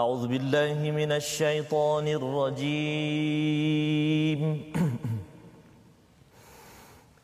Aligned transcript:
أعوذ 0.00 0.24
بالله 0.32 0.78
من 1.00 1.12
الشيطان 1.12 2.06
الرجيم. 2.08 3.12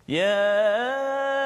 يا 0.20 1.45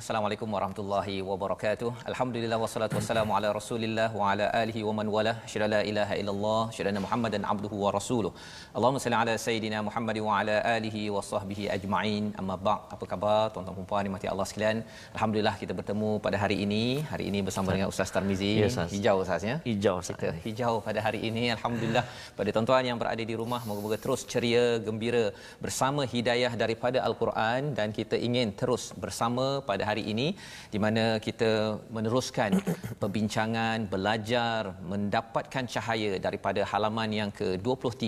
Assalamualaikum 0.01 0.49
warahmatullahi 0.55 1.15
wabarakatuh. 1.29 1.89
Alhamdulillah 2.11 2.57
wassalatu 2.61 2.95
wassalamu 2.97 3.31
ala 3.37 3.49
Rasulillah 3.57 4.07
wa 4.19 4.29
ala 4.31 4.45
alihi 4.61 4.81
wa 4.87 4.93
man 4.99 5.07
wala. 5.15 5.33
Syada 5.51 5.67
la 5.73 5.81
ilaha 5.89 6.13
illallah, 6.21 6.61
syada 6.75 7.01
Muhammadan 7.03 7.43
abduhu 7.51 7.75
wa 7.83 7.89
rasuluh. 7.95 8.31
Allahumma 8.77 9.01
salli 9.03 9.17
ala 9.19 9.33
sayidina 9.43 9.79
Muhammad 9.87 10.19
wa 10.27 10.31
ala 10.37 10.55
alihi 10.75 11.01
wa 11.15 11.21
sahbihi 11.31 11.65
ajma'in. 11.75 12.23
Amma 12.41 12.55
ba'd. 12.67 12.95
Apa 12.95 13.05
khabar 13.11 13.43
tuan-tuan 13.53 13.77
dan 13.81 13.87
puan 13.91 14.07
dimati 14.07 14.29
Allah 14.33 14.47
sekalian? 14.51 14.79
Alhamdulillah 15.15 15.53
kita 15.61 15.75
bertemu 15.79 16.09
pada 16.25 16.39
hari 16.43 16.57
ini. 16.65 16.83
Hari 17.11 17.27
ini 17.29 17.41
bersama 17.49 17.69
dengan 17.75 17.93
Ustaz 17.93 18.15
Tarmizi. 18.15 18.51
Ya, 18.63 18.71
Ustaz. 18.73 18.89
Hijau 18.95 19.15
Ustaz 19.25 19.45
ya. 19.51 19.57
Hijau 19.69 19.95
Ustaz. 20.01 20.17
Kita 20.17 20.33
hijau 20.47 20.73
pada 20.87 20.99
hari 21.09 21.21
ini 21.29 21.45
alhamdulillah 21.57 22.05
pada 22.39 22.49
tuan-tuan 22.57 22.89
yang 22.89 22.97
berada 23.03 23.23
di 23.31 23.37
rumah 23.43 23.61
moga-moga 23.69 23.99
terus 24.07 24.23
ceria 24.33 24.65
gembira 24.89 25.23
bersama 25.67 26.09
hidayah 26.15 26.51
daripada 26.65 27.05
al-Quran 27.11 27.71
dan 27.77 27.87
kita 28.01 28.17
ingin 28.29 28.49
terus 28.63 28.85
bersama 29.05 29.47
pada 29.71 29.91
hari 29.91 30.00
ini 30.13 30.27
di 30.73 30.79
mana 30.85 31.03
kita 31.27 31.81
meneruskan 31.95 32.51
perbincangan 33.01 33.89
belajar 33.93 34.77
mendapatkan 34.91 35.65
cahaya 35.73 36.21
daripada 36.27 36.63
halaman 36.71 37.09
yang 37.19 37.31
ke-23 37.39 38.07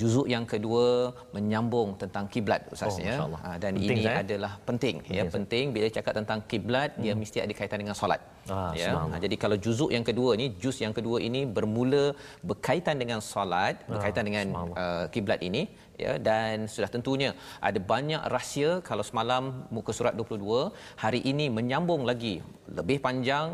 juzuk 0.00 0.26
yang 0.34 0.44
kedua 0.52 1.14
menyambung 1.36 1.96
tentang 2.02 2.26
kiblat 2.32 2.62
ustaz 2.74 2.88
Oh, 2.88 3.04
ya. 3.08 3.16
Ah, 3.46 3.56
dan 3.62 3.72
Penting, 3.76 3.98
ini 3.98 4.02
Ustaz, 4.02 4.16
eh? 4.18 4.24
adalah 4.24 4.52
penting 4.68 4.96
ya. 4.98 5.06
Penting, 5.06 5.28
penting 5.36 5.64
bila 5.74 5.86
cakap 5.96 6.12
tentang 6.18 6.38
kiblat 6.50 6.90
dia 7.02 7.12
mesti 7.20 7.38
ada 7.44 7.52
kaitan 7.58 7.78
dengan 7.82 7.96
solat. 8.00 8.20
Ah, 8.48 8.72
ya. 8.80 8.90
Subhanallah. 8.90 9.18
Ha, 9.20 9.24
jadi 9.24 9.36
kalau 9.42 9.56
juzuk 9.64 9.90
yang 9.96 10.04
kedua 10.08 10.30
ni, 10.40 10.46
juz 10.62 10.76
yang 10.84 10.94
kedua 10.98 11.18
ini 11.28 11.40
bermula 11.56 12.04
berkaitan 12.50 12.96
dengan 13.02 13.20
solat, 13.32 13.84
berkaitan 13.90 14.24
dengan 14.28 14.46
uh, 14.82 15.04
kiblat 15.14 15.40
ini 15.48 15.62
ya 15.98 16.12
dan 16.28 16.70
sudah 16.74 16.90
tentunya 16.94 17.30
ada 17.68 17.78
banyak 17.92 18.22
rahsia 18.34 18.70
kalau 18.88 19.04
semalam 19.10 19.66
muka 19.74 19.90
surat 19.98 20.14
22 20.14 20.70
hari 21.04 21.20
ini 21.30 21.46
menyambung 21.58 22.02
lagi 22.10 22.34
lebih 22.78 22.98
panjang 23.06 23.46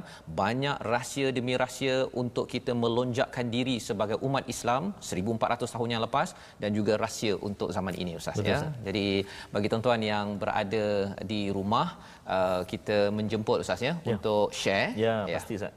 banyak 0.43 0.77
rahsia 0.93 1.29
demi 1.39 1.55
rahsia 1.63 1.97
untuk 2.23 2.45
kita 2.55 2.73
melonjakkan 2.83 3.47
diri 3.57 3.77
sebagai 3.89 4.19
umat 4.27 4.45
Islam 4.55 4.93
1400 5.01 5.75
tahun 5.75 5.89
yang 5.95 6.03
lepas 6.07 6.29
dan 6.63 6.71
juga 6.79 7.01
rahsia 7.05 7.35
untuk 7.49 7.71
zaman 7.77 7.95
ini 7.97 8.15
ustaz 8.21 8.37
Betul, 8.39 8.51
ya 8.53 8.59
Ustaz. 8.61 8.75
jadi 8.89 9.07
bagi 9.55 9.67
tuan-tuan 9.73 10.01
yang 10.03 10.27
berada 10.43 10.87
di 11.25 11.41
rumah 11.57 11.89
uh, 12.27 12.61
kita 12.73 13.09
menjemput 13.19 13.65
ustaz 13.65 13.81
ya, 13.81 13.95
Ya. 14.05 14.15
untuk 14.19 14.53
share 14.53 14.93
Ya, 14.99 15.15
pasti 15.31 15.55
Ustaz. 15.57 15.73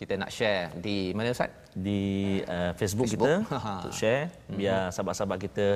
Kita 0.00 0.16
nak 0.16 0.32
share 0.32 0.72
di 0.80 1.12
mana 1.12 1.36
ustaz 1.36 1.52
Di 1.76 2.40
uh, 2.48 2.72
Facebook, 2.72 3.04
Facebook. 3.04 3.28
kita 3.44 3.60
untuk 3.84 3.92
share 3.92 4.32
biar 4.48 4.88
sahabat-sahabat 4.88 5.38
kita 5.44 5.66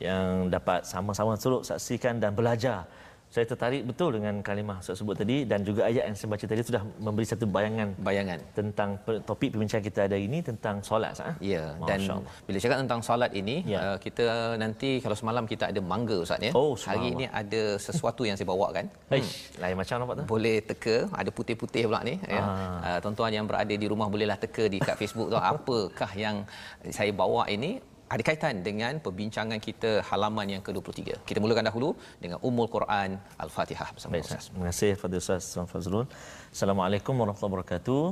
yang 0.00 0.48
dapat 0.48 0.88
sama-sama 0.88 1.36
turut 1.36 1.66
saksikan 1.68 2.16
dan 2.16 2.32
belajar. 2.32 2.88
Saya 3.28 3.44
tertarik 3.44 3.84
betul 3.84 4.16
dengan 4.16 4.40
kalimah 4.40 4.80
Ustaz 4.80 4.96
sebut 4.96 5.12
tadi 5.12 5.44
dan 5.44 5.60
juga 5.60 5.84
ayat 5.84 6.08
yang 6.08 6.16
saya 6.16 6.32
baca 6.32 6.44
tadi 6.48 6.64
sudah 6.64 6.80
memberi 6.96 7.28
satu 7.28 7.44
bayangan 7.44 7.92
bayangan 8.00 8.40
tentang 8.56 8.96
topik 9.28 9.52
perbincangan 9.52 9.84
kita 9.84 10.08
hari 10.08 10.24
ini 10.24 10.40
tentang 10.40 10.80
solat 10.80 11.12
Ustaz. 11.12 11.28
ah. 11.28 11.36
Ya, 11.44 11.76
dan 11.84 12.00
Allah. 12.08 12.24
bila 12.48 12.56
cakap 12.56 12.78
tentang 12.80 13.00
solat 13.04 13.30
ini, 13.36 13.68
Ya. 13.68 13.78
uh, 13.84 13.96
kita 14.00 14.56
nanti 14.56 15.04
kalau 15.04 15.12
semalam 15.12 15.44
kita 15.44 15.68
ada 15.68 15.80
mangga 15.84 16.16
Ustaz 16.24 16.40
ya. 16.40 16.56
Oh, 16.56 16.72
Hari 16.72 17.12
ini 17.12 17.28
ada 17.28 17.76
sesuatu 17.76 18.24
yang 18.24 18.32
saya 18.32 18.48
bawa 18.48 18.72
kan. 18.72 18.88
Eish, 19.12 19.52
lain 19.60 19.76
macam 19.76 19.94
nampak 20.00 20.14
tu. 20.18 20.24
Boleh 20.24 20.56
teka, 20.64 20.96
ada 21.12 21.28
putih-putih 21.28 21.84
pula 21.84 22.00
ni 22.00 22.16
ya. 22.24 22.40
Ah. 22.40 22.96
Uh, 22.96 22.98
tuan-tuan 23.04 23.28
yang 23.28 23.44
berada 23.44 23.74
di 23.76 23.86
rumah 23.86 24.08
bolehlah 24.08 24.40
teka 24.40 24.72
di 24.72 24.80
kat 24.80 24.96
Facebook 24.96 25.28
tu 25.28 25.36
apakah 25.52 26.10
yang 26.16 26.48
saya 26.88 27.12
bawa 27.12 27.44
ini 27.52 27.76
ada 28.14 28.22
kaitan 28.28 28.54
dengan 28.68 28.92
perbincangan 29.04 29.58
kita 29.66 29.90
halaman 30.08 30.46
yang 30.54 30.62
ke-23. 30.66 31.00
Kita 31.28 31.38
mulakan 31.44 31.64
dahulu 31.68 31.90
dengan 32.22 32.38
Ummul 32.48 32.68
Quran 32.74 33.20
Al-Fatihah 33.44 33.88
bersama 33.94 34.12
Baik, 34.16 34.24
Ustaz. 34.28 34.44
Terima 34.48 34.66
kasih 34.70 34.90
kepada 34.96 35.14
Ustaz 35.22 35.44
Fazrul. 35.72 36.06
Assalamualaikum 36.54 37.14
warahmatullahi 37.20 37.52
wabarakatuh. 37.52 38.02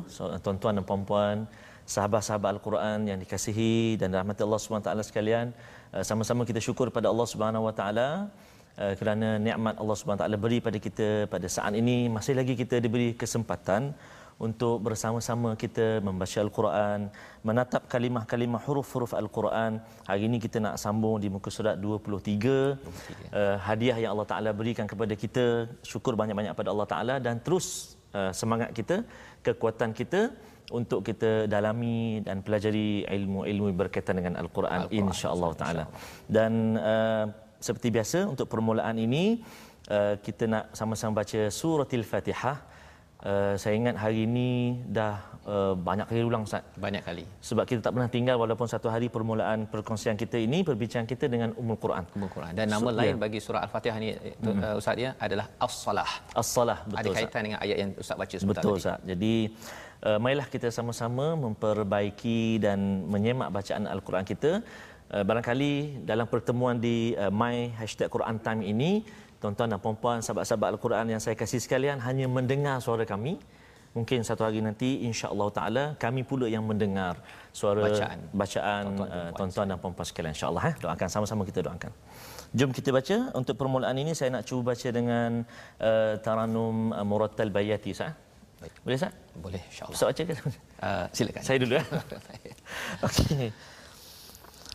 Tuan-tuan 0.44 0.72
dan 0.76 0.84
puan-puan, 0.90 1.36
sahabat-sahabat 1.94 2.50
Al-Quran 2.56 2.98
yang 3.10 3.18
dikasihi 3.24 3.96
dan 4.00 4.12
rahmati 4.18 4.44
Allah 4.46 4.60
SWT 4.60 4.90
sekalian, 5.10 5.46
eh, 5.96 6.04
sama-sama 6.10 6.44
kita 6.50 6.60
syukur 6.68 6.92
pada 6.96 7.08
Allah 7.12 7.26
Subhanahu 7.32 7.64
Wa 7.68 7.74
Taala 7.80 8.08
eh, 8.76 8.92
kerana 9.00 9.40
nikmat 9.46 9.80
Allah 9.80 9.96
Subhanahu 9.96 10.20
Wa 10.20 10.24
Taala 10.28 10.36
beri 10.44 10.58
pada 10.60 10.78
kita 10.86 11.08
pada 11.32 11.48
saat 11.56 11.72
ini 11.82 11.96
masih 12.16 12.36
lagi 12.40 12.52
kita 12.62 12.84
diberi 12.84 13.08
kesempatan 13.22 13.96
untuk 14.36 14.84
bersama-sama 14.84 15.56
kita 15.56 16.04
membaca 16.04 16.38
Al-Quran, 16.44 17.08
menatap 17.40 17.88
kalimah-kalimah 17.88 18.60
huruf-huruf 18.68 19.16
Al-Quran. 19.16 19.80
Hari 20.04 20.22
ini 20.28 20.36
kita 20.36 20.60
nak 20.60 20.76
sambung 20.76 21.16
di 21.16 21.32
muka 21.32 21.48
surat 21.48 21.80
23. 21.80 22.76
Uh, 23.32 23.56
hadiah 23.64 23.96
yang 23.96 24.12
Allah 24.12 24.28
Taala 24.28 24.50
berikan 24.52 24.84
kepada 24.84 25.16
kita. 25.16 25.72
Syukur 25.80 26.12
banyak-banyak 26.20 26.52
pada 26.52 26.68
Allah 26.68 26.88
Taala 26.92 27.14
dan 27.16 27.40
terus 27.40 27.96
uh, 28.12 28.28
semangat 28.40 28.76
kita, 28.76 29.08
kekuatan 29.40 29.96
kita 29.96 30.36
untuk 30.74 31.00
kita 31.06 31.46
dalami 31.46 32.20
dan 32.26 32.42
pelajari 32.42 33.06
ilmu-ilmu 33.06 33.70
berkaitan 33.72 34.18
dengan 34.18 34.34
Al-Quran, 34.42 34.90
Al-Quran, 34.90 35.06
insya-Allah 35.06 35.50
taala. 35.54 35.84
Dan 36.26 36.74
uh, 36.74 37.24
seperti 37.62 37.88
biasa 37.94 38.26
untuk 38.26 38.50
permulaan 38.50 38.98
ini 38.98 39.40
uh, 39.90 40.14
kita 40.18 40.44
nak 40.50 40.64
sama-sama 40.74 41.22
baca 41.22 41.40
suratul 41.48 42.02
Fatihah. 42.02 42.75
Uh, 43.26 43.58
saya 43.58 43.74
ingat 43.74 43.98
hari 43.98 44.22
ini 44.22 44.78
dah 44.86 45.18
uh, 45.50 45.74
banyak 45.74 46.06
kali 46.06 46.22
ulang 46.22 46.46
Ustaz. 46.46 46.62
Banyak 46.78 47.02
kali. 47.02 47.24
Sebab 47.48 47.64
kita 47.66 47.80
tak 47.82 47.92
pernah 47.98 48.06
tinggal 48.06 48.36
walaupun 48.38 48.70
satu 48.70 48.86
hari 48.86 49.10
permulaan 49.10 49.66
perkongsian 49.66 50.14
kita 50.14 50.38
ini 50.38 50.62
perbincangan 50.62 51.10
kita 51.12 51.26
dengan 51.26 51.50
Ummul 51.58 51.78
Quran. 51.84 52.06
Ummul 52.14 52.30
Quran 52.30 52.52
dan 52.54 52.70
nama 52.70 52.86
So, 52.86 52.94
lain 52.94 53.14
ya. 53.18 53.22
bagi 53.26 53.38
surah 53.42 53.60
Al-Fatihah 53.66 53.96
ni 53.98 54.08
hmm. 54.14 54.58
uh, 54.62 54.74
Ustaz 54.78 54.94
ya 54.94 55.10
adalah 55.26 55.46
As-Salah. 55.66 56.10
As-salah 56.42 56.78
Ada 56.86 56.94
betul 56.94 57.10
Ustaz. 57.10 57.18
kaitan 57.26 57.40
dengan 57.46 57.58
ayat 57.66 57.76
yang 57.82 57.90
Ustaz 57.98 58.16
baca 58.22 58.36
sebentar 58.38 58.62
Betul 58.62 58.74
tadi. 58.78 58.82
Ustaz. 58.86 58.98
Jadi 59.10 59.34
uh, 60.06 60.18
marilah 60.22 60.46
kita 60.54 60.68
sama-sama 60.78 61.26
memperbaiki 61.34 62.62
dan 62.62 62.78
menyemak 63.10 63.50
bacaan 63.50 63.90
Al-Quran 63.90 64.22
kita. 64.22 64.52
Uh, 65.06 65.24
barangkali 65.26 66.02
dalam 66.06 66.30
pertemuan 66.30 66.78
di 66.78 67.14
uh, 67.18 67.30
My 67.30 67.74
Hashtag 67.74 68.06
Quran 68.06 68.38
Time 68.46 68.62
ini, 68.62 69.02
tuan-tuan 69.41 69.67
dan 69.73 69.79
puan-puan, 69.83 70.17
sahabat-sahabat 70.25 70.67
Al-Quran 70.77 71.05
yang 71.13 71.21
saya 71.23 71.35
kasih 71.41 71.59
sekalian 71.65 71.97
hanya 72.07 72.25
mendengar 72.29 72.77
suara 72.85 73.03
kami. 73.13 73.33
Mungkin 73.91 74.23
satu 74.23 74.47
hari 74.47 74.63
nanti 74.63 75.03
insya-Allah 75.03 75.47
taala 75.51 75.83
kami 75.99 76.21
pula 76.23 76.47
yang 76.47 76.63
mendengar 76.63 77.19
suara 77.51 77.83
Bacaan. 77.91 78.19
bacaan 78.31 78.83
Tuan-tuan 78.87 79.09
dan 79.11 79.11
uh, 79.11 79.19
puan 79.19 79.35
tuan-tuan 79.37 79.65
dan 79.67 79.77
puan-puan 79.83 80.07
sekalian 80.07 80.31
insya-Allah 80.31 80.63
eh. 80.71 80.75
Doakan 80.79 81.09
sama-sama 81.11 81.43
kita 81.49 81.59
doakan. 81.67 81.91
Jom 82.55 82.71
kita 82.71 82.89
baca 82.95 83.17
untuk 83.39 83.55
permulaan 83.59 83.97
ini 83.99 84.15
saya 84.15 84.29
nak 84.35 84.47
cuba 84.47 84.71
baca 84.71 84.87
dengan 84.95 85.43
uh, 85.83 86.13
Taranum 86.23 86.95
uh, 86.95 87.03
Murattal 87.03 87.51
Bayati 87.51 87.91
Ustaz. 87.91 88.15
Baik. 88.63 88.73
Boleh 88.79 88.95
Ustaz? 88.95 89.11
Boleh 89.43 89.61
insya-Allah. 89.67 89.95
Ustaz 89.99 90.07
baca 90.07 90.23
ke? 90.23 90.33
Uh, 90.87 91.05
silakan. 91.11 91.43
Saya 91.43 91.57
dulu 91.59 91.73
ya. 91.75 91.83
Okey. 93.03 93.51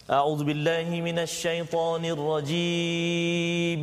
أعوذ 0.06 0.46
بالله 0.46 0.86
من 1.02 1.18
الشيطان 1.18 2.02
الرجيم 2.14 3.82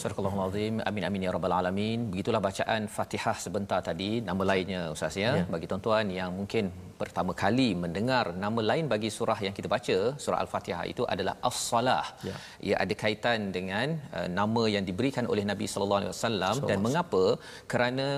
Sadakallahumma. 0.00 0.39
azim. 0.48 0.74
Amin 0.90 1.04
amin 1.08 1.26
ya 1.26 1.32
rabbal 1.36 1.56
alamin. 1.60 1.98
Begitulah 2.12 2.42
bacaan 2.48 2.82
Fatihah 2.96 3.36
sebentar 3.46 3.80
tadi. 3.88 4.10
Nama 4.28 4.42
lainnya 4.52 4.82
ustaz 4.94 5.16
ya. 5.24 5.32
ya. 5.40 5.44
Bagi 5.54 5.66
tuan-tuan 5.70 6.06
yang 6.20 6.30
mungkin 6.40 6.64
pertama 7.00 7.32
kali 7.42 7.68
mendengar 7.82 8.24
nama 8.44 8.60
lain 8.70 8.86
bagi 8.92 9.10
surah 9.16 9.38
yang 9.46 9.54
kita 9.58 9.68
baca, 9.74 9.98
surah 10.24 10.38
Al-Fatihah 10.44 10.84
itu 10.92 11.02
adalah 11.14 11.34
As-Salah. 11.48 12.06
Ya. 12.28 12.34
Ia 12.66 12.76
ada 12.84 12.94
kaitan 13.02 13.40
dengan 13.56 13.96
uh, 14.18 14.28
nama 14.38 14.62
yang 14.74 14.84
diberikan 14.88 15.24
oleh 15.32 15.44
Nabi 15.50 15.66
sallallahu 15.72 16.00
alaihi 16.02 16.12
wasallam 16.14 16.56
dan 16.70 16.78
mengapa? 16.86 17.24
Kerana 17.72 18.08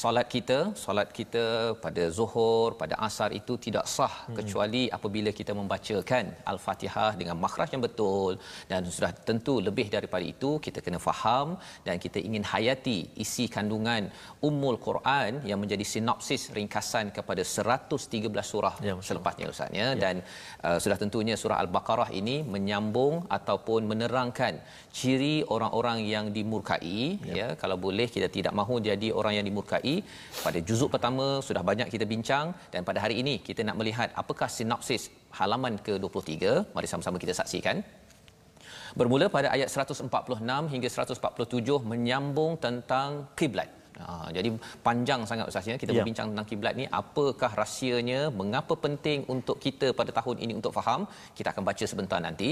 solat 0.00 0.26
kita, 0.34 0.58
solat 0.84 1.08
kita 1.18 1.44
pada 1.84 2.04
Zuhur, 2.18 2.68
pada 2.82 2.94
Asar 3.08 3.30
itu 3.40 3.54
tidak 3.66 3.86
sah 3.94 4.14
hmm. 4.14 4.36
kecuali 4.38 4.82
apabila 4.98 5.32
kita 5.40 5.52
membacakan 5.60 6.24
Al-Fatihah 6.52 7.10
dengan 7.20 7.36
makhraj 7.44 7.70
yang 7.74 7.84
betul 7.88 8.32
dan 8.70 8.86
sudah 8.96 9.12
tentu 9.30 9.56
lebih 9.68 9.86
daripada 9.96 10.24
itu 10.34 10.50
kita 10.66 10.78
kena 10.86 11.00
faham 11.08 11.48
dan 11.86 11.96
kita 12.04 12.18
ingin 12.28 12.44
hayati 12.52 12.98
isi 13.24 13.46
kandungan 13.56 14.02
Ummul 14.48 14.78
Quran 14.86 15.32
yang 15.50 15.58
menjadi 15.62 15.84
sinopsis 15.94 16.42
ringkasan 16.58 17.06
kepada 17.18 17.44
103 17.44 18.20
13 18.20 18.50
surah 18.52 18.74
ya, 18.86 18.94
selepasnya 19.08 19.46
ustaz 19.52 19.70
ya, 19.80 19.86
ya. 19.86 19.88
dan 20.02 20.14
uh, 20.66 20.78
sudah 20.82 20.98
tentunya 21.02 21.34
surah 21.42 21.58
al-baqarah 21.64 22.08
ini 22.20 22.36
menyambung 22.54 23.14
ataupun 23.38 23.80
menerangkan 23.90 24.54
ciri 24.98 25.34
orang-orang 25.54 25.98
yang 26.14 26.26
dimurkai 26.36 27.00
ya. 27.30 27.34
ya. 27.40 27.48
Kalau 27.62 27.76
boleh 27.86 28.08
kita 28.16 28.28
tidak 28.36 28.54
mahu 28.60 28.76
jadi 28.88 29.08
orang 29.20 29.34
yang 29.38 29.46
dimurkai 29.48 29.94
pada 30.44 30.58
juzuk 30.68 30.90
pertama 30.94 31.26
sudah 31.48 31.62
banyak 31.70 31.88
kita 31.94 32.04
bincang 32.12 32.46
dan 32.74 32.82
pada 32.88 32.98
hari 33.04 33.16
ini 33.22 33.34
kita 33.48 33.62
nak 33.68 33.78
melihat 33.80 34.08
apakah 34.22 34.48
sinopsis 34.58 35.02
halaman 35.38 35.74
ke-23 35.86 36.34
mari 36.76 36.88
sama-sama 36.90 37.16
kita 37.24 37.34
saksikan 37.40 37.76
bermula 38.98 39.26
pada 39.36 39.48
ayat 39.56 39.68
146 39.68 40.72
hingga 40.72 40.88
147 40.88 41.90
menyambung 41.92 42.52
tentang 42.66 43.28
kiblat. 43.38 43.70
Ha, 44.00 44.32
jadi 44.36 44.48
panjang 44.86 45.20
sangat 45.30 45.46
Ustaz 45.50 45.66
ya. 45.70 45.76
Kita 45.82 45.92
ya. 45.92 45.96
berbincang 46.00 46.26
tentang 46.32 46.46
kiblat 46.50 46.74
ni. 46.80 46.84
Apakah 47.00 47.50
rahsianya? 47.60 48.20
Mengapa 48.40 48.74
penting 48.86 49.28
untuk 49.34 49.56
kita 49.64 49.92
pada 50.00 50.10
tahun 50.18 50.36
ini 50.44 50.52
untuk 50.60 50.72
faham? 50.78 51.04
Kita 51.38 51.48
akan 51.52 51.64
baca 51.68 51.84
sebentar 51.92 52.18
nanti. 52.26 52.48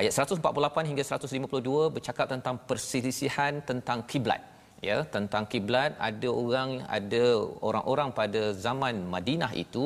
Ayat 0.00 0.12
148 0.12 0.90
hingga 0.90 1.04
152 1.04 1.94
bercakap 1.96 2.26
tentang 2.34 2.56
perselisihan 2.68 3.64
tentang 3.70 4.00
kiblat. 4.12 4.42
Ya 4.88 4.98
tentang 5.14 5.44
kiblat 5.52 5.92
ada 6.08 6.28
orang 6.42 6.70
ada 6.98 7.24
orang-orang 7.68 8.10
pada 8.20 8.42
zaman 8.66 8.94
Madinah 9.14 9.52
itu 9.64 9.84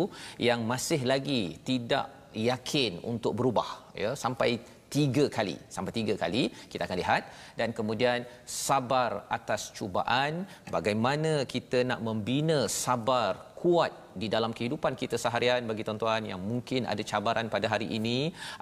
yang 0.48 0.60
masih 0.72 1.00
lagi 1.12 1.58
tidak 1.68 2.06
yakin 2.50 3.02
untuk 3.12 3.34
berubah. 3.38 3.70
Ya 4.02 4.10
sampai 4.14 4.50
tiga 4.96 5.24
kali 5.36 5.56
sampai 5.76 5.92
tiga 5.98 6.14
kali 6.22 6.42
kita 6.72 6.82
akan 6.86 6.98
lihat 7.02 7.22
dan 7.60 7.70
kemudian 7.78 8.20
sabar 8.66 9.10
atas 9.36 9.62
cubaan 9.78 10.32
bagaimana 10.76 11.32
kita 11.54 11.80
nak 11.90 12.00
membina 12.08 12.58
sabar 12.84 13.32
kuat 13.64 13.92
di 14.22 14.26
dalam 14.34 14.52
kehidupan 14.56 14.92
kita 15.02 15.16
seharian 15.22 15.68
bagi 15.70 15.84
tuan-tuan 15.86 16.22
yang 16.30 16.40
mungkin 16.50 16.82
ada 16.92 17.02
cabaran 17.10 17.46
pada 17.54 17.66
hari 17.72 17.86
ini 17.98 18.18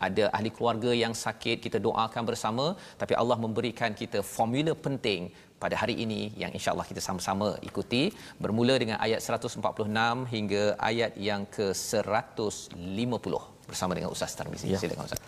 ada 0.07 0.25
ahli 0.37 0.51
keluarga 0.57 0.91
yang 1.05 1.15
sakit 1.25 1.57
kita 1.65 1.79
doakan 1.87 2.23
bersama 2.31 2.67
tapi 3.01 3.15
Allah 3.23 3.39
memberikan 3.45 3.93
kita 4.03 4.21
formula 4.35 4.75
penting 4.87 5.23
pada 5.63 5.77
hari 5.83 5.95
ini 6.05 6.21
yang 6.43 6.53
insya-Allah 6.59 6.87
kita 6.91 7.03
sama-sama 7.09 7.49
ikuti 7.69 8.03
bermula 8.45 8.77
dengan 8.83 8.99
ayat 9.07 9.21
146 9.39 10.27
hingga 10.35 10.65
ayat 10.91 11.13
yang 11.29 11.43
ke 11.57 11.67
150 11.83 13.71
bersama 13.71 13.93
dengan 13.99 14.11
Ustaz 14.15 14.35
Tarmizi. 14.39 14.75
Ya. 14.75 14.81
Silakan 14.83 15.07
Ustaz. 15.11 15.23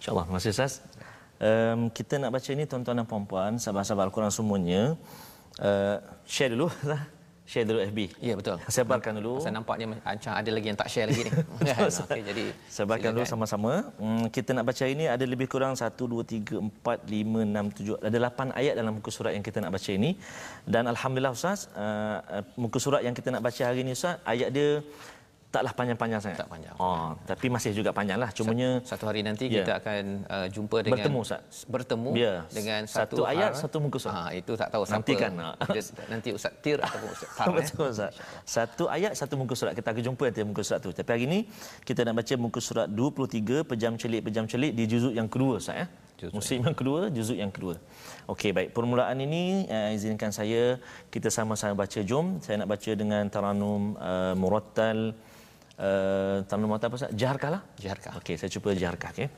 InsyaAllah. 0.00 0.24
Terima 0.24 0.38
kasih 0.40 0.52
Ustaz. 0.56 0.72
Um, 1.36 1.92
kita 1.92 2.16
nak 2.16 2.32
baca 2.32 2.48
ini 2.56 2.64
tuan-tuan 2.64 2.96
dan 2.96 3.04
puan-puan, 3.04 3.60
sahabat-sahabat 3.60 4.08
Al-Quran 4.08 4.32
semuanya. 4.32 4.96
Uh, 5.60 6.00
share 6.24 6.56
dulu. 6.56 6.72
share 7.50 7.68
dulu 7.68 7.84
FB. 7.84 7.98
Ya 8.24 8.32
betul. 8.32 8.56
Sebarkan 8.64 9.20
dulu. 9.20 9.44
Saya 9.44 9.60
nampaknya 9.60 10.00
ancang 10.08 10.40
ada 10.40 10.48
lagi 10.56 10.72
yang 10.72 10.78
tak 10.80 10.88
share 10.88 11.12
lagi 11.12 11.28
ni. 11.28 11.32
okay, 12.00 12.22
jadi 12.24 12.44
sebarkan 12.72 13.12
dulu 13.12 13.26
sama-sama. 13.28 13.92
Hmm, 14.00 14.24
kita 14.32 14.56
nak 14.56 14.72
baca 14.72 14.84
ini 14.88 15.04
ada 15.04 15.24
lebih 15.28 15.52
kurang 15.52 15.76
1 15.76 15.84
2 15.92 16.48
3 16.48 16.56
4 16.80 17.04
5 17.04 18.00
6 18.00 18.00
7 18.00 18.08
ada 18.08 18.16
8 18.24 18.56
ayat 18.56 18.74
dalam 18.80 18.92
muka 18.96 19.10
surat 19.12 19.36
yang 19.36 19.44
kita 19.44 19.60
nak 19.60 19.76
baca 19.76 19.90
ini. 19.92 20.16
Dan 20.64 20.88
alhamdulillah 20.88 21.36
Ustaz, 21.36 21.68
uh, 21.76 22.40
muka 22.56 22.80
surat 22.80 23.04
yang 23.04 23.12
kita 23.12 23.28
nak 23.36 23.44
baca 23.44 23.62
hari 23.68 23.84
ini 23.84 23.92
Ustaz, 23.92 24.16
ayat 24.24 24.48
dia 24.48 24.80
taklah 25.50 25.74
panjang-panjang 25.74 26.20
sangat. 26.22 26.38
Tak 26.46 26.48
panjang. 26.48 26.74
Oh, 26.78 27.18
tapi 27.26 27.46
masih 27.50 27.74
juga 27.74 27.90
panjanglah. 27.90 28.30
Cumanya 28.30 28.78
satu 28.86 29.10
hari 29.10 29.26
nanti 29.26 29.50
yeah. 29.50 29.66
kita 29.66 29.72
akan 29.82 30.02
uh, 30.30 30.46
jumpa 30.46 30.76
dengan 30.86 30.94
bertemu 31.02 31.18
Ustaz. 31.26 31.66
Bertemu 31.66 32.10
yeah. 32.14 32.38
dengan 32.54 32.86
satu, 32.86 33.18
satu 33.18 33.22
ayat 33.26 33.50
satu 33.58 33.76
muka 33.82 33.98
surat. 33.98 34.14
Ha 34.14 34.22
itu 34.30 34.52
tak 34.54 34.68
tahu 34.70 34.82
nanti 34.86 35.12
siapa. 35.18 35.22
Kan, 35.26 35.32
nanti 36.14 36.28
Ustaz 36.30 36.54
Tir 36.62 36.78
ataupun 36.78 37.10
Ustaz 37.10 37.30
Tar. 37.34 37.46
Betul 37.50 37.86
eh? 37.90 37.94
Ustaz. 37.98 38.12
Satu 38.46 38.84
ayat 38.86 39.12
satu 39.18 39.34
muka 39.34 39.54
surat 39.58 39.74
kita 39.74 39.90
akan 39.90 40.02
jumpa 40.06 40.24
nanti 40.30 40.40
muka 40.46 40.62
surat 40.62 40.80
tu. 40.80 40.90
Tapi 40.94 41.10
hari 41.10 41.24
ini 41.26 41.38
kita 41.82 42.06
nak 42.06 42.22
baca 42.22 42.34
muka 42.38 42.60
surat 42.62 42.86
23 42.86 43.66
pejam 43.66 43.92
celik 43.98 44.22
pejam 44.30 44.46
celik 44.46 44.72
di 44.78 44.86
juzuk 44.86 45.12
yang 45.12 45.26
kedua 45.26 45.58
Ustaz 45.58 45.76
ya. 45.82 45.86
Musim 46.36 46.60
yang 46.60 46.76
kedua, 46.76 47.08
juzuk 47.08 47.32
yang 47.32 47.48
kedua. 47.48 47.80
Okey, 48.28 48.52
baik. 48.52 48.76
Permulaan 48.76 49.16
ini 49.24 49.64
uh, 49.72 49.96
izinkan 49.96 50.28
saya 50.28 50.76
kita 51.08 51.32
sama-sama 51.32 51.72
baca. 51.72 51.96
Jom, 52.04 52.44
saya 52.44 52.60
nak 52.60 52.76
baca 52.76 52.92
dengan 52.92 53.24
taranum 53.32 53.96
uh, 53.96 54.36
murattal 54.36 55.16
uh, 55.80 56.44
tanam 56.44 56.68
mata 56.68 56.86
apa 56.86 56.96
Ustaz? 57.00 57.10
Jaharkah 57.16 57.50
lah? 57.56 57.62
Jaharkah. 57.80 58.12
Okey, 58.20 58.36
saya 58.36 58.52
cuba 58.52 58.76
jaharkah. 58.76 59.10
Okey. 59.16 59.28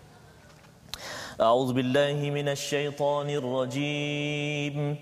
أعوذ 1.40 1.72
بالله 1.72 2.30
من 2.30 2.49
الشيطان 2.49 3.30
الرجيم 3.30 4.96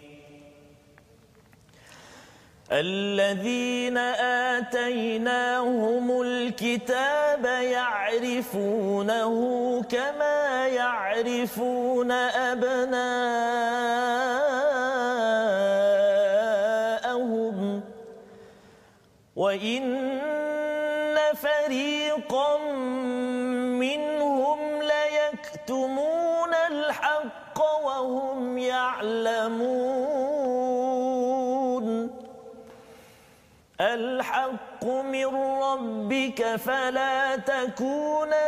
الذين 2.73 3.99
آتيناهم 4.54 6.23
الكتاب 6.23 7.44
يعرفونه 7.44 9.32
كما 9.82 10.66
يعرفون 10.68 12.11
أبناءهم 12.50 13.00
وإن 19.37 20.29
منهم 23.84 24.60
ليكتمون 24.82 26.52
الحق 26.70 27.58
وهم 27.84 28.58
يعلمون. 28.58 29.80
الحق 33.80 34.84
من 34.84 35.30
ربك 35.68 36.40
فلا 36.56 37.37
تكونن 37.37 38.44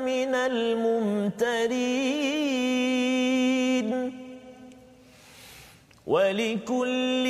من 0.00 0.34
الممترين. 0.34 1.96
ولكل 6.06 7.26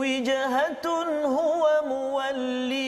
وجهة 0.00 0.86
هو 1.24 1.62
موليها 1.86 2.87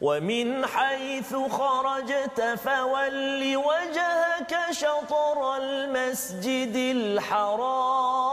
ومن 0.00 0.66
حيث 0.66 1.34
خرجت 1.34 2.40
فول 2.64 3.56
وجهك 3.56 4.56
شطر 4.70 5.56
المسجد 5.56 6.76
الحرام. 6.76 8.28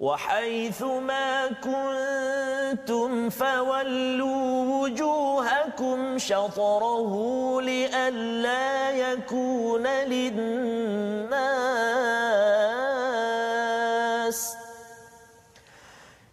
وحيث 0.00 0.82
ما 0.82 1.46
كنتم 1.64 3.30
فولوا 3.30 4.82
وجوهكم 4.82 6.18
شطره 6.18 7.12
لئلا 7.60 8.90
يكون 8.90 9.86
للناس. 9.86 10.96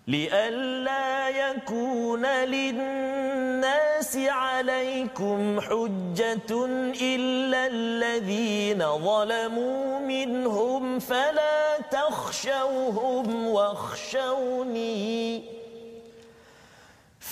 لئلا 0.08 1.03
يكون 1.74 2.26
للناس 2.26 4.18
عليكم 4.18 5.62
حجة 5.62 6.66
إلا 7.02 7.68
الذين 7.68 8.80
ظلموا 8.98 10.00
منهم 10.00 11.00
فلا 11.00 11.78
تخشوهم 11.92 13.48
واخشوني 13.48 15.44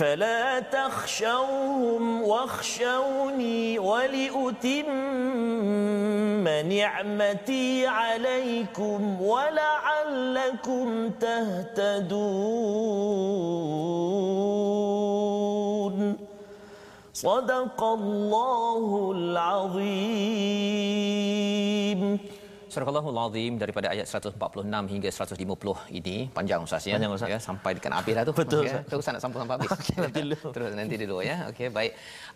فلا 0.01 0.59
تخشوهم 0.59 2.21
واخشوني 2.21 3.79
ولأتم 3.79 4.89
نعمتي 6.69 7.87
عليكم 7.87 9.21
ولعلكم 9.21 11.09
تهتدون. 11.09 12.01
صدق 17.13 17.83
الله 17.83 19.11
العظيم. 19.15 19.91
Surah 22.71 22.87
Al-Azim 22.87 23.53
daripada 23.59 23.87
ayat 23.91 24.07
146 24.07 24.91
hingga 24.93 25.09
150 25.11 25.99
ini 25.99 26.17
panjang 26.31 26.63
Ustaz 26.63 26.87
ya. 26.87 26.95
Panjang, 26.95 27.11
Ustaz. 27.15 27.31
ya 27.33 27.39
sampai 27.47 27.71
dekat 27.75 27.91
habis 27.97 28.13
dah 28.17 28.23
tu. 28.23 28.33
Betul, 28.37 28.63
ya. 28.63 28.79
Terus 28.91 29.03
nak 29.11 29.19
sambung 29.23 29.39
sampai 29.43 29.55
habis. 29.59 29.69
Okey, 29.75 29.95
nanti 30.03 30.19
dulu. 30.23 30.37
Terus 30.55 30.71
nanti 30.79 30.95
dulu 31.01 31.17
ya. 31.29 31.35
Okey 31.51 31.67
baik. 31.77 31.91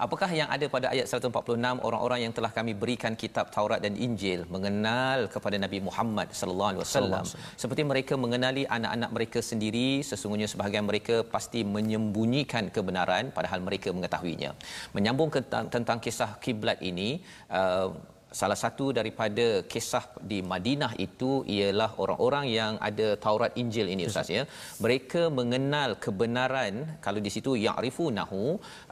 Apakah 0.06 0.30
yang 0.39 0.50
ada 0.56 0.65
pada 0.75 0.88
ayat 0.92 1.08
146 1.08 1.88
orang-orang 1.88 2.20
yang 2.27 2.34
telah 2.38 2.51
kami 2.58 2.75
berikan 2.82 3.15
kitab 3.15 3.48
Taurat 3.56 3.80
dan 3.86 3.96
Injil 4.08 4.44
mengenal 4.56 5.32
kepada 5.36 5.56
Nabi 5.65 5.80
Muhammad 5.88 6.27
sallallahu 6.39 6.70
alaihi 6.74 6.84
wasallam 6.84 7.24
seperti 7.63 7.84
mereka 7.92 8.13
mengenali 8.20 8.68
anak-anak 8.77 9.10
mereka 9.15 9.39
sendiri 9.51 10.04
sesungguhnya 10.10 10.50
sebahagian 10.51 10.84
mereka 10.84 11.24
pasti 11.36 11.63
menyembunyikan 11.63 12.75
kebenaran 12.75 13.32
padahal 13.32 13.63
mereka 13.63 13.96
mengetahuinya. 13.96 14.51
Menyambung 14.92 15.32
ke, 15.32 15.39
tentang 15.48 16.00
kisah 16.04 16.36
kiblat 16.44 16.84
ini 16.84 17.24
uh, 17.48 18.14
salah 18.39 18.58
satu 18.63 18.86
daripada 18.98 19.46
kisah 19.74 20.06
di 20.32 20.39
Madinah 20.51 20.92
itu 21.06 21.32
ialah 21.56 21.89
orang-orang 22.04 22.46
yang 22.60 22.74
ada 22.89 23.08
Taurat 23.25 23.51
Injil 23.62 23.88
ini 23.94 24.04
ustaz 24.10 24.30
ya. 24.38 24.44
Mereka 24.86 25.22
mengenal 25.39 25.89
kebenaran 26.06 26.74
kalau 27.06 27.22
di 27.25 27.32
situ 27.36 27.54
ya'rifunahu 27.68 28.42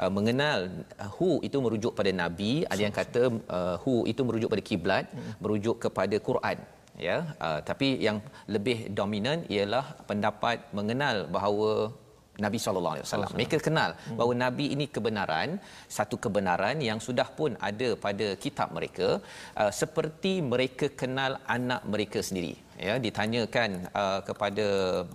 uh, 0.03 0.11
mengenal 0.17 0.59
uh, 1.03 1.09
hu 1.15 1.29
itu 1.47 1.59
merujuk 1.65 1.93
pada 1.99 2.13
nabi. 2.23 2.53
Ada 2.73 2.81
yang 2.87 2.95
kata 2.99 3.23
uh, 3.57 3.75
hu 3.83 3.95
itu 4.13 4.21
merujuk 4.29 4.51
pada 4.53 4.63
kiblat 4.69 5.05
merujuk 5.43 5.77
kepada 5.85 6.15
Quran 6.29 6.57
ya. 7.07 7.17
Uh, 7.45 7.59
tapi 7.69 7.89
yang 8.07 8.19
lebih 8.55 8.77
dominan 8.99 9.39
ialah 9.55 9.85
pendapat 10.11 10.57
mengenal 10.79 11.17
bahawa 11.35 11.71
Nabi 12.41 12.57
sallallahu 12.57 12.95
alaihi 12.97 13.05
wasallam. 13.07 13.31
Mereka 13.37 13.57
kenal 13.61 13.91
bahawa 14.17 14.33
nabi 14.45 14.65
ini 14.75 14.85
kebenaran, 14.95 15.61
satu 15.97 16.17
kebenaran 16.17 16.81
yang 16.81 16.97
sudah 16.97 17.27
pun 17.39 17.53
ada 17.69 17.89
pada 18.05 18.27
kitab 18.43 18.73
mereka 18.77 19.21
uh, 19.61 19.71
seperti 19.81 20.41
mereka 20.53 20.89
kenal 21.01 21.37
anak 21.45 21.81
mereka 21.85 22.21
sendiri 22.25 22.57
ya 22.77 22.93
ditanyakan 23.05 23.69
uh, 23.93 24.19
kepada 24.27 24.67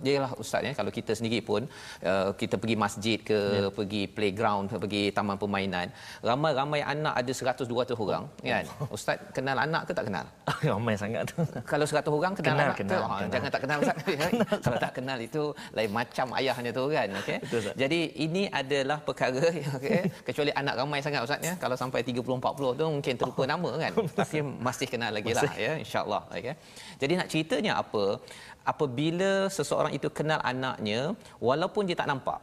yalah 0.03 0.31
ustaz 0.43 0.67
ya 0.67 0.73
kalau 0.75 0.91
kita 0.91 1.11
sendiri 1.15 1.39
pun 1.49 1.63
uh, 2.03 2.31
kita 2.41 2.55
pergi 2.61 2.77
masjid 2.85 3.17
ke 3.29 3.39
ya. 3.39 3.69
pergi 3.77 4.03
playground 4.07 4.65
ke 4.71 4.75
pergi 4.83 5.03
taman 5.15 5.37
permainan 5.39 5.87
ramai-ramai 6.23 6.81
anak 6.83 7.13
ada 7.19 7.31
100 7.31 7.69
200 7.69 7.95
orang 8.03 8.25
kan? 8.41 8.65
Ustaz 8.89 9.17
kenal 9.35 9.57
anak 9.59 9.81
ke 9.87 9.91
tak 9.93 10.05
kenal? 10.09 10.25
Ramai 10.73 10.95
sangat. 10.97 11.21
Tu 11.29 11.35
kalau 11.71 11.85
100 11.85 12.09
orang 12.09 12.33
kenal, 12.37 12.53
kenal 12.53 12.67
anak 12.67 12.77
kenal, 12.77 12.99
tu, 12.99 13.05
oh, 13.05 13.09
kenal. 13.09 13.31
jangan 13.33 13.49
tak 13.49 13.61
kenal 13.63 13.77
ustaz. 13.83 13.97
Kalau 14.65 14.77
tak 14.81 14.91
kenal 14.97 15.17
itu 15.21 15.43
lain 15.75 15.91
macam 15.93 16.27
ayahnya 16.39 16.71
tu 16.73 16.83
kan? 16.91 17.07
Okey? 17.21 17.37
Jadi 17.77 17.99
ini 18.25 18.43
adalah 18.49 18.97
perkara 18.99 19.45
okey? 19.77 20.01
Kecuali 20.27 20.51
anak 20.51 20.73
ramai 20.79 20.99
sangat 21.05 21.21
ustaz 21.25 21.39
ya. 21.45 21.53
Kalau 21.55 21.75
sampai 21.77 22.01
30 22.01 22.19
40 22.25 22.79
tu 22.79 22.85
mungkin 22.89 23.13
terlupa 23.19 23.43
oh. 23.43 23.47
nama 23.47 23.69
kan? 23.77 23.91
Tapi 24.19 24.37
masih 24.41 24.87
kenal 24.89 25.11
lagi 25.13 25.31
lah 25.37 25.51
ya 25.55 25.73
insyaallah 25.79 26.21
okey? 26.33 26.55
Jadi 26.99 27.13
nak 27.15 27.27
ceritanya 27.49 27.81
apa 27.81 28.21
apabila 28.61 29.49
seseorang 29.49 29.97
itu 29.97 30.05
kenal 30.13 30.37
anaknya 30.45 31.17
walaupun 31.41 31.89
dia 31.89 31.97
tak 31.97 32.05
nampak 32.13 32.37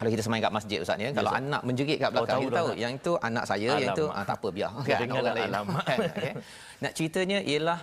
kalau 0.00 0.08
kita 0.08 0.24
semain 0.24 0.40
kat 0.40 0.48
masjid 0.56 0.80
ustaz 0.80 0.96
ya 0.96 1.12
kalau 1.12 1.28
Ustaz. 1.28 1.44
anak 1.44 1.62
menjerit 1.68 1.98
kat 2.00 2.08
belakang 2.08 2.24
oh, 2.24 2.40
tahu 2.40 2.48
kita 2.48 2.56
tahu 2.56 2.68
yang 2.80 2.92
itu 2.96 3.12
anak 3.20 3.44
saya 3.44 3.68
alamak. 3.68 3.84
yang 3.84 3.92
itu 3.92 4.04
ah, 4.08 4.24
tak 4.24 4.36
apa 4.40 4.48
biar 4.56 4.70
kan 4.80 5.08
orang 5.20 5.34
lain 5.36 5.50
alamak. 5.52 5.84
okay. 5.84 6.32
nak 6.82 6.92
ceritanya 6.96 7.38
ialah 7.44 7.78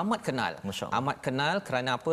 amat 0.00 0.20
kenal. 0.26 0.52
Amat 0.98 1.16
kenal 1.26 1.56
kerana 1.68 1.90
apa? 1.98 2.12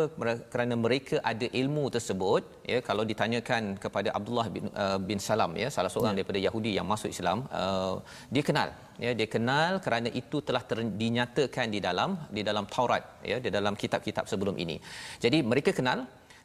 Kerana 0.52 0.74
mereka 0.84 1.16
ada 1.30 1.46
ilmu 1.60 1.84
tersebut 1.94 2.42
ya. 2.72 2.78
Kalau 2.88 3.04
ditanyakan 3.10 3.62
kepada 3.84 4.08
Abdullah 4.18 4.46
bin, 4.54 4.64
uh, 4.84 4.98
bin 5.08 5.18
Salam 5.28 5.52
ya 5.62 5.68
salah 5.76 5.90
seorang 5.92 6.14
ya. 6.14 6.18
daripada 6.20 6.40
Yahudi 6.46 6.72
yang 6.78 6.86
masuk 6.92 7.10
Islam 7.16 7.38
uh, 7.60 7.96
dia 8.34 8.44
kenal 8.48 8.68
ya. 9.04 9.12
Dia 9.20 9.28
kenal 9.36 9.80
kerana 9.86 10.08
itu 10.22 10.38
telah 10.48 10.62
ter, 10.70 10.78
dinyatakan 11.02 11.68
di 11.74 11.80
dalam 11.88 12.20
di 12.36 12.44
dalam 12.48 12.66
Taurat 12.74 13.04
ya 13.32 13.38
di 13.46 13.52
dalam 13.58 13.76
kitab-kitab 13.82 14.28
sebelum 14.32 14.56
ini. 14.64 14.76
Jadi 15.24 15.40
mereka 15.52 15.72
kenal 15.80 16.00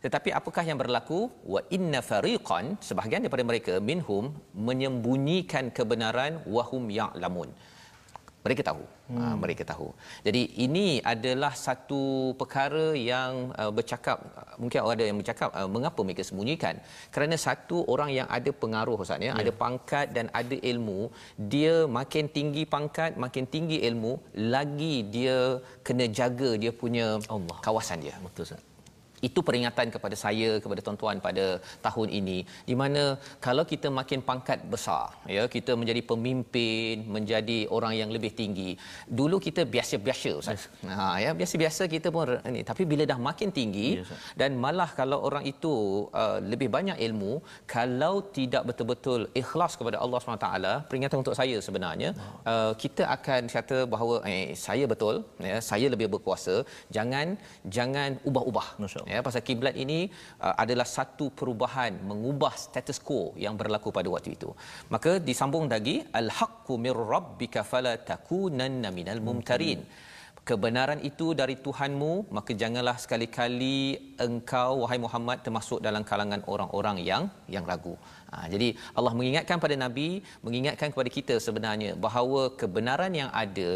tetapi 0.06 0.30
apakah 0.40 0.64
yang 0.70 0.80
berlaku? 0.82 1.20
Wa 1.54 1.62
inna 1.76 2.00
fariqan 2.10 2.66
sebahagian 2.88 3.24
daripada 3.26 3.44
mereka 3.52 3.74
minhum 3.90 4.26
menyembunyikan 4.70 5.68
kebenaran 5.78 6.34
wahum 6.56 6.84
ya'lamun 7.00 7.52
mereka 8.46 8.62
tahu 8.70 8.84
hmm. 9.10 9.20
uh, 9.22 9.36
mereka 9.44 9.64
tahu 9.72 9.88
jadi 10.28 10.42
ini 10.66 10.88
adalah 11.14 11.54
satu 11.66 12.04
perkara 12.42 12.88
yang 13.12 13.32
uh, 13.62 13.72
bercakap 13.78 14.18
mungkin 14.62 14.80
ada 14.94 15.04
yang 15.10 15.18
bercakap 15.22 15.50
uh, 15.60 15.70
mengapa 15.76 16.00
mereka 16.08 16.24
sembunyikan 16.30 16.78
kerana 17.16 17.36
satu 17.48 17.80
orang 17.94 18.12
yang 18.20 18.28
ada 18.38 18.54
pengaruh 18.64 18.96
ustaz 19.06 19.26
ya 19.26 19.30
yeah. 19.30 19.42
ada 19.42 19.52
pangkat 19.64 20.08
dan 20.18 20.28
ada 20.42 20.58
ilmu 20.72 21.00
dia 21.54 21.76
makin 22.00 22.26
tinggi 22.38 22.64
pangkat 22.76 23.12
makin 23.26 23.46
tinggi 23.56 23.80
ilmu 23.90 24.14
lagi 24.56 24.96
dia 25.16 25.40
kena 25.88 26.08
jaga 26.20 26.52
dia 26.64 26.72
punya 26.84 27.08
Allah. 27.36 27.58
kawasan 27.68 28.00
dia 28.06 28.16
betul 28.28 28.46
ustaz 28.48 28.75
itu 29.28 29.40
peringatan 29.48 29.88
kepada 29.96 30.16
saya 30.24 30.50
kepada 30.64 30.82
tuan-tuan 30.86 31.18
pada 31.28 31.46
tahun 31.86 32.10
ini. 32.20 32.38
Di 32.70 32.76
mana 32.82 33.04
kalau 33.46 33.64
kita 33.72 33.88
makin 34.00 34.20
pangkat 34.30 34.60
besar 34.74 35.06
ya 35.36 35.44
kita 35.56 35.72
menjadi 35.82 36.02
pemimpin 36.12 37.06
menjadi 37.16 37.60
orang 37.78 37.94
yang 38.02 38.10
lebih 38.16 38.32
tinggi 38.40 38.70
dulu 39.20 39.38
kita 39.48 39.62
biasa-biasa 39.76 40.32
ustaz. 40.42 40.54
Yes. 40.56 40.66
ha 40.98 41.08
ya 41.24 41.32
biasa-biasa 41.40 41.84
kita 41.96 42.08
pun 42.16 42.32
ini 42.52 42.62
tapi 42.70 42.84
bila 42.92 43.04
dah 43.12 43.20
makin 43.30 43.50
tinggi 43.60 43.88
yes, 44.00 44.12
dan 44.42 44.52
malah 44.66 44.90
kalau 45.00 45.20
orang 45.28 45.44
itu 45.54 45.74
uh, 46.22 46.38
lebih 46.52 46.70
banyak 46.78 46.98
ilmu 47.08 47.34
kalau 47.76 48.14
tidak 48.38 48.64
betul-betul 48.70 49.22
ikhlas 49.42 49.74
kepada 49.80 49.98
Allah 50.04 50.20
SWT 50.22 50.50
peringatan 50.90 51.18
untuk 51.24 51.38
saya 51.40 51.58
sebenarnya 51.68 52.10
uh, 52.52 52.72
kita 52.84 53.04
akan 53.18 53.42
kata 53.56 53.78
bahawa 53.94 54.16
eh 54.32 54.46
saya 54.66 54.86
betul 54.94 55.16
ya 55.50 55.58
saya 55.70 55.88
lebih 55.94 56.08
berkuasa. 56.14 56.56
Jangan 56.96 57.28
jangan 57.78 58.10
ubah-ubah. 58.30 58.68
Ya 59.14 59.15
pasal 59.28 59.44
kiblat 59.50 59.76
ini 59.84 60.00
uh, 60.46 60.56
adalah 60.64 60.88
satu 60.98 61.28
perubahan 61.40 61.94
mengubah 62.10 62.54
status 62.66 63.00
quo 63.08 63.24
yang 63.46 63.56
berlaku 63.62 63.92
pada 63.98 64.10
waktu 64.16 64.32
itu 64.38 64.50
maka 64.94 65.14
disambung 65.30 65.68
lagi 65.76 65.96
al 66.22 66.30
haqqu 66.40 66.76
mir 66.86 67.00
rabbika 67.14 67.64
fala 67.72 67.94
takunanna 68.12 68.92
minal 69.00 69.22
mumtarin 69.28 69.82
kebenaran 70.50 71.00
itu 71.10 71.28
dari 71.40 71.56
Tuhanmu 71.66 72.12
maka 72.38 72.52
janganlah 72.62 72.96
sekali-kali 73.04 73.78
engkau 74.26 74.72
wahai 74.86 75.00
Muhammad 75.06 75.38
termasuk 75.46 75.80
dalam 75.88 76.04
kalangan 76.10 76.42
orang-orang 76.54 76.98
yang 77.10 77.24
yang 77.56 77.66
ragu. 77.72 77.96
Ha, 78.30 78.46
jadi 78.54 78.68
Allah 78.98 79.14
mengingatkan 79.18 79.58
pada 79.64 79.76
Nabi, 79.86 80.10
mengingatkan 80.46 80.94
kepada 80.94 81.10
kita 81.18 81.36
sebenarnya 81.48 81.92
bahawa 82.06 82.42
kebenaran 82.62 83.14
yang 83.22 83.30
ada 83.44 83.72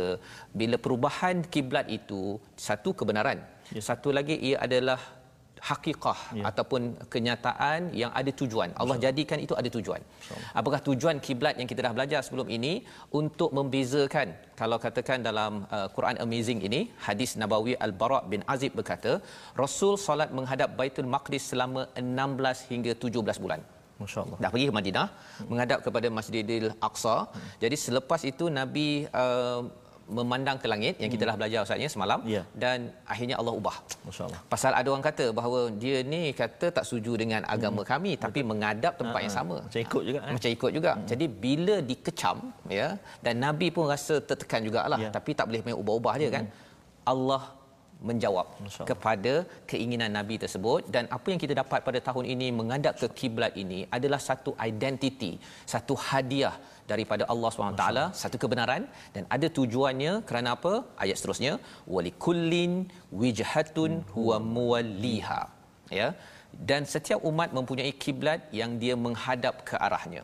bila 0.60 0.78
perubahan 0.86 1.42
kiblat 1.54 1.90
itu 2.00 2.22
satu 2.68 2.92
kebenaran. 3.02 3.42
Ya. 3.74 3.82
Satu 3.90 4.14
lagi 4.18 4.38
ia 4.50 4.58
adalah 4.68 5.00
hakikah 5.70 6.20
ya. 6.40 6.44
ataupun 6.50 6.82
kenyataan 7.14 7.92
yang 8.02 8.12
ada 8.20 8.32
tujuan. 8.42 8.70
Allah 8.82 8.98
Masya. 8.98 9.06
jadikan 9.06 9.40
itu 9.46 9.54
ada 9.62 9.70
tujuan. 9.78 10.02
Apakah 10.60 10.80
tujuan 10.88 11.18
kiblat 11.26 11.56
yang 11.62 11.70
kita 11.72 11.82
dah 11.86 11.94
belajar 11.98 12.20
sebelum 12.28 12.48
ini 12.58 12.74
untuk 13.22 13.52
membezakan 13.58 14.30
kalau 14.62 14.78
katakan 14.86 15.20
dalam 15.30 15.64
uh, 15.78 15.88
Quran 15.96 16.18
Amazing 16.26 16.62
ini 16.68 16.82
hadis 17.08 17.34
Nabawi 17.42 17.76
Al-Bara' 17.88 18.24
bin 18.32 18.42
Azib 18.54 18.74
berkata 18.80 19.14
Rasul 19.64 19.94
solat 20.06 20.32
menghadap 20.40 20.72
Baitul 20.80 21.12
Maqdis 21.16 21.46
selama 21.52 21.84
16 21.96 22.70
hingga 22.72 22.94
17 23.08 23.44
bulan. 23.46 23.62
Masya-Allah. 24.02 24.38
Dah 24.44 24.50
pergi 24.54 24.66
ke 24.70 24.74
Madinah 24.78 25.08
hmm. 25.12 25.48
menghadap 25.52 25.80
kepada 25.86 26.08
Masjidil 26.18 26.68
Aqsa. 26.88 27.16
Hmm. 27.28 27.48
Jadi 27.64 27.76
selepas 27.86 28.22
itu 28.32 28.48
Nabi 28.60 28.88
uh, 29.24 29.62
memandang 30.18 30.58
ke 30.62 30.68
langit 30.72 30.96
yang 31.02 31.12
kita 31.14 31.24
dah 31.30 31.34
hmm. 31.34 31.42
belajar 31.42 31.60
ustaznya 31.66 31.90
semalam 31.96 32.20
ya. 32.36 32.42
dan 32.64 32.90
akhirnya 33.14 33.36
Allah 33.42 33.54
ubah. 33.60 33.78
Masya-Allah. 34.08 34.42
Pasal 34.54 34.72
ada 34.80 34.88
orang 34.94 35.06
kata 35.10 35.26
bahawa 35.40 35.60
dia 35.84 35.98
ni 36.14 36.22
kata 36.42 36.68
tak 36.78 36.84
setuju 36.88 37.14
dengan 37.22 37.42
agama 37.56 37.82
hmm. 37.84 37.90
kami 37.94 38.12
tapi 38.26 38.40
Betul. 38.42 38.50
mengadap 38.52 38.94
tempat 39.02 39.20
ha, 39.22 39.26
yang 39.26 39.36
sama. 39.40 39.58
Macam 39.66 39.82
ikut 39.88 40.04
juga 40.10 40.20
eh? 40.26 40.34
Macam 40.36 40.50
ikut 40.58 40.72
juga. 40.78 40.92
Hmm. 40.98 41.06
Jadi 41.12 41.26
bila 41.46 41.76
dikecam 41.92 42.38
ya 42.80 42.88
dan 43.26 43.36
nabi 43.46 43.70
pun 43.76 43.86
rasa 43.94 44.18
tertekan 44.30 44.66
jugalah 44.66 45.00
ya. 45.06 45.12
tapi 45.18 45.38
tak 45.38 45.46
boleh 45.50 45.62
main 45.66 45.78
ubah-ubah 45.84 46.16
dia 46.22 46.30
kan. 46.38 46.46
hmm. 46.50 46.54
kan. 46.54 46.68
Allah 47.14 47.42
menjawab 48.08 48.48
kepada 48.90 49.34
keinginan 49.72 50.12
nabi 50.18 50.36
tersebut. 50.44 50.88
Dan 50.96 51.06
apa 51.18 51.28
yang 51.32 51.40
kita 51.44 51.54
dapat 51.62 51.80
pada 51.88 52.00
tahun 52.08 52.26
ini 52.34 52.48
mengadap 52.60 52.96
ke 53.02 53.08
kiblat 53.20 53.54
ini 53.64 53.80
adalah 53.98 54.20
satu 54.30 54.54
identiti, 54.70 55.32
satu 55.74 55.96
hadiah 56.08 56.56
daripada 56.92 57.24
Allah 57.34 57.50
SWT 57.52 57.86
satu 58.22 58.38
kebenaran. 58.44 58.84
Dan 59.16 59.24
ada 59.36 59.48
tujuannya 59.60 60.14
kerana 60.30 60.56
apa? 60.58 60.74
Ayat 61.04 61.18
seterusnya 61.20 61.54
walikullin 61.96 62.74
wijhatun 63.22 63.92
huwa 64.16 64.38
muwalliha. 64.56 65.42
Ya. 66.00 66.10
Dan 66.70 66.84
setiap 66.94 67.22
umat 67.30 67.50
mempunyai 67.58 67.94
kiblat 68.04 68.42
yang 68.60 68.72
dia 68.82 68.96
menghadap 69.06 69.56
ke 69.70 69.76
arahnya 69.88 70.24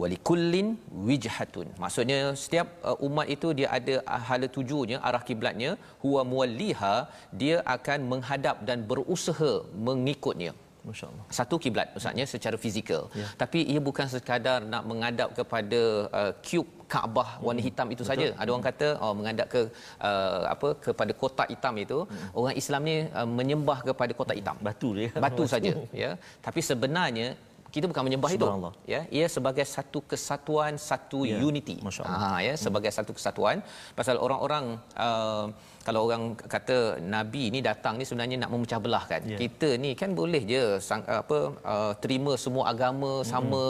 walikullin 0.00 0.68
wijhatun 1.08 1.68
maksudnya 1.82 2.18
setiap 2.42 2.66
uh, 2.88 3.06
umat 3.06 3.26
itu 3.34 3.48
dia 3.58 3.68
ada 3.78 3.94
hala 4.28 4.48
tujunya 4.56 4.98
arah 5.08 5.22
kiblatnya 5.28 5.70
huwa 6.04 6.22
muwalliha 6.32 6.94
dia 7.42 7.56
akan 7.76 7.98
menghadap 8.12 8.58
dan 8.68 8.80
berusaha 8.92 9.52
mengikutnya 9.88 10.52
Masya-Allah. 10.88 11.24
Satu 11.38 11.56
kiblat 11.64 11.88
maksudnya 11.94 12.26
secara 12.32 12.56
fizikal. 12.64 13.02
Ya. 13.20 13.26
Tapi 13.42 13.58
ia 13.72 13.80
bukan 13.88 14.06
sekadar 14.14 14.58
nak 14.72 14.82
mengadap 14.90 15.28
kepada 15.38 15.80
uh, 16.20 16.32
cube 16.48 16.70
Kaabah 16.92 17.28
warna 17.44 17.60
hmm. 17.60 17.66
hitam 17.66 17.88
itu 17.94 18.04
saja. 18.08 18.26
Ada 18.40 18.48
orang 18.52 18.66
kata 18.68 18.88
oh 19.04 19.12
mengadap 19.18 19.46
ke 19.54 19.62
uh, 20.08 20.42
apa 20.54 20.68
kepada 20.86 21.12
kotak 21.22 21.48
hitam 21.52 21.74
itu, 21.84 21.98
hmm. 22.04 22.28
orang 22.38 22.56
Islam 22.60 22.80
ni 22.90 22.96
uh, 23.18 23.28
menyembah 23.38 23.78
kepada 23.88 24.12
kotak 24.18 24.36
hitam. 24.40 24.56
Batu 24.68 24.88
dia. 24.98 25.10
Batu 25.26 25.44
saja, 25.54 25.72
ya. 26.02 26.10
Tapi 26.46 26.60
sebenarnya 26.70 27.28
kita 27.74 27.86
bukan 27.90 28.04
menyembah 28.06 28.30
itu 28.36 28.46
ya 28.92 29.00
ia 29.18 29.26
sebagai 29.36 29.64
satu 29.74 30.00
kesatuan 30.10 30.74
satu 30.88 31.20
ya. 31.28 31.38
unity 31.48 31.76
ha 32.10 32.38
ya 32.46 32.54
hmm. 32.54 32.62
sebagai 32.64 32.90
hmm. 32.90 32.98
satu 32.98 33.12
kesatuan 33.18 33.58
pasal 33.98 34.16
orang-orang 34.26 34.66
uh, 35.06 35.46
kalau 35.86 36.00
orang 36.06 36.22
kata 36.54 36.76
nabi 37.14 37.44
ni 37.54 37.60
datang 37.68 37.94
ni 38.00 38.04
sebenarnya 38.08 38.36
nak 38.42 38.50
memecah 38.54 38.80
belah 38.84 39.04
kan 39.12 39.22
ya. 39.32 39.38
kita 39.42 39.70
ni 39.84 39.90
kan 40.00 40.10
boleh 40.20 40.42
je 40.52 40.62
sang, 40.88 41.02
apa 41.22 41.38
uh, 41.74 41.92
terima 42.04 42.34
semua 42.44 42.64
agama 42.72 43.12
hmm. 43.18 43.28
sama 43.32 43.62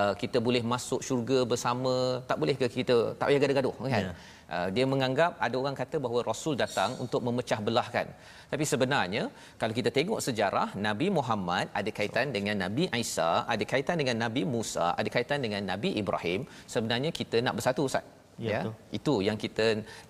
uh, 0.00 0.14
kita 0.22 0.40
boleh 0.48 0.62
masuk 0.72 1.00
syurga 1.08 1.40
bersama 1.52 1.94
tak 2.30 2.38
boleh 2.42 2.56
ke 2.60 2.68
kita 2.78 2.96
tak 3.18 3.26
payah 3.28 3.40
gaduh-gaduh 3.44 3.76
kan 3.94 4.04
ya. 4.08 4.12
Uh, 4.54 4.68
dia 4.74 4.84
menganggap 4.92 5.36
ada 5.46 5.56
orang 5.62 5.76
kata 5.82 5.96
bahawa 6.04 6.20
rasul 6.30 6.54
datang 6.64 6.90
untuk 7.04 7.20
memecah 7.28 7.60
belahkan 7.68 8.08
tapi 8.52 8.64
sebenarnya 8.72 9.22
kalau 9.60 9.74
kita 9.78 9.90
tengok 9.96 10.20
sejarah 10.26 10.68
Nabi 10.86 11.06
Muhammad 11.18 11.66
ada 11.80 11.90
kaitan 11.98 12.32
dengan 12.36 12.56
Nabi 12.64 12.84
Isa, 13.04 13.30
ada 13.54 13.64
kaitan 13.72 13.96
dengan 14.00 14.16
Nabi 14.24 14.42
Musa, 14.54 14.86
ada 15.00 15.08
kaitan 15.16 15.40
dengan 15.44 15.62
Nabi 15.70 15.90
Ibrahim. 16.02 16.40
Sebenarnya 16.74 17.10
kita 17.20 17.36
nak 17.46 17.56
bersatu 17.60 17.84
Ustaz. 17.88 18.04
Ya, 18.38 18.50
ya. 18.50 18.60
Itu 18.98 19.14
yang 19.26 19.36
kita 19.44 19.66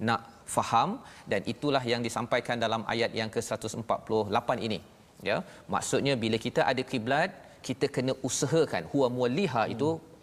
nak 0.08 0.20
faham 0.56 0.88
dan 1.30 1.40
itulah 1.52 1.82
yang 1.92 2.00
disampaikan 2.06 2.56
dalam 2.64 2.82
ayat 2.94 3.10
yang 3.20 3.30
ke-148 3.34 4.48
ini. 4.66 4.78
Ya. 5.28 5.36
Maksudnya 5.74 6.14
bila 6.24 6.36
kita 6.46 6.62
ada 6.72 6.82
kiblat, 6.90 7.30
kita 7.68 7.86
kena 7.94 8.12
usahakan 8.28 8.82
huwa 8.92 9.06
muwalliha 9.14 9.62
hmm. 9.66 9.72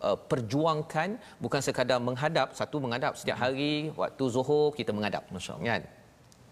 Uh, 0.07 0.17
perjuangkan 0.31 1.09
bukan 1.43 1.61
sekadar 1.67 1.99
menghadap 2.07 2.47
satu 2.59 2.79
menghadap 2.85 3.13
setiap 3.19 3.37
hari 3.43 3.73
waktu 4.01 4.23
zuhur 4.35 4.65
kita 4.79 4.91
menghadap 4.97 5.23
masyaallah 5.35 5.69
kan 5.71 5.83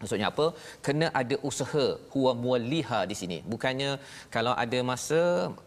Maksudnya 0.04 0.28
apa? 0.32 0.46
Kena 0.86 1.08
ada 1.20 1.36
usaha 1.50 1.86
huwa 2.14 2.32
muwalliha 2.44 3.00
di 3.12 3.16
sini. 3.20 3.38
Bukannya 3.52 3.92
kalau 4.36 4.54
ada 4.64 4.80
masa 4.90 5.22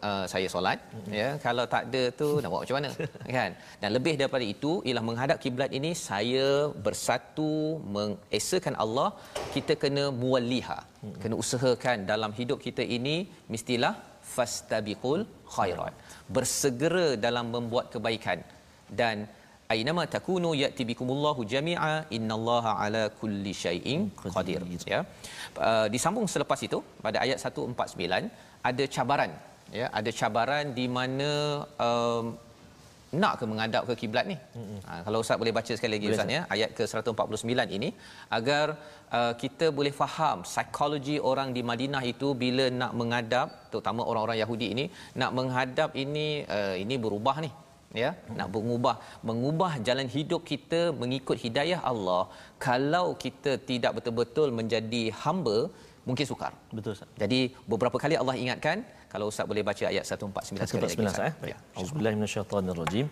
uh, 0.09 0.25
saya 0.33 0.47
solat 0.53 0.79
mm-hmm. 0.85 1.13
ya, 1.19 1.29
kalau 1.45 1.65
tak 1.73 1.83
ada 1.89 2.03
tu 2.19 2.27
nak 2.41 2.49
buat 2.53 2.61
macam 2.63 2.77
mana? 2.79 2.89
kan? 3.37 3.51
Dan 3.81 3.89
lebih 3.97 4.13
daripada 4.19 4.45
itu 4.55 4.71
ialah 4.87 5.03
menghadap 5.09 5.37
kiblat 5.45 5.73
ini 5.79 5.91
saya 6.09 6.47
bersatu 6.87 7.53
mengesakan 7.97 8.77
Allah, 8.83 9.09
kita 9.55 9.75
kena 9.83 10.05
muwalliha. 10.21 10.79
Mm-hmm. 10.85 11.19
Kena 11.23 11.35
usahakan 11.43 11.97
dalam 12.11 12.33
hidup 12.39 12.61
kita 12.67 12.85
ini 12.97 13.17
mestilah 13.55 13.95
fastabiqul 14.35 15.21
khairat. 15.55 15.93
Bersegera 16.35 17.07
dalam 17.25 17.47
membuat 17.55 17.87
kebaikan 17.95 18.39
dan 19.01 19.27
Aynama 19.73 20.03
takunu 20.13 20.49
ya'ti 20.61 20.83
bikumullahu 20.89 21.41
jami'a 21.53 21.93
innallaha 22.17 22.71
ala 22.83 23.01
kulli 23.21 23.51
syai'in 23.63 24.01
qadir 24.35 24.61
ya. 24.93 24.99
Uh, 25.67 25.87
disambung 25.93 26.27
selepas 26.33 26.59
itu 26.67 26.79
pada 27.05 27.17
ayat 27.25 27.35
149 27.35 28.31
ada 28.69 28.83
cabaran 28.95 29.31
ya, 29.79 29.85
ada 29.99 30.11
cabaran 30.19 30.71
di 30.77 30.85
mana 30.97 31.31
um, 31.87 32.25
nak 33.21 33.33
ke 33.39 33.45
menghadap 33.51 33.81
ke 33.89 33.93
kiblat 34.01 34.25
ni. 34.31 34.35
Mm-hmm. 34.35 34.79
Ha, 34.87 34.93
kalau 35.05 35.19
ustaz 35.23 35.39
boleh 35.41 35.53
baca 35.57 35.73
sekali 35.77 35.91
lagi 35.95 36.07
ustaz 36.13 36.33
ya 36.35 36.41
ayat 36.55 36.69
ke 36.77 36.83
149 36.83 37.77
ini 37.77 37.89
agar 38.37 38.65
uh, 39.17 39.33
kita 39.43 39.67
boleh 39.77 39.93
faham 40.01 40.43
psikologi 40.49 41.15
orang 41.31 41.51
di 41.57 41.63
Madinah 41.69 42.03
itu 42.13 42.29
bila 42.43 42.65
nak 42.81 42.93
menghadap 43.01 43.47
terutama 43.71 44.03
orang-orang 44.09 44.39
Yahudi 44.43 44.69
ini 44.75 44.85
nak 45.21 45.31
menghadap 45.39 45.89
ini 46.03 46.27
uh, 46.57 46.75
ini 46.83 46.97
berubah 47.05 47.37
ni 47.45 47.51
ya 48.03 48.11
nak 48.39 48.49
mengubah. 48.55 48.95
Mengubah 49.29 49.71
jalan 49.87 50.07
hidup 50.15 50.43
kita 50.51 50.81
mengikut 51.01 51.39
hidayah 51.45 51.81
Allah 51.91 52.23
kalau 52.67 53.07
kita 53.25 53.53
tidak 53.69 53.93
betul-betul 53.99 54.51
menjadi 54.59 55.03
hamba 55.23 55.59
mungkin 56.07 56.25
sukar. 56.31 56.51
Betul 56.75 56.91
ustaz. 56.95 57.09
Jadi 57.23 57.41
beberapa 57.71 57.97
kali 58.03 58.15
Allah 58.21 58.35
ingatkan 58.43 58.77
kalau 59.07 59.31
ustaz 59.31 59.47
boleh 59.47 59.63
baca 59.63 59.87
ayat 59.87 60.03
149 60.03 60.67
sekali 60.67 60.83
lagi 60.83 60.99
ustaz. 60.99 61.31
ya. 61.47 61.57
Auzubillahi 61.79 62.15
minasyaitanirrajim. 62.19 63.07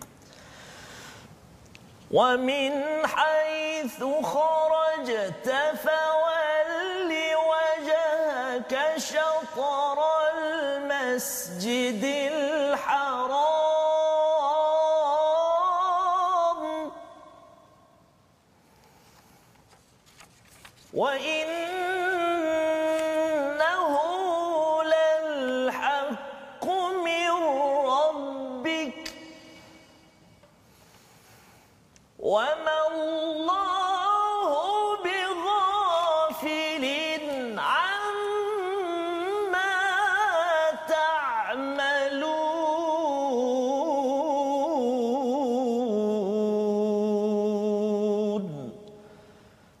Wa 2.12 2.36
min 2.36 2.72
haitsu 3.02 4.10
kharajta 4.22 5.62
fawalli 5.80 7.26
wajhaka 7.50 9.00
shatral 9.00 10.40
masjidil 10.84 12.76
haram 12.76 13.56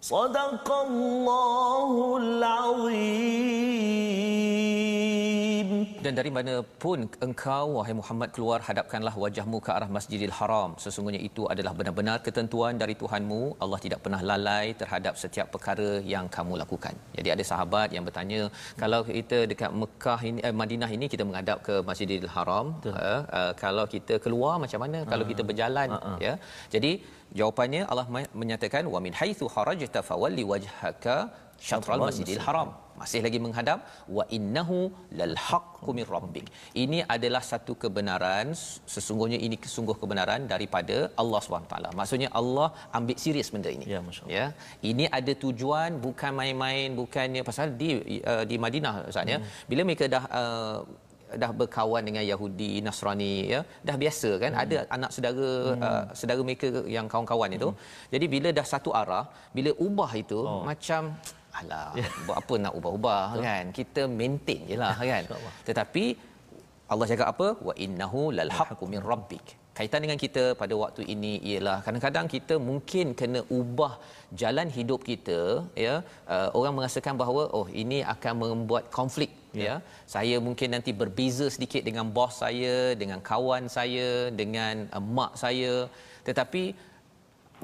صدق 0.05 0.67
الله 0.71 2.17
العظيم 2.17 3.34
dan 6.06 6.14
dari 6.18 6.30
mana 6.34 6.52
pun 6.82 6.98
engkau 7.26 7.64
wahai 7.76 7.94
Muhammad 8.00 8.28
keluar 8.34 8.58
hadapkanlah 8.66 9.12
wajahmu 9.22 9.58
ke 9.66 9.70
arah 9.76 9.88
Masjidil 9.96 10.34
Haram. 10.38 10.70
Sesungguhnya 10.82 11.20
itu 11.28 11.42
adalah 11.52 11.72
benar-benar 11.78 12.18
ketentuan 12.26 12.74
dari 12.82 12.94
Tuhanmu. 13.00 13.40
Allah 13.64 13.78
tidak 13.84 14.00
pernah 14.04 14.20
lalai 14.30 14.66
terhadap 14.82 15.14
setiap 15.22 15.48
perkara 15.54 15.88
yang 16.12 16.28
kamu 16.36 16.54
lakukan. 16.62 16.94
Jadi 17.16 17.28
ada 17.34 17.44
sahabat 17.50 17.88
yang 17.96 18.06
bertanya, 18.08 18.40
kalau 18.82 19.00
kita 19.10 19.40
dekat 19.52 19.74
Mekah 19.82 20.20
ini 20.30 20.40
eh, 20.46 20.54
Madinah 20.60 20.90
ini 20.98 21.08
kita 21.14 21.26
menghadap 21.28 21.58
ke 21.66 21.74
Masjidil 21.90 22.30
Haram, 22.36 22.66
uh, 22.86 23.20
uh, 23.40 23.52
kalau 23.64 23.86
kita 23.96 24.22
keluar 24.26 24.54
macam 24.64 24.80
mana? 24.86 25.02
Uh, 25.02 25.10
kalau 25.10 25.26
kita 25.32 25.42
berjalan 25.50 25.90
uh-uh. 25.98 26.18
ya. 26.28 26.34
Jadi 26.76 26.92
jawapannya 27.40 27.82
Allah 27.90 28.06
menyatakan 28.42 28.86
wa 28.94 29.02
min 29.06 29.14
haitsu 29.22 29.50
kharajta 29.56 30.06
fawalli 30.10 30.46
wajhaka 30.54 31.18
syatral 31.68 32.02
masjidil 32.08 32.44
haram 32.46 32.70
masih 33.00 33.20
lagi 33.26 33.38
menghadap 33.44 33.78
wa 34.16 34.24
innahu 34.36 34.78
lal 35.20 35.34
haqqu 35.46 35.90
min 35.98 36.06
rabbik 36.14 36.46
ini 36.84 36.98
adalah 37.14 37.42
satu 37.50 37.74
kebenaran 37.84 38.48
sesungguhnya 38.94 39.38
ini 39.46 39.56
sungguh 39.76 39.96
kebenaran 40.02 40.42
daripada 40.52 40.98
Allah 41.22 41.40
SWT 41.44 41.74
maksudnya 42.00 42.30
Allah 42.40 42.68
ambil 42.98 43.18
serius 43.24 43.50
benda 43.54 43.72
ini 43.76 43.86
ya 43.94 44.00
ya 44.36 44.46
ini 44.90 45.06
ada 45.18 45.32
tujuan 45.44 45.90
bukan 46.06 46.32
main-main 46.40 46.88
bukannya 47.00 47.42
pasal 47.48 47.66
di 47.80 47.90
uh, 48.32 48.44
di 48.50 48.58
Madinah 48.64 48.94
ustaz 49.10 49.34
ya 49.34 49.38
hmm. 49.40 49.50
bila 49.70 49.82
mereka 49.88 50.06
dah 50.14 50.24
uh, 50.40 50.78
dah 51.42 51.50
berkawan 51.60 52.02
dengan 52.08 52.24
Yahudi 52.32 52.70
Nasrani 52.86 53.34
ya 53.54 53.60
dah 53.88 53.96
biasa 54.02 54.30
kan 54.42 54.52
hmm. 54.54 54.62
ada 54.62 54.76
anak 54.96 55.10
saudara 55.14 55.48
hmm. 55.50 55.82
uh, 55.86 56.04
saudara 56.18 56.42
mereka 56.48 56.68
yang 56.96 57.06
kawan-kawan 57.12 57.50
itu 57.58 57.68
hmm. 57.70 57.78
jadi 58.14 58.26
bila 58.34 58.48
dah 58.58 58.66
satu 58.74 58.92
arah 59.00 59.24
bila 59.56 59.70
ubah 59.86 60.10
itu 60.22 60.38
oh. 60.38 60.62
macam 60.70 61.02
alah 61.60 61.90
yeah. 61.98 62.10
buat 62.26 62.36
apa 62.42 62.54
nak 62.64 62.72
ubah-ubah 62.78 63.24
so. 63.36 63.42
kan? 63.48 63.64
Kita 63.78 64.02
maintain 64.18 64.62
jelah 64.70 64.96
kan? 65.10 65.22
Tetapi 65.68 66.04
Allah 66.92 67.06
cakap 67.12 67.28
apa? 67.34 67.48
Wa 67.68 67.74
innahu 67.84 68.22
lal 68.38 68.52
haqqu 68.58 68.84
min 68.94 69.00
rabbik. 69.12 69.46
Kaitan 69.78 70.02
dengan 70.04 70.18
kita 70.22 70.42
pada 70.60 70.74
waktu 70.82 71.02
ini 71.14 71.32
ialah 71.48 71.74
kadang-kadang 71.84 72.26
kita 72.34 72.54
mungkin 72.68 73.06
kena 73.20 73.40
ubah 73.58 73.92
jalan 74.40 74.68
hidup 74.76 75.00
kita 75.08 75.40
ya. 75.84 75.94
Uh, 76.34 76.48
orang 76.58 76.74
merasakan 76.78 77.14
bahawa 77.22 77.42
oh 77.58 77.66
ini 77.82 77.98
akan 78.14 78.34
membuat 78.42 78.84
konflik 78.98 79.32
ya. 79.52 79.66
ya. 79.66 79.74
Saya 80.14 80.36
mungkin 80.46 80.70
nanti 80.76 80.92
berbeza 81.02 81.48
sedikit 81.56 81.84
dengan 81.88 82.08
bos 82.16 82.32
saya 82.42 82.76
dengan 83.02 83.20
kawan 83.30 83.66
saya 83.76 84.08
dengan 84.40 84.88
uh, 84.96 85.04
mak 85.18 85.32
saya. 85.44 85.74
Tetapi 86.28 86.62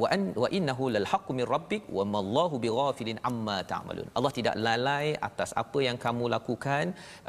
wa 0.02 0.08
an 0.14 0.20
wa 0.42 0.48
innahu 0.56 0.84
lal 0.96 1.06
haqqu 1.12 1.32
min 1.38 1.46
rabbik 1.54 1.82
wa 1.96 2.04
ma 2.12 2.18
Allahu 2.24 2.56
bighafilin 2.64 3.18
amma 3.30 3.56
ta'malun. 3.72 4.08
Allah 4.18 4.32
tidak 4.38 4.56
lalai 4.66 5.06
atas 5.28 5.50
apa 5.62 5.80
yang 5.86 5.98
kamu 6.04 6.24
lakukan. 6.36 6.84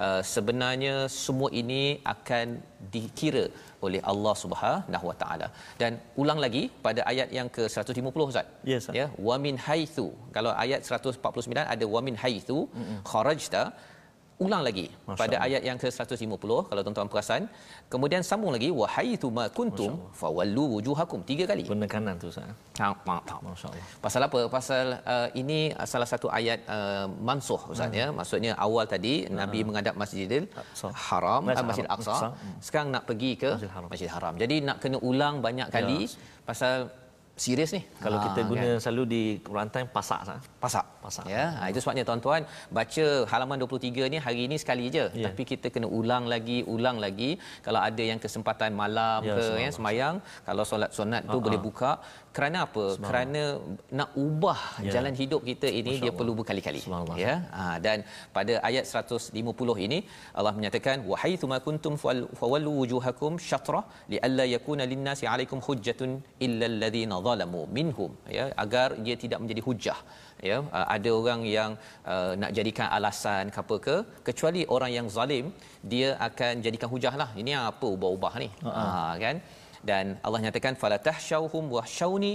Uh, 0.06 0.22
sebenarnya 0.34 0.96
semua 1.24 1.50
ini 1.62 1.84
akan 2.16 2.48
dikira 2.96 3.46
oleh 3.86 4.02
Allah 4.12 4.36
Subhanahu 4.44 5.06
wa 5.10 5.16
taala. 5.24 5.48
Dan 5.82 5.94
ulang 6.24 6.40
lagi 6.46 6.64
pada 6.86 7.02
ayat 7.12 7.30
yang 7.38 7.50
ke-150 7.56 8.22
Ustaz. 8.32 8.48
Yes, 8.74 8.88
ya, 9.00 9.08
wa 9.30 9.38
min 9.46 9.58
haitsu. 9.68 10.08
Kalau 10.38 10.52
ayat 10.66 10.82
149 10.92 11.74
ada 11.76 11.88
wa 11.96 12.02
min 12.08 12.18
haitsu 12.24 12.60
kharajta 13.12 13.64
ulang 14.46 14.62
lagi 14.68 14.86
Masya 15.08 15.20
pada 15.22 15.36
Allah. 15.38 15.48
ayat 15.48 15.62
yang 15.70 15.78
ke-150 15.82 16.52
kalau 16.70 16.82
tuan-tuan 16.86 17.10
perasan. 17.14 17.42
Kemudian 17.94 18.22
sambung 18.30 18.52
lagi 18.56 18.70
wahai 18.82 19.10
tu 19.24 19.28
ma 19.38 19.46
kuntum 19.58 19.94
fawallu 20.22 20.66
wujuhakum. 20.76 21.20
Tiga 21.32 21.46
kali. 21.52 21.66
Penekanan 21.74 22.16
tu 22.24 22.30
sah 22.36 22.46
ha 22.80 22.88
masyaallah 23.50 23.86
pasal 24.06 24.22
apa? 24.28 24.40
Pasal 24.56 24.86
uh, 25.14 25.28
ini 25.42 25.60
salah 25.94 26.10
satu 26.14 26.28
ayat 26.40 26.60
uh, 26.78 27.06
mansuh 27.30 27.62
ustaz 27.74 27.90
hmm. 27.92 28.00
ya. 28.02 28.08
Maksudnya 28.20 28.52
awal 28.66 28.86
tadi 28.96 29.14
hmm. 29.22 29.38
nabi 29.42 29.62
menghadap 29.68 29.96
masjidil 30.04 30.46
haram 31.08 31.42
Masjid 31.50 31.64
uh, 31.64 31.70
masjid 31.70 31.88
aqsa. 31.96 32.18
Hmm. 32.32 32.58
sekarang 32.68 32.90
nak 32.96 33.04
pergi 33.10 33.32
ke 33.44 33.52
masjid 33.56 33.74
haram. 33.76 33.90
masjid 33.94 34.10
haram. 34.16 34.34
Jadi 34.44 34.56
nak 34.68 34.78
kena 34.84 34.98
ulang 35.12 35.36
banyak 35.48 35.70
kali 35.78 36.02
yes. 36.08 36.16
pasal 36.50 36.78
serius 37.34 37.74
ni? 37.74 37.82
Kalau 37.98 38.18
ha, 38.22 38.24
kita 38.30 38.42
guna 38.46 38.68
kan? 38.78 38.82
selalu 38.84 39.04
di 39.10 39.24
time 39.74 39.90
pasak 39.90 40.22
sah? 40.28 40.40
Pasak. 40.62 40.86
Pasak. 41.02 41.26
Ya 41.26 41.46
ha, 41.58 41.70
itu 41.72 41.82
sebabnya 41.82 42.06
tuan-tuan 42.06 42.46
baca 42.70 43.06
halaman 43.32 43.58
23 43.66 44.14
ni 44.14 44.18
hari 44.22 44.42
ini 44.48 44.56
sekali 44.62 44.94
je. 44.94 45.10
Yeah. 45.14 45.26
tapi 45.28 45.42
kita 45.52 45.74
kena 45.74 45.90
ulang 45.90 46.30
lagi 46.34 46.62
ulang 46.76 47.02
lagi. 47.02 47.42
Kalau 47.66 47.82
ada 47.82 48.04
yang 48.12 48.22
kesempatan 48.22 48.72
malam 48.78 49.26
ya, 49.26 49.36
ke 49.38 49.46
ya 49.66 49.72
semayang 49.74 50.16
kalau 50.46 50.64
solat 50.72 50.94
sunat 50.94 51.26
tu 51.26 51.34
uh-huh. 51.34 51.46
boleh 51.46 51.60
buka 51.68 51.92
kerana 52.38 52.58
apa? 52.66 52.84
Kerana 53.08 53.42
nak 54.00 54.10
ubah 54.24 54.60
ya. 54.86 54.92
jalan 54.96 55.14
hidup 55.22 55.42
kita 55.50 55.68
ini 55.80 55.92
Masya 55.92 56.02
dia 56.04 56.10
Allah. 56.10 56.20
perlu 56.20 56.34
berkali-kali. 56.40 56.82
Ya? 57.24 57.36
Ha, 57.58 57.64
dan 57.86 57.98
pada 58.38 58.54
ayat 58.70 58.86
150 58.90 59.86
ini 59.86 60.00
Allah 60.40 60.54
menyatakan 60.58 61.06
wa 61.12 61.18
haitsuma 61.22 61.58
kuntum 61.68 61.96
fawallu 62.42 62.74
wujuhakum 62.82 63.34
syatra 63.50 63.82
li 64.14 64.20
alla 64.28 64.46
yakuna 64.56 64.86
lin-nasi 64.92 65.26
'alaikum 65.30 65.62
hujjatun 65.68 66.12
illa 66.48 66.68
alladhina 66.72 67.18
zalamu 67.30 67.64
minhum. 67.78 68.12
Ya? 68.38 68.46
Agar 68.66 68.88
dia 69.06 69.18
tidak 69.24 69.42
menjadi 69.46 69.64
hujah 69.70 70.00
ya? 70.50 70.58
Uh, 70.78 70.86
ada 70.96 71.10
orang 71.20 71.42
yang 71.58 71.72
uh, 72.14 72.32
nak 72.44 72.52
jadikan 72.58 72.88
alasan 72.98 73.54
ke 73.54 73.60
apa 73.66 73.76
ke 73.88 73.96
kecuali 74.30 74.64
orang 74.78 74.92
yang 74.98 75.08
zalim 75.18 75.46
dia 75.94 76.10
akan 76.30 76.66
jadikan 76.66 76.90
hujah 76.94 77.14
lah 77.22 77.30
ini 77.44 77.54
apa 77.72 77.86
ubah-ubah 77.96 78.34
ni? 78.44 78.50
Uh-huh. 78.68 78.74
ha, 78.74 79.14
kan 79.26 79.38
dan 79.90 80.06
Allah 80.26 80.40
nyatakan 80.46 80.76
fala 80.82 80.98
tahshauhum 81.08 81.66
wahshauni 81.76 82.34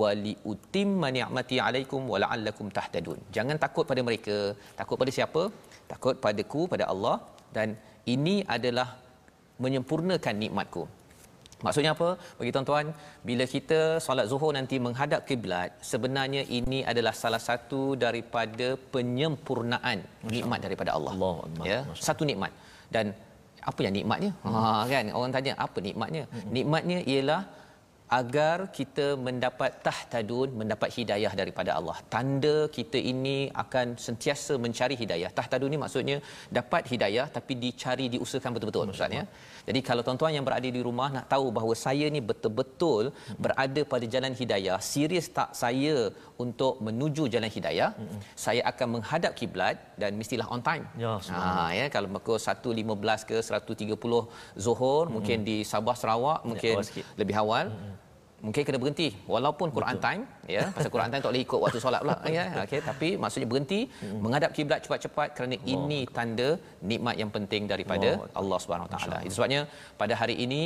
wali 0.00 0.32
utimma 0.52 1.08
ni'mati 1.16 1.58
alaikum 1.66 2.02
wa 2.12 2.20
la'allakum 2.24 2.68
tahtadun 2.78 3.18
jangan 3.36 3.58
takut 3.64 3.84
pada 3.90 4.02
mereka 4.08 4.38
takut 4.80 4.98
pada 5.02 5.12
siapa 5.18 5.42
takut 5.92 6.16
padaku 6.24 6.62
pada 6.74 6.86
Allah 6.94 7.16
dan 7.56 7.70
ini 8.14 8.36
adalah 8.56 8.88
menyempurnakan 9.64 10.36
nikmatku 10.44 10.84
Maksudnya 11.66 11.90
apa? 11.96 12.08
Bagi 12.38 12.50
tuan-tuan, 12.54 12.86
bila 13.28 13.44
kita 13.54 13.80
solat 14.04 14.26
zuhur 14.32 14.52
nanti 14.58 14.76
menghadap 14.86 15.20
kiblat, 15.28 15.70
sebenarnya 15.90 16.42
ini 16.58 16.78
adalah 16.92 17.12
salah 17.22 17.42
satu 17.48 17.82
daripada 18.04 18.68
penyempurnaan 18.94 19.98
nikmat 20.36 20.60
daripada 20.66 20.90
Allah. 20.96 21.12
Allah 21.20 21.34
ya, 21.70 21.78
satu 22.08 22.24
nikmat. 22.30 22.52
Dan 22.94 23.12
apa 23.70 23.80
yang 23.86 23.94
nikmatnya? 23.98 24.32
Hmm. 24.44 24.54
Ha 24.56 24.84
kan 24.92 25.06
orang 25.18 25.32
tanya 25.36 25.52
apa 25.66 25.78
nikmatnya? 25.86 26.24
Hmm. 26.34 26.50
Nikmatnya 26.56 26.98
ialah 27.14 27.42
agar 28.18 28.58
kita 28.78 29.06
mendapat 29.26 29.70
tahtadun 29.86 30.48
mendapat 30.60 30.90
hidayah 30.96 31.32
daripada 31.40 31.70
Allah 31.78 31.96
tanda 32.14 32.56
kita 32.76 32.98
ini 33.12 33.36
akan 33.62 33.86
sentiasa 34.06 34.54
mencari 34.64 34.94
hidayah 35.02 35.30
tahtadun 35.38 35.70
ni 35.74 35.78
maksudnya 35.82 36.16
dapat 36.58 36.90
hidayah 36.92 37.26
tapi 37.36 37.54
dicari 37.64 38.06
diusahakan 38.14 38.54
betul-betul 38.56 38.94
ustaz 38.96 39.18
ya 39.18 39.24
jadi 39.68 39.80
kalau 39.88 40.02
tuan-tuan 40.06 40.32
yang 40.36 40.44
berada 40.48 40.68
di 40.76 40.80
rumah 40.88 41.08
nak 41.16 41.26
tahu 41.32 41.46
bahawa 41.56 41.74
saya 41.86 42.06
ni 42.14 42.20
betul-betul 42.30 43.04
berada 43.44 43.80
pada 43.92 44.06
jalan 44.14 44.34
hidayah 44.40 44.78
serius 44.92 45.28
tak 45.38 45.50
saya 45.62 45.96
untuk 46.44 46.74
menuju 46.88 47.24
jalan 47.34 47.52
hidayah 47.58 47.90
hmm 48.00 48.20
saya 48.44 48.62
akan 48.70 48.88
menghadap 48.94 49.32
kiblat 49.38 49.76
dan 50.00 50.12
mestilah 50.20 50.46
on 50.54 50.62
time. 50.68 50.84
Ya 51.04 51.12
ha 51.36 51.68
ya 51.78 51.86
kalau 51.94 52.08
pukul 52.14 52.38
1.15 52.40 53.28
ke 53.30 53.36
1.30 53.48 54.62
Zuhur 54.64 55.02
hmm 55.04 55.12
mungkin 55.14 55.38
di 55.48 55.56
Sabah 55.70 55.96
Sarawak 56.00 56.40
mungkin 56.50 56.76
ya, 56.80 57.04
lebih 57.20 57.36
awal. 57.42 57.66
Hmm 57.74 58.09
mungkin 58.44 58.62
kena 58.66 58.78
berhenti 58.82 59.08
walaupun 59.34 59.68
Quran 59.76 59.96
Betul. 59.96 60.04
time 60.06 60.22
ya 60.54 60.62
pasal 60.76 60.90
Quran 60.94 61.10
time 61.12 61.22
tak 61.24 61.30
boleh 61.30 61.42
ikut 61.46 61.60
waktu 61.64 61.78
solat 61.84 62.00
pula 62.04 62.16
ya 62.36 62.44
okey 62.64 62.80
tapi 62.88 63.08
maksudnya 63.22 63.48
berhenti 63.52 63.80
hmm. 63.88 64.18
menghadap 64.24 64.50
kiblat 64.56 64.80
cepat-cepat 64.84 65.28
kerana 65.36 65.56
Allah. 65.58 65.72
ini 65.74 66.00
tanda 66.16 66.48
nikmat 66.90 67.14
yang 67.22 67.30
penting 67.36 67.62
daripada 67.72 68.08
Allah, 68.16 68.40
Allah 68.40 68.58
Subhanahu 68.64 68.88
Wa 68.88 68.92
taala 68.94 69.18
itu 69.26 69.34
sebabnya 69.38 69.60
pada 70.00 70.16
hari 70.20 70.36
ini 70.46 70.62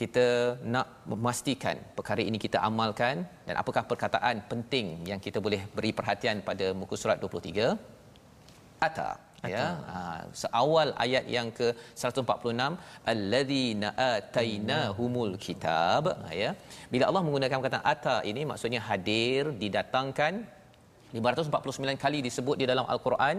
kita 0.00 0.26
nak 0.74 0.88
memastikan 1.12 1.76
perkara 1.98 2.24
ini 2.30 2.40
kita 2.46 2.60
amalkan 2.70 3.16
dan 3.48 3.54
apakah 3.62 3.84
perkataan 3.92 4.36
penting 4.52 4.88
yang 5.10 5.20
kita 5.26 5.38
boleh 5.46 5.62
beri 5.76 5.92
perhatian 6.00 6.38
pada 6.50 6.68
muka 6.80 6.96
surat 7.02 7.20
23 7.20 7.76
ata 8.88 9.27
ya 9.54 9.66
ha, 9.90 9.98
seawal 10.42 10.88
ayat 11.04 11.24
yang 11.36 11.48
ke 11.58 11.66
146 11.94 12.74
alladzina 13.12 13.88
atainahumul 14.12 15.34
kitab. 15.46 16.04
Ha, 16.24 16.30
ya. 16.42 16.50
Bila 16.92 17.04
Allah 17.10 17.22
menggunakan 17.26 17.58
kata 17.66 17.80
ata 17.92 18.16
ini 18.30 18.42
maksudnya 18.50 18.80
hadir 18.88 19.54
didatangkan 19.62 20.34
549 21.14 22.04
kali 22.04 22.18
disebut 22.28 22.56
di 22.62 22.66
dalam 22.72 22.86
al-Quran. 22.94 23.36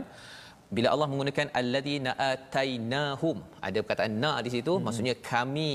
Bila 0.77 0.87
Allah 0.93 1.07
menggunakan 1.11 1.47
alladzina 1.59 2.11
atainahum 2.31 3.37
ada 3.67 3.77
perkataan 3.81 4.15
na 4.23 4.33
di 4.45 4.51
situ 4.55 4.73
hmm. 4.77 4.83
maksudnya 4.85 5.15
kami 5.31 5.71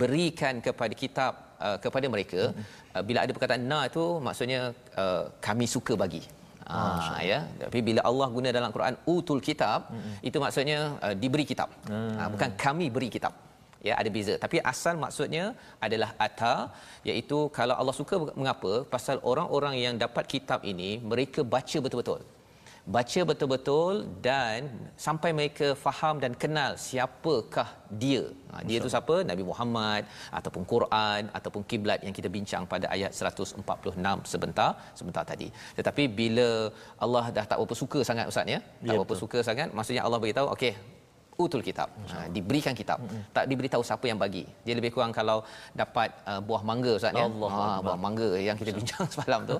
berikan 0.00 0.62
kepada 0.66 0.94
kitab 1.02 1.32
uh, 1.66 1.78
kepada 1.84 2.06
mereka. 2.14 2.42
Hmm. 2.54 2.64
uh, 2.94 3.02
bila 3.08 3.18
ada 3.26 3.32
perkataan 3.36 3.64
na 3.72 3.80
itu 3.90 4.06
maksudnya 4.26 4.60
uh, 5.02 5.24
kami 5.46 5.66
suka 5.76 5.94
bagi 6.04 6.22
Ha, 6.68 7.24
ya. 7.30 7.40
Tapi 7.64 7.80
bila 7.88 8.00
Allah 8.10 8.28
guna 8.36 8.48
dalam 8.58 8.70
Quran 8.76 8.94
utul 9.14 9.40
kitab, 9.48 9.88
hmm. 9.92 10.14
itu 10.28 10.36
maksudnya 10.44 10.78
uh, 11.04 11.14
diberi 11.22 11.44
kitab. 11.50 11.68
Hmm. 11.90 12.16
Ha, 12.18 12.22
bukan 12.34 12.50
kami 12.64 12.88
beri 12.96 13.08
kitab. 13.16 13.32
Ya, 13.88 13.94
ada 14.00 14.10
beza. 14.16 14.34
Tapi 14.44 14.56
asal 14.72 14.94
maksudnya 15.04 15.44
adalah 15.86 16.10
ata, 16.26 16.54
iaitu 17.08 17.38
kalau 17.58 17.74
Allah 17.80 17.94
suka 18.00 18.16
mengapa? 18.40 18.72
Pasal 18.94 19.16
orang-orang 19.32 19.74
yang 19.84 19.94
dapat 20.04 20.24
kitab 20.34 20.60
ini, 20.72 20.90
mereka 21.12 21.40
baca 21.54 21.78
betul-betul. 21.84 22.20
Baca 22.96 23.20
betul-betul 23.30 23.94
dan 24.26 24.58
sampai 25.06 25.30
mereka 25.38 25.66
faham 25.84 26.16
dan 26.24 26.32
kenal 26.42 26.70
siapakah 26.86 27.68
dia. 28.02 28.22
Ha, 28.50 28.64
dia 28.68 28.76
itu 28.80 28.88
siapa? 28.94 29.16
Nabi 29.30 29.44
Muhammad 29.50 30.02
ataupun 30.38 30.62
Quran 30.72 31.22
ataupun 31.38 31.62
kiblat 31.70 32.00
yang 32.06 32.14
kita 32.18 32.28
bincang 32.36 32.64
pada 32.72 32.88
ayat 32.96 33.12
146 33.12 33.60
sebentar 34.32 34.70
sebentar 35.00 35.24
tadi. 35.32 35.48
Tetapi 35.78 36.04
bila 36.20 36.48
Allah 37.06 37.24
dah 37.38 37.44
tak 37.50 37.58
berapa 37.60 37.76
suka 37.82 38.00
sangat 38.10 38.26
ustaz 38.32 38.54
ya, 38.54 38.60
tak 38.64 38.94
ya, 38.94 38.98
berapa 39.00 39.16
suka 39.22 39.38
sangat, 39.48 39.68
maksudnya 39.76 40.02
Allah 40.08 40.20
beritahu 40.24 40.48
okey 40.56 40.72
utul 41.44 41.62
kitab. 41.68 41.88
Ha, 42.10 42.26
diberikan 42.34 42.74
kitab. 42.80 42.98
Mm-hmm. 42.98 43.22
tak 43.36 43.44
diberitahu 43.50 43.82
siapa 43.88 44.04
yang 44.10 44.18
bagi. 44.24 44.44
Dia 44.66 44.74
lebih 44.78 44.90
kurang 44.94 45.12
kalau 45.18 45.38
dapat 45.82 46.10
uh, 46.30 46.40
buah 46.48 46.62
mangga 46.70 46.92
ustaz 46.98 47.14
ya? 47.20 47.26
Ha, 47.28 47.78
buah 47.84 48.00
mangga 48.06 48.30
yang 48.48 48.56
kita 48.60 48.72
bincang 48.78 49.06
semalam 49.14 49.40
tu. 49.50 49.56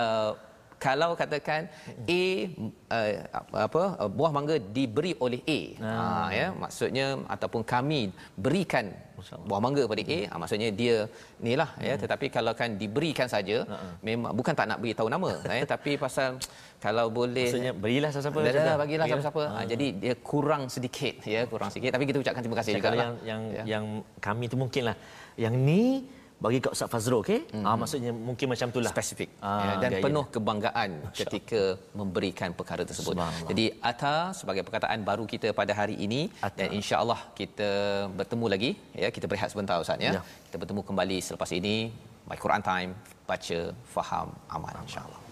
Uh, 0.00 0.32
kalau 0.82 1.10
katakan 1.20 1.70
A 2.10 2.24
uh, 2.96 3.10
apa 3.66 3.82
uh, 4.02 4.10
buah 4.18 4.32
mangga 4.36 4.56
diberi 4.76 5.12
oleh 5.24 5.40
A. 5.56 5.60
Ha, 5.78 5.94
ya 6.38 6.46
maksudnya 6.62 7.06
ataupun 7.34 7.62
kami 7.72 8.10
berikan 8.44 8.90
buah 9.46 9.60
mangga 9.62 9.82
pada 9.86 10.02
A 10.02 10.18
ha, 10.26 10.34
maksudnya 10.42 10.68
dia 10.80 11.06
inilah 11.38 11.70
ya. 11.78 11.94
Hmm. 11.94 12.02
tetapi 12.02 12.26
kalau 12.36 12.52
kan 12.60 12.74
diberikan 12.82 13.30
saja 13.30 13.62
uh-huh. 13.62 13.92
memang 14.02 14.34
bukan 14.34 14.54
tak 14.58 14.66
nak 14.66 14.82
beri 14.82 14.92
tahu 14.98 15.06
nama 15.06 15.30
ya. 15.60 15.64
Tapi 15.74 15.94
pasal 16.04 16.42
kalau 16.82 17.06
boleh 17.14 17.46
maksudnya 17.46 17.72
berilah 17.84 18.10
siapa-siapa 18.10 18.38
dah, 18.42 18.52
dah, 18.66 18.76
bagilah 18.82 19.06
siapa-siapa. 19.06 19.42
Ha, 19.54 19.58
jadi 19.70 19.86
dia 20.02 20.14
kurang 20.18 20.66
sedikit 20.66 21.14
ya 21.22 21.46
kurang 21.46 21.70
sedikit. 21.70 21.94
Tapi 21.94 22.04
kita 22.10 22.18
ucapkan 22.18 22.42
terima 22.42 22.58
kasih 22.58 22.72
juga 22.82 22.90
yang 22.98 23.14
yang 23.30 23.42
ya. 23.54 23.64
yang 23.78 23.84
kami 24.18 24.50
tu 24.50 24.58
mungkinlah. 24.58 24.98
Yang 25.38 25.54
ni 25.68 25.84
bagi 26.44 26.58
kat 26.64 26.72
Ustaz 26.76 26.88
Fazrul 26.92 27.20
okey? 27.22 27.40
Mm-hmm. 27.46 27.68
ah 27.68 27.76
maksudnya 27.80 28.12
mungkin 28.28 28.46
macam 28.52 28.66
itulah 28.72 28.92
spesifik 28.94 29.28
ah, 29.48 29.58
ya, 29.66 29.74
dan 29.84 29.90
gaya. 29.94 30.02
penuh 30.04 30.24
kebanggaan 30.34 30.90
ketika 31.20 31.62
memberikan 32.00 32.50
perkara 32.58 32.82
tersebut. 32.90 33.14
Jadi 33.50 33.64
ata 33.90 34.14
sebagai 34.40 34.62
perkataan 34.66 35.00
baru 35.10 35.24
kita 35.32 35.50
pada 35.60 35.72
hari 35.80 35.96
ini 36.06 36.20
Atta. 36.46 36.58
dan 36.58 36.68
insya-Allah 36.78 37.20
kita 37.40 37.70
bertemu 38.20 38.46
lagi 38.54 38.70
ya 39.04 39.10
kita 39.16 39.28
berehat 39.30 39.50
sebentar 39.54 39.78
Ustaz 39.84 40.06
ya. 40.06 40.12
ya. 40.18 40.22
Kita 40.46 40.58
bertemu 40.62 40.82
kembali 40.90 41.18
selepas 41.28 41.52
ini. 41.60 41.76
My 42.30 42.38
Quran 42.44 42.62
time 42.70 42.90
baca 43.30 43.58
faham 43.94 44.28
amal 44.56 44.74
insya-Allah 44.86 45.31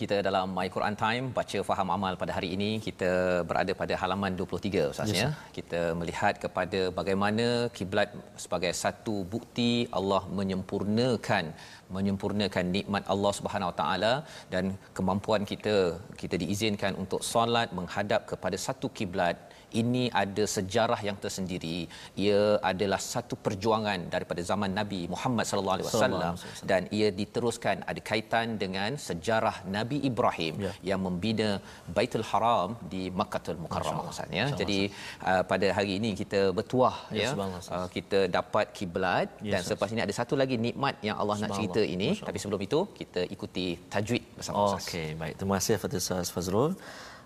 kita 0.00 0.16
dalam 0.26 0.46
My 0.56 0.66
Quran 0.74 0.96
Time 1.02 1.24
baca 1.38 1.58
faham 1.68 1.88
amal 1.96 2.14
pada 2.22 2.32
hari 2.36 2.48
ini 2.56 2.70
kita 2.86 3.10
berada 3.48 3.72
pada 3.80 3.94
halaman 4.02 4.32
23 4.40 4.84
ustaz 4.92 5.10
yes, 5.12 5.20
ya. 5.22 5.28
Kita 5.56 5.80
melihat 6.00 6.34
kepada 6.44 6.80
bagaimana 6.98 7.46
kiblat 7.78 8.10
sebagai 8.44 8.72
satu 8.82 9.16
bukti 9.34 9.72
Allah 10.00 10.22
menyempurnakan 10.38 11.44
menyempurnakan 11.96 12.64
nikmat 12.76 13.04
Allah 13.14 13.32
Subhanahu 13.38 13.70
Wa 13.72 13.76
Taala 13.82 14.12
dan 14.54 14.64
kemampuan 14.98 15.44
kita 15.52 15.76
kita 16.22 16.36
diizinkan 16.42 16.94
untuk 17.04 17.22
solat 17.32 17.70
menghadap 17.78 18.22
kepada 18.32 18.58
satu 18.66 18.88
kiblat 18.98 19.36
ini 19.82 20.04
ada 20.22 20.44
sejarah 20.56 21.00
yang 21.08 21.16
tersendiri. 21.24 21.78
Ia 22.24 22.40
adalah 22.70 23.00
satu 23.12 23.34
perjuangan 23.46 24.08
daripada 24.14 24.42
zaman 24.50 24.70
Nabi 24.80 25.00
Muhammad 25.14 25.44
sallallahu 25.48 25.76
alaihi 25.78 25.88
wasallam 25.90 26.34
dan 26.70 26.82
ia 26.98 27.08
diteruskan 27.20 27.84
ada 27.90 28.00
kaitan 28.10 28.56
dengan 28.62 28.96
sejarah 29.08 29.56
Nabi 29.76 29.98
Ibrahim 30.10 30.54
ya. 30.66 30.72
yang 30.90 31.00
membina 31.06 31.48
Baitul 31.96 32.26
Haram 32.30 32.76
di 32.92 33.02
Makkahul 33.20 33.58
Mukarramah 33.64 34.12
Ustaz 34.12 34.30
ya. 34.40 34.46
Jadi 34.60 34.80
uh, 35.30 35.42
pada 35.50 35.66
hari 35.78 35.92
ini 35.98 36.12
kita 36.22 36.40
bertuah 36.58 36.96
ya, 37.12 37.32
ya. 37.36 37.48
Uh, 37.76 37.88
kita 37.96 38.20
dapat 38.38 38.72
kiblat 38.78 39.28
ya, 39.48 39.52
dan 39.52 39.60
selepas 39.66 39.90
ini 39.94 40.02
ada 40.06 40.14
satu 40.20 40.34
lagi 40.42 40.56
nikmat 40.66 40.96
yang 41.08 41.16
Allah 41.20 41.36
nak 41.42 41.52
cerita 41.58 41.82
ini. 41.94 42.10
Tapi 42.28 42.38
sebelum 42.42 42.60
itu 42.68 42.80
kita 43.00 43.22
ikuti 43.36 43.66
tajwid 43.94 44.24
bersama 44.38 44.56
Ustaz. 44.68 44.88
Okey 44.88 45.08
baik. 45.20 45.34
Terima 45.40 45.54
kasih 45.58 45.76
Fatih 45.82 46.02
Fazrul 46.36 46.72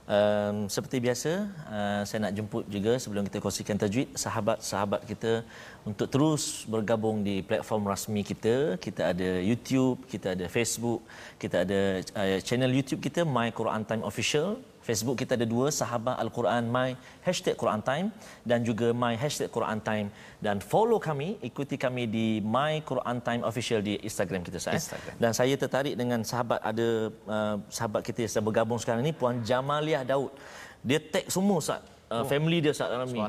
Um, 0.02 0.66
seperti 0.66 0.98
biasa, 0.98 1.46
uh, 1.70 2.02
saya 2.02 2.26
nak 2.26 2.34
jemput 2.34 2.66
juga 2.66 2.98
sebelum 2.98 3.22
kita 3.22 3.38
kongsikan 3.38 3.78
tajwid 3.78 4.10
sahabat-sahabat 4.18 5.06
kita 5.06 5.46
untuk 5.86 6.10
terus 6.10 6.66
bergabung 6.66 7.22
di 7.22 7.38
platform 7.46 7.86
rasmi 7.86 8.26
kita. 8.26 8.82
Kita 8.82 9.14
ada 9.14 9.38
YouTube, 9.38 10.02
kita 10.10 10.34
ada 10.34 10.50
Facebook, 10.50 11.06
kita 11.38 11.62
ada 11.62 11.80
uh, 12.18 12.38
channel 12.42 12.74
YouTube 12.74 12.98
kita 12.98 13.22
My 13.22 13.54
Quran 13.54 13.86
Time 13.86 14.02
Official 14.02 14.58
Facebook 14.82 15.16
kita 15.22 15.38
ada 15.38 15.46
dua 15.46 15.70
sahabat 15.70 16.18
Al-Quran 16.18 16.66
My 16.66 16.98
Hashtag 17.22 17.54
Quran 17.54 17.82
Time 17.86 18.06
dan 18.42 18.66
juga 18.68 18.90
My 18.90 19.14
Hashtag 19.14 19.50
Quran 19.56 19.78
Time. 19.78 20.10
Dan 20.42 20.58
follow 20.58 20.98
kami 20.98 21.38
ikuti 21.38 21.78
kami 21.78 22.10
di 22.10 22.26
My 22.42 22.82
Quran 22.82 23.22
Time 23.22 23.42
Official 23.46 23.78
di 23.78 23.94
Instagram 24.02 24.42
kita 24.42 24.58
saya 24.58 24.82
Instagram. 24.82 25.14
dan 25.22 25.30
saya 25.38 25.54
tertarik 25.54 25.94
dengan 25.94 26.20
sahabat 26.26 26.58
ada 26.70 26.88
uh, 27.30 27.56
sahabat 27.70 28.02
kita 28.02 28.26
yang 28.26 28.30
sedang 28.34 28.46
bergabung 28.50 28.78
sekarang 28.82 29.06
ini 29.06 29.14
Puan 29.14 29.38
Jamaliah 29.46 30.02
Daud. 30.02 30.34
Dia 30.82 30.98
tag 30.98 31.30
semua 31.30 31.62
Ustaz. 31.62 31.82
Uh, 32.12 32.20
oh. 32.20 32.26
family 32.28 32.60
dia 32.60 32.76
saat 32.76 32.92
dalam 32.92 33.08
ni. 33.08 33.22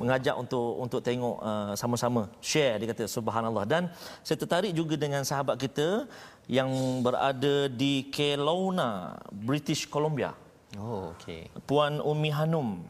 Mengajak 0.00 0.32
untuk 0.32 0.80
untuk 0.80 1.00
tengok 1.04 1.36
uh, 1.44 1.72
sama-sama 1.76 2.24
share 2.40 2.78
dia 2.80 2.88
kata 2.94 3.04
subhanallah. 3.04 3.66
Dan 3.66 3.90
saya 4.24 4.38
tertarik 4.40 4.72
juga 4.72 4.94
dengan 4.94 5.26
sahabat 5.26 5.58
kita 5.60 6.06
yang 6.46 6.70
berada 7.04 7.68
di 7.68 8.08
Kelowna 8.08 9.20
British 9.28 9.84
Columbia 9.84 10.32
Oh, 10.78 11.10
okey. 11.18 11.50
Puan 11.66 11.98
Umi 11.98 12.30
Hanum 12.30 12.86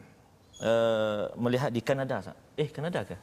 uh, 0.61 1.33
melihat 1.39 1.73
di 1.73 1.81
Kanada. 1.81 2.21
Eh, 2.53 2.69
Kanada 2.69 3.01
ke? 3.01 3.17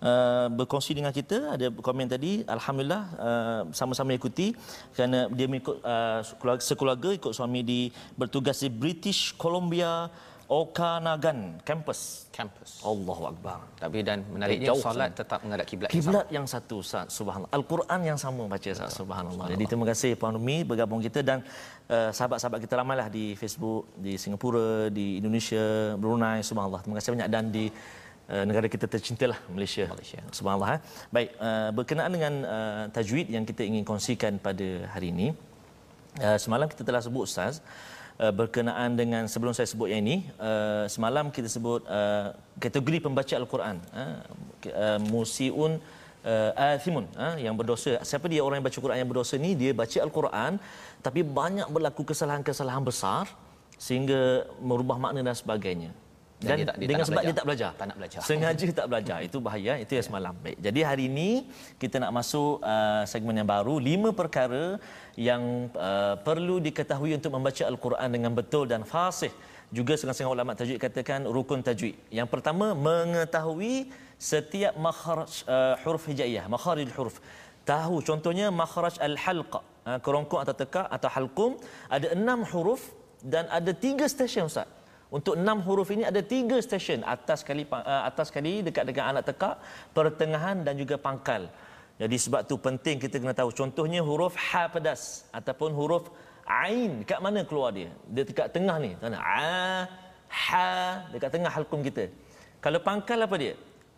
Uh, 0.00 0.48
berkongsi 0.56 0.96
dengan 0.96 1.12
kita 1.12 1.60
ada 1.60 1.68
komen 1.68 2.08
tadi 2.08 2.40
alhamdulillah 2.48 3.02
uh, 3.20 3.62
sama-sama 3.68 4.16
ikuti 4.16 4.56
kerana 4.96 5.28
dia 5.28 5.44
mengikut 5.44 5.76
uh, 5.84 6.24
sekeluarga 6.56 7.12
ikut 7.12 7.36
suami 7.36 7.60
di 7.60 7.92
bertugas 8.16 8.64
di 8.64 8.72
British 8.72 9.36
Columbia 9.36 10.08
Okanagan 10.50 11.62
campus. 11.62 12.26
Campus. 12.34 12.82
Allahu 12.82 13.30
akbar. 13.30 13.62
Tapi 13.78 14.02
dan 14.02 14.26
menariknya 14.26 14.74
jauh 14.74 14.82
solat 14.82 15.14
tetap 15.14 15.46
menghadap 15.46 15.62
kiblat. 15.62 15.94
Kiblat 15.94 16.26
yang, 16.26 16.42
yang 16.42 16.46
satu 16.50 16.82
Ustaz, 16.82 17.06
subhanallah. 17.14 17.54
Al-Quran 17.54 18.00
yang 18.02 18.18
sama 18.18 18.50
baca 18.50 18.66
Ustaz, 18.66 18.98
subhanallah. 18.98 19.46
Jadi 19.46 19.64
terima 19.70 19.86
kasih 19.86 20.18
Puan 20.18 20.34
Umi 20.34 20.66
bergabung 20.66 20.98
kita 20.98 21.22
dan 21.22 21.46
uh, 21.90 22.10
sahabat-sahabat 22.14 22.62
kita 22.62 22.74
ramailah 22.78 23.10
di 23.10 23.34
Facebook, 23.34 23.90
di 23.98 24.14
Singapura, 24.14 24.88
di 24.88 25.18
Indonesia, 25.18 25.98
Brunei, 25.98 26.40
subhanallah. 26.46 26.80
Terima 26.86 26.96
kasih 26.98 27.12
banyak 27.18 27.28
dan 27.34 27.44
di 27.50 27.64
uh, 28.30 28.44
negara 28.46 28.66
kita 28.70 28.86
tercinta 28.86 29.26
lah 29.26 29.38
Malaysia. 29.50 29.84
Malaysia. 29.90 30.22
Subhanallah. 30.30 30.78
Eh. 30.78 30.80
Baik, 31.10 31.28
uh, 31.36 31.70
berkenaan 31.74 32.10
dengan 32.16 32.34
uh, 32.46 32.84
tajwid 32.94 33.26
yang 33.34 33.44
kita 33.44 33.66
ingin 33.66 33.82
kongsikan 33.82 34.38
pada 34.38 34.86
hari 34.94 35.10
ini. 35.10 35.28
Uh, 36.18 36.38
semalam 36.42 36.66
kita 36.66 36.82
telah 36.82 37.02
sebut 37.02 37.22
Ustaz 37.26 37.62
uh, 38.18 38.32
berkenaan 38.34 38.98
dengan 38.98 39.30
sebelum 39.30 39.54
saya 39.54 39.66
sebut 39.70 39.88
yang 39.90 40.02
ini 40.02 40.26
uh, 40.42 40.90
semalam 40.90 41.30
kita 41.30 41.46
sebut 41.46 41.86
uh, 41.86 42.34
kategori 42.58 42.98
pembaca 43.06 43.34
al-Quran 43.38 43.76
uh, 43.94 44.18
uh, 44.74 44.98
musiun 45.06 45.78
uh, 46.24 46.50
athimun 46.76 47.06
uh, 47.16 47.36
yang 47.40 47.54
berdosa 47.56 48.00
siapa 48.06 48.26
dia 48.32 48.40
orang 48.44 48.60
yang 48.60 48.66
baca 48.66 48.78
Quran 48.80 48.98
yang 49.00 49.10
berdosa 49.10 49.34
ni 49.40 49.52
dia 49.56 49.72
baca 49.72 49.98
al-Quran 50.00 50.52
tapi 51.00 51.20
banyak 51.24 51.68
berlaku 51.72 52.02
kesalahan-kesalahan 52.08 52.84
besar 52.84 53.24
sehingga 53.80 54.44
merubah 54.60 55.00
makna 55.00 55.24
dan 55.24 55.36
sebagainya 55.36 55.90
dan, 56.40 56.56
dia 56.56 56.66
tak, 56.72 56.76
dia 56.80 56.88
dengan 56.88 57.04
tak 57.04 57.08
sebab 57.12 57.20
belajar. 57.20 57.28
dia 57.28 57.38
tak 57.40 57.46
belajar. 57.48 57.70
Tak 57.76 57.86
nak 57.86 57.96
belajar. 58.00 58.20
Sengaja 58.24 58.64
tak 58.72 58.86
belajar. 58.88 59.18
Itu 59.20 59.38
bahaya. 59.44 59.72
Itu 59.76 59.92
yang 59.92 60.06
semalam. 60.08 60.34
Baik. 60.40 60.56
Jadi 60.56 60.80
hari 60.80 61.04
ini 61.12 61.30
kita 61.76 62.00
nak 62.00 62.12
masuk 62.16 62.64
uh, 62.64 63.04
segmen 63.04 63.36
yang 63.36 63.44
baru. 63.44 63.76
Lima 63.76 64.10
perkara 64.16 64.80
yang 65.20 65.68
uh, 65.76 66.16
perlu 66.24 66.56
diketahui 66.64 67.12
untuk 67.12 67.36
membaca 67.36 67.60
Al-Quran 67.68 68.08
dengan 68.08 68.32
betul 68.32 68.64
dan 68.72 68.88
fasih. 68.88 69.28
Juga 69.68 69.94
setengah-setengah 69.94 70.32
ulama 70.32 70.56
tajwid 70.56 70.80
katakan 70.80 71.28
rukun 71.28 71.60
tajwid. 71.60 71.94
Yang 72.08 72.28
pertama, 72.32 72.72
mengetahui 72.72 73.92
setiap 74.20 74.76
makharaj 74.76 75.32
uh, 75.48 75.74
huruf 75.82 76.04
hijaiyah. 76.12 76.44
Makharij 76.52 76.92
huruf. 76.92 77.16
tahu 77.70 77.96
contohnya 78.08 78.46
makhraj 78.60 78.94
al-halq 79.06 79.52
ha, 79.86 79.90
kerongkong 80.04 80.40
atau 80.44 80.54
tekak 80.60 80.86
atau 80.96 81.08
halqum 81.16 81.52
ada 81.96 82.06
enam 82.16 82.40
huruf 82.50 82.82
dan 83.32 83.44
ada 83.58 83.72
tiga 83.84 84.04
stesen 84.12 84.48
ustaz. 84.50 84.68
Untuk 85.16 85.34
enam 85.42 85.58
huruf 85.66 85.88
ini 85.94 86.04
ada 86.10 86.20
tiga 86.34 86.56
stesen. 86.66 87.00
Atas 87.14 87.40
kali 87.48 87.64
uh, 87.70 88.02
atas 88.10 88.28
kali 88.34 88.52
dekat 88.66 88.84
dengan 88.88 89.04
anak 89.12 89.24
tekak 89.30 89.54
pertengahan 89.96 90.62
dan 90.66 90.74
juga 90.82 90.96
pangkal. 91.06 91.42
Jadi 92.00 92.16
sebab 92.16 92.40
tu 92.50 92.56
penting 92.66 92.96
kita 93.04 93.16
kena 93.22 93.34
tahu. 93.40 93.50
Contohnya 93.60 94.00
huruf 94.08 94.34
ha 94.48 94.62
pedas 94.74 95.28
ataupun 95.38 95.70
huruf 95.78 96.04
ain. 96.46 97.02
Dekat 97.02 97.18
mana 97.24 97.40
keluar 97.48 97.70
dia? 97.78 97.90
Dia 98.14 98.24
dekat 98.30 98.48
tengah 98.56 98.76
ni. 98.84 98.90
Tanda 99.02 99.18
a 99.20 99.84
ha 100.28 100.68
dekat 101.12 101.30
tengah 101.34 101.50
halqum 101.56 101.80
kita. 101.88 102.04
Kalau 102.64 102.80
pangkal 102.88 103.20
apa 103.26 103.36
dia 103.42 103.54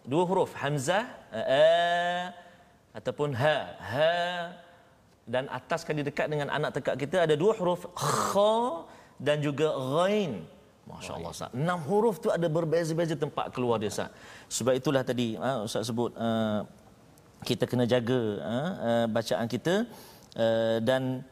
dua 0.06 0.24
huruf 0.28 0.50
hamzah 0.58 1.04
a 1.30 2.32
ataupun 2.98 3.32
ha 3.38 3.56
ha 3.78 4.14
dan 5.24 5.46
atas 5.58 5.86
kali 5.86 6.02
dekat 6.02 6.26
dengan 6.26 6.50
anak 6.50 6.70
tekak 6.76 6.96
kita 7.02 7.16
ada 7.26 7.34
dua 7.38 7.52
huruf 7.54 7.86
kha 7.94 8.84
dan 9.22 9.38
juga 9.38 9.70
ghain 9.94 10.42
Masya 10.82 11.12
Allah 11.14 11.30
Ustaz. 11.30 11.50
Enam 11.54 11.78
huruf 11.86 12.18
tu 12.18 12.28
ada 12.36 12.46
berbeza-beza 12.50 13.14
tempat 13.14 13.54
keluar 13.54 13.78
dia 13.78 13.90
Ustaz. 13.94 14.10
Sebab 14.50 14.74
itulah 14.74 15.02
tadi 15.06 15.38
uh, 15.38 15.62
Ustaz 15.62 15.86
sebut 15.86 16.10
uh, 16.18 16.66
kita 17.46 17.70
kena 17.70 17.86
jaga 17.86 18.20
uh, 18.42 18.70
uh, 18.88 19.06
bacaan 19.06 19.46
kita 19.46 19.86
uh, 20.42 20.78
dan 20.82 21.22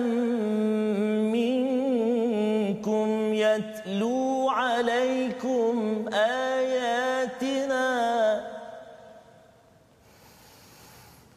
يتلو 3.90 4.48
عليكم 4.50 6.07
آياتنا. 6.14 7.87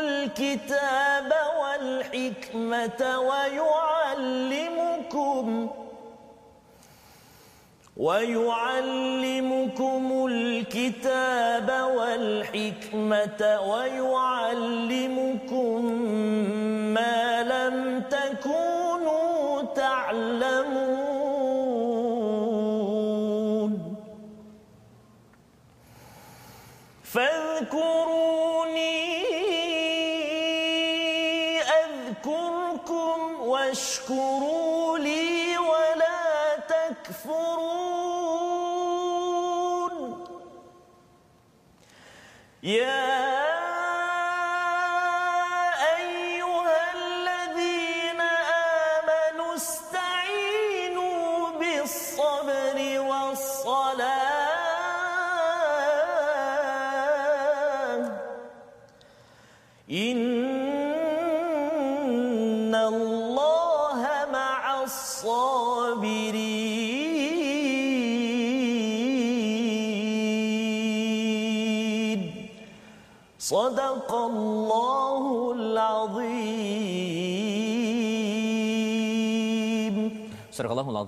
الكتاب 0.00 1.32
والحكمة 1.60 3.18
ويعلمكم 3.18 4.80
ويعلمكم 8.00 10.02
الكتاب 10.30 11.68
والحكمة 11.96 13.42
ويعلمكم 13.70 15.78
ما 16.96 17.42
لم 17.42 17.76
تكونوا 18.10 19.62
تعلمون. 19.62 21.00
فاذكروني 27.04 29.00
أذكركم 31.60 33.18
واشكروا 33.40 34.39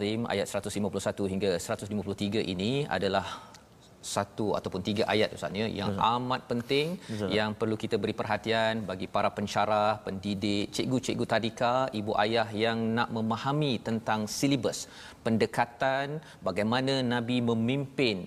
Al-Azim 0.03 0.23
ayat 0.33 0.47
151 0.51 1.33
hingga 1.33 1.51
153 1.63 2.53
ini 2.53 2.73
adalah 2.97 3.27
satu 4.15 4.47
ataupun 4.59 4.81
tiga 4.89 5.03
ayat 5.13 5.31
Ustaznya 5.37 5.67
yang 5.81 5.95
Betul. 5.95 6.09
amat 6.15 6.41
penting 6.51 6.87
Betul. 6.99 7.29
yang 7.39 7.51
perlu 7.61 7.77
kita 7.83 7.97
beri 8.03 8.15
perhatian 8.21 8.83
bagi 8.91 9.07
para 9.07 9.31
pensyarah, 9.37 10.03
pendidik, 10.07 10.75
cikgu-cikgu 10.75 11.25
tadika, 11.33 11.75
ibu 12.01 12.13
ayah 12.25 12.49
yang 12.65 12.79
nak 12.99 13.15
memahami 13.17 13.73
tentang 13.89 14.27
silibus 14.27 14.91
pendekatan 15.23 16.19
bagaimana 16.43 16.99
Nabi 17.15 17.39
memimpin 17.51 18.27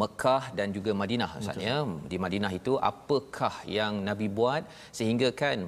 Mekah 0.00 0.44
dan 0.58 0.68
juga 0.76 0.90
Madinah 1.00 1.28
maksudnya 1.34 1.74
di 2.10 2.16
Madinah 2.24 2.50
itu 2.58 2.72
apakah 2.90 3.54
yang 3.76 4.02
Nabi 4.08 4.26
buat 4.38 4.62
sehingga 4.98 5.28
kan 5.40 5.58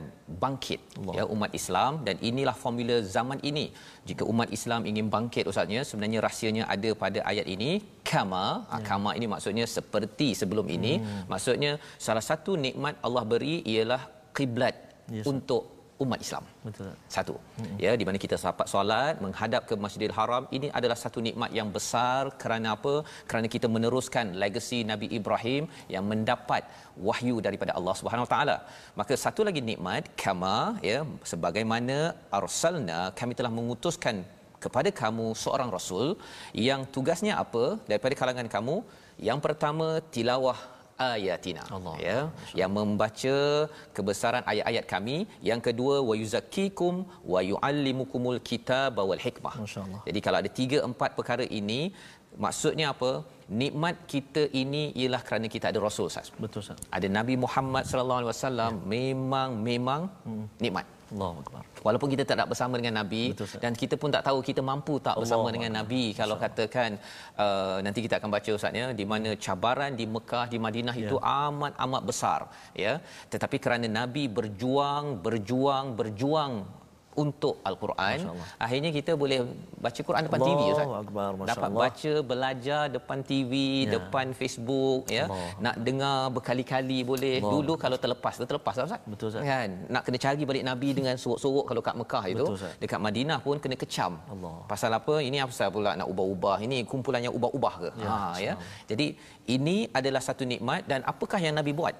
bangkit 0.43 0.81
Allah. 0.99 1.15
ya 1.19 1.25
umat 1.35 1.51
Islam 1.59 1.93
dan 2.07 2.17
inilah 2.31 2.57
formula 2.63 2.97
zaman 3.17 3.39
ini 3.51 3.67
jika 4.09 4.23
umat 4.33 4.51
Islam 4.59 4.89
ingin 4.91 5.07
bangkit 5.15 5.51
ustaznya 5.51 5.83
sebenarnya 5.91 6.23
rahsianya 6.27 6.65
ada 6.75 6.91
pada 7.03 7.21
ayat 7.33 7.47
ini 7.55 7.71
kama 8.13 8.47
ya. 8.73 8.81
kama 8.89 9.13
ini 9.19 9.29
maksudnya 9.35 9.67
seperti 9.77 10.29
sebelum 10.41 10.67
ini 10.79 10.95
hmm. 10.99 11.23
maksudnya 11.33 11.73
salah 12.07 12.25
satu 12.31 12.55
nikmat 12.67 12.97
Allah 13.07 13.25
beri 13.33 13.57
ialah 13.75 14.03
kiblat 14.39 14.77
yes. 15.13 15.27
untuk 15.33 15.76
umat 16.05 16.21
Islam. 16.25 16.45
Betul. 16.67 16.91
Satu. 17.15 17.35
Hmm. 17.59 17.77
Ya, 17.85 17.93
di 18.01 18.05
mana 18.09 18.19
kita 18.25 18.37
sahabat 18.43 18.67
solat 18.73 19.15
menghadap 19.25 19.63
ke 19.71 19.75
Masjidil 19.85 20.15
Haram 20.19 20.45
ini 20.57 20.69
adalah 20.79 20.97
satu 21.05 21.21
nikmat 21.27 21.51
yang 21.59 21.69
besar 21.77 22.23
kerana 22.43 22.69
apa? 22.77 22.95
Kerana 23.31 23.49
kita 23.55 23.69
meneruskan 23.77 24.37
legasi 24.43 24.79
Nabi 24.93 25.09
Ibrahim 25.19 25.65
yang 25.95 26.05
mendapat 26.13 26.63
wahyu 27.09 27.37
daripada 27.47 27.75
Allah 27.79 27.95
Subhanahu 28.01 28.27
Wa 28.27 28.33
Taala. 28.35 28.57
Maka 29.01 29.17
satu 29.25 29.43
lagi 29.49 29.63
nikmat 29.71 30.05
kama 30.25 30.57
ya 30.91 31.01
sebagaimana 31.33 31.99
arsalna 32.41 33.01
kami 33.21 33.33
telah 33.41 33.53
mengutuskan 33.59 34.19
kepada 34.65 34.91
kamu 35.03 35.27
seorang 35.43 35.69
rasul 35.77 36.07
yang 36.69 36.81
tugasnya 36.95 37.35
apa 37.45 37.65
daripada 37.91 38.15
kalangan 38.21 38.49
kamu 38.55 38.77
yang 39.29 39.39
pertama 39.45 39.89
tilawah 40.15 40.59
ayatina. 41.11 41.63
Allah. 41.77 41.95
ya 42.07 42.19
yang 42.61 42.71
membaca 42.79 43.37
kebesaran 43.97 44.45
ayat-ayat 44.53 44.85
kami. 44.95 45.17
Yang 45.51 45.61
kedua 45.69 45.97
wa 46.09 46.15
yuzakkikum 46.23 46.95
wa 47.33 47.41
yuallimukumul 47.51 48.41
kitaba 48.51 49.05
wal 49.11 49.23
hikmah. 49.27 49.55
Jadi 50.09 50.21
kalau 50.25 50.39
ada 50.43 50.51
tiga 50.61 50.81
empat 50.89 51.13
perkara 51.19 51.47
ini 51.61 51.81
maksudnya 52.45 52.87
apa? 52.95 53.13
Nikmat 53.61 53.97
kita 54.13 54.43
ini 54.61 54.91
ialah 55.01 55.23
kerana 55.27 55.47
kita 55.55 55.71
ada 55.71 55.79
rasul 55.87 56.11
Ustaz. 56.11 56.29
Betul 56.45 56.61
Ustaz. 56.65 56.81
Ada 56.97 57.09
Nabi 57.19 57.35
Muhammad 57.45 57.85
sallallahu 57.91 58.21
alaihi 58.21 58.33
wasallam. 58.35 58.73
Ya. 58.75 58.87
memang 58.95 59.51
memang 59.71 60.01
hmm. 60.27 60.47
nikmat 60.65 60.87
Allahu 61.15 61.39
akbar. 61.43 61.63
Walaupun 61.87 62.09
kita 62.13 62.23
tak 62.29 62.37
nak 62.41 62.49
bersama 62.53 62.75
dengan 62.81 62.95
Nabi 63.01 63.23
Betul, 63.31 63.47
dan 63.63 63.73
kita 63.83 63.95
pun 64.03 64.11
tak 64.15 64.23
tahu 64.29 64.39
kita 64.49 64.61
mampu 64.71 64.95
tak 65.07 65.15
bersama 65.21 65.47
Allah 65.47 65.55
dengan 65.57 65.71
Allah. 65.73 65.87
Nabi 65.87 66.05
kalau 66.21 66.37
katakan 66.45 66.91
uh, 67.45 67.79
nanti 67.87 68.01
kita 68.07 68.15
akan 68.19 68.31
baca 68.37 68.51
ustaznya 68.59 68.87
di 69.01 69.07
mana 69.13 69.31
cabaran 69.47 69.93
di 70.01 70.07
Mekah 70.15 70.47
di 70.53 70.59
Madinah 70.67 70.97
ya. 70.99 71.03
itu 71.07 71.17
amat 71.47 71.73
amat 71.87 72.03
besar 72.11 72.41
ya. 72.85 72.95
Tetapi 73.35 73.57
kerana 73.65 73.87
Nabi 74.01 74.25
berjuang 74.39 75.23
berjuang 75.27 75.87
berjuang 76.01 76.53
untuk 77.23 77.55
al-Quran. 77.69 78.19
Akhirnya 78.64 78.91
kita 78.99 79.12
boleh 79.23 79.39
baca 79.85 80.01
Quran 80.09 80.23
depan 80.29 80.41
Allah 80.41 80.49
TV 80.53 80.61
ustaz. 80.73 80.89
Akbar, 81.03 81.29
dapat 81.51 81.69
Allah. 81.71 81.83
baca 81.85 82.12
belajar 82.31 82.83
depan 82.97 83.19
TV 83.31 83.53
ya. 83.85 83.91
depan 83.97 84.27
Facebook 84.41 85.01
ya. 85.17 85.25
Allah. 85.27 85.51
nak 85.64 85.77
dengar 85.87 86.19
berkali-kali 86.37 86.99
boleh. 87.11 87.35
Allah. 87.41 87.53
dulu 87.53 87.73
kalau 87.85 87.99
terlepas 88.05 88.35
terlepas 88.51 88.75
ustaz. 88.79 89.01
Betul 89.12 89.27
ustaz. 89.33 89.45
Kan? 89.53 89.71
Nak 89.95 90.03
kena 90.07 90.19
cari 90.25 90.43
balik 90.51 90.64
nabi 90.71 90.89
dengan 90.99 91.14
sorok-sorok 91.23 91.64
kalau 91.71 91.83
kat 91.89 91.97
Mekah 92.01 92.25
itu 92.35 92.47
betul, 92.53 92.73
dekat 92.83 93.01
Madinah 93.07 93.39
pun 93.47 93.57
kena 93.64 93.77
kecam. 93.83 94.12
Allah. 94.35 94.57
pasal 94.73 94.91
apa? 94.99 95.14
Ini 95.29 95.37
apa 95.43 95.51
pasal 95.53 95.69
pula 95.77 95.93
nak 96.01 96.09
ubah-ubah? 96.12 96.57
Ini 96.67 96.85
kumpulannya 96.91 97.31
ubah-ubah 97.39 97.75
ke? 97.83 97.91
Ya, 98.05 98.09
ha 98.12 98.21
ya. 98.47 98.55
Jadi 98.91 99.07
ini 99.57 99.77
adalah 99.99 100.23
satu 100.29 100.45
nikmat 100.53 100.85
dan 100.91 101.01
apakah 101.12 101.41
yang 101.47 101.57
nabi 101.59 101.73
buat 101.81 101.95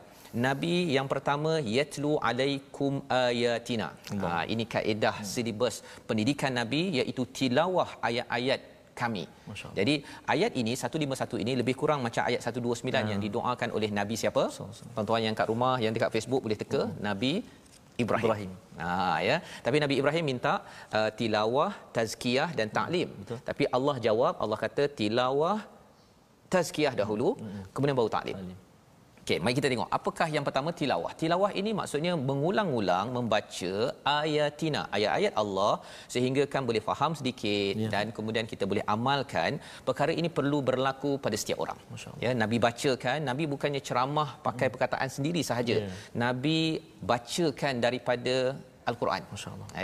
Nabi 0.45 0.75
yang 0.97 1.09
pertama 1.13 1.53
yatlu 1.77 2.13
alaikum 2.29 2.93
ayatina. 3.25 3.89
Ha, 4.23 4.45
ini 4.53 4.65
kaedah 4.75 5.15
hmm. 5.19 5.29
silibus 5.33 5.77
pendidikan 6.09 6.53
Nabi 6.61 6.81
iaitu 7.01 7.25
tilawah 7.39 7.89
ayat-ayat 8.09 8.61
kami. 9.01 9.25
Jadi 9.79 9.95
ayat 10.35 10.53
ini 10.61 10.73
151 10.73 11.43
ini 11.45 11.53
lebih 11.61 11.75
kurang 11.81 12.01
macam 12.07 12.23
ayat 12.29 12.41
129 12.49 12.89
ya. 12.89 13.01
yang 13.13 13.21
didoakan 13.25 13.71
oleh 13.77 13.91
Nabi 13.99 14.15
siapa? 14.23 14.45
Tuan-tuan 14.97 15.23
yang 15.27 15.37
kat 15.41 15.49
rumah 15.53 15.77
yang 15.85 15.93
dekat 15.97 16.13
Facebook 16.17 16.43
boleh 16.47 16.59
teka 16.63 16.83
hmm. 16.85 16.97
Nabi 17.09 17.33
Ibrahim. 18.05 18.29
Ibrahim. 18.29 18.53
Ha 18.81 19.17
ya. 19.29 19.37
Tapi 19.67 19.77
Nabi 19.85 19.95
Ibrahim 20.01 20.25
minta 20.33 20.55
uh, 20.99 21.11
tilawah, 21.19 21.73
tazkiyah 21.97 22.51
dan 22.59 22.69
taklim. 22.79 23.09
Hmm. 23.09 23.41
Tapi 23.49 23.65
Allah 23.77 23.97
jawab, 24.07 24.35
Allah 24.45 24.59
kata 24.65 24.85
tilawah 25.01 25.59
tazkiyah 26.55 26.95
dahulu, 27.01 27.29
hmm. 27.41 27.63
kemudian 27.73 27.97
baru 28.01 28.13
taklim. 28.17 28.37
Okey, 29.27 29.39
mari 29.43 29.55
kita 29.59 29.69
tengok 29.71 29.89
apakah 29.97 30.27
yang 30.35 30.45
pertama 30.47 30.71
tilawah. 30.81 31.11
Tilawah 31.21 31.49
ini 31.61 31.71
maksudnya 31.79 32.13
mengulang-ulang 32.29 33.07
membaca 33.17 33.73
ayatina, 34.23 34.83
ayat-ayat 34.97 35.33
Allah 35.43 35.73
sehingga 36.15 36.43
kan 36.53 36.63
boleh 36.69 36.83
faham 36.89 37.11
sedikit 37.21 37.75
ya. 37.75 37.89
dan 37.95 38.15
kemudian 38.17 38.47
kita 38.53 38.65
boleh 38.71 38.85
amalkan. 38.95 39.59
Perkara 39.89 40.15
ini 40.21 40.29
perlu 40.37 40.59
berlaku 40.69 41.19
pada 41.25 41.35
setiap 41.43 41.59
orang. 41.65 41.79
Ya, 42.25 42.31
Nabi 42.43 42.63
bacakan, 42.67 43.19
Nabi 43.31 43.51
bukannya 43.55 43.83
ceramah 43.89 44.29
pakai 44.47 44.69
perkataan 44.75 45.11
sendiri 45.17 45.43
sahaja. 45.51 45.77
Ya. 45.83 45.91
Nabi 46.25 46.59
bacakan 47.11 47.83
daripada 47.87 48.55
Al-Quran. 48.87 49.27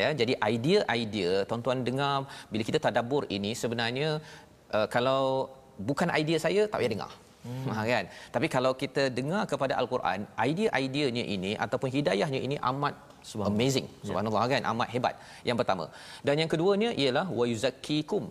Ya, 0.05 0.11
jadi 0.23 0.39
idea-idea 0.53 1.33
tuan-tuan 1.51 1.83
dengar 1.83 2.31
bila 2.47 2.63
kita 2.71 2.79
tadabbur 2.87 3.27
ini 3.27 3.59
sebenarnya 3.65 4.23
uh, 4.71 4.87
kalau 4.87 5.51
bukan 5.91 6.15
idea 6.15 6.39
saya 6.47 6.71
tak 6.71 6.79
payah 6.79 6.95
dengar. 6.95 7.13
Hmm. 7.47 7.75
Ha, 7.75 7.83
kan? 7.93 8.05
Tapi 8.35 8.47
kalau 8.55 8.73
kita 8.83 9.03
dengar 9.19 9.43
kepada 9.53 9.75
Al-Quran, 9.81 10.21
idea-ideanya 10.49 11.25
ini 11.37 11.53
ataupun 11.65 11.91
hidayahnya 11.97 12.41
ini 12.47 12.57
amat 12.71 12.95
amazing. 13.51 13.87
Ya. 13.91 14.07
Subhanallah 14.09 14.43
yeah. 14.47 14.53
kan? 14.55 14.63
Amat 14.73 14.89
hebat. 14.95 15.15
Yang 15.49 15.57
pertama. 15.63 15.85
Dan 16.27 16.35
yang 16.43 16.51
keduanya 16.53 16.91
ialah 17.03 17.27
wa 17.39 17.45
yuzakkikum 17.53 18.25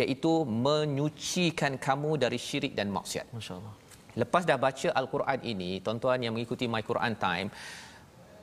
iaitu 0.00 0.32
menyucikan 0.66 1.74
kamu 1.86 2.10
dari 2.24 2.38
syirik 2.48 2.72
dan 2.78 2.88
maksiat. 2.96 3.26
Masya-Allah. 3.36 3.74
Lepas 4.22 4.42
dah 4.50 4.58
baca 4.66 4.88
Al-Quran 5.00 5.38
ini, 5.52 5.70
tuan-tuan 5.84 6.18
yang 6.24 6.34
mengikuti 6.34 6.66
My 6.74 6.82
Quran 6.90 7.14
Time, 7.26 7.48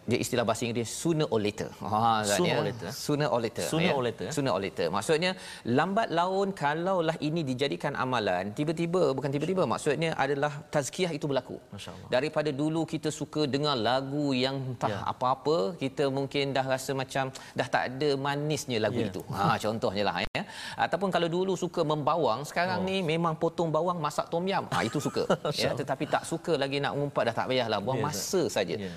dia 0.08 0.20
istilah 0.24 0.44
bahasa 0.48 0.64
Inggeris 0.64 0.92
sooner 1.02 1.28
or 1.34 1.40
later. 1.46 1.68
Ha 1.84 2.24
sooner 2.24 2.56
ya. 2.56 2.60
or 2.60 2.66
later. 2.70 2.90
Sooner 3.06 3.28
or 3.36 3.40
later. 3.46 3.66
Sooner 3.72 3.92
ya. 3.92 3.98
or 4.00 4.04
later. 4.08 4.28
Sooner 4.36 4.52
or 4.56 4.62
later. 4.66 4.86
Maksudnya 4.96 5.32
lambat 5.78 6.08
laun 6.20 6.50
kalaulah 6.62 7.18
ini 7.28 7.42
dijadikan 7.50 7.94
amalan, 8.04 8.56
tiba-tiba 8.60 9.02
bukan 9.18 9.32
tiba-tiba 9.36 9.64
maksudnya 9.74 10.12
adalah 10.26 10.52
tazkiyah 10.76 11.12
itu 11.18 11.28
berlaku. 11.32 11.60
Masya-Allah. 11.76 12.10
Daripada 12.16 12.50
dulu 12.62 12.88
kita 12.94 13.12
suka 13.20 13.44
dengar 13.56 13.76
lagu 13.90 14.32
yang 14.32 14.56
entah 14.72 14.94
ya. 14.96 15.00
apa-apa, 15.12 15.76
kita 15.84 16.08
mungkin 16.18 16.56
dah 16.58 16.66
rasa 16.74 16.96
macam 17.02 17.28
dah 17.60 17.68
tak 17.76 17.84
ada 17.92 18.10
manisnya 18.16 18.80
lagu 18.86 19.04
ya. 19.04 19.12
itu. 19.12 19.22
Ha 19.36 19.60
contohnya 19.66 20.04
lah 20.08 20.24
ya. 20.24 20.44
Ataupun 20.88 21.12
kalau 21.12 21.28
dulu 21.28 21.60
suka 21.60 21.84
membawang, 21.84 22.48
sekarang 22.48 22.80
oh. 22.80 22.88
ni 22.88 23.04
memang 23.04 23.36
potong 23.36 23.68
bawang 23.76 24.00
masak 24.00 24.32
tom 24.32 24.48
yam. 24.48 24.72
Ha 24.72 24.88
itu 24.88 25.04
suka. 25.04 25.28
ya 25.62 25.76
tetapi 25.76 26.08
tak 26.08 26.24
suka 26.32 26.56
lagi 26.56 26.80
nak 26.80 26.96
ngumpat 26.96 27.24
dah 27.28 27.36
tak 27.44 27.46
payahlah 27.52 27.84
buang 27.84 28.00
ya, 28.00 28.08
masa 28.08 28.42
saja. 28.48 28.78
Ya 28.80 28.96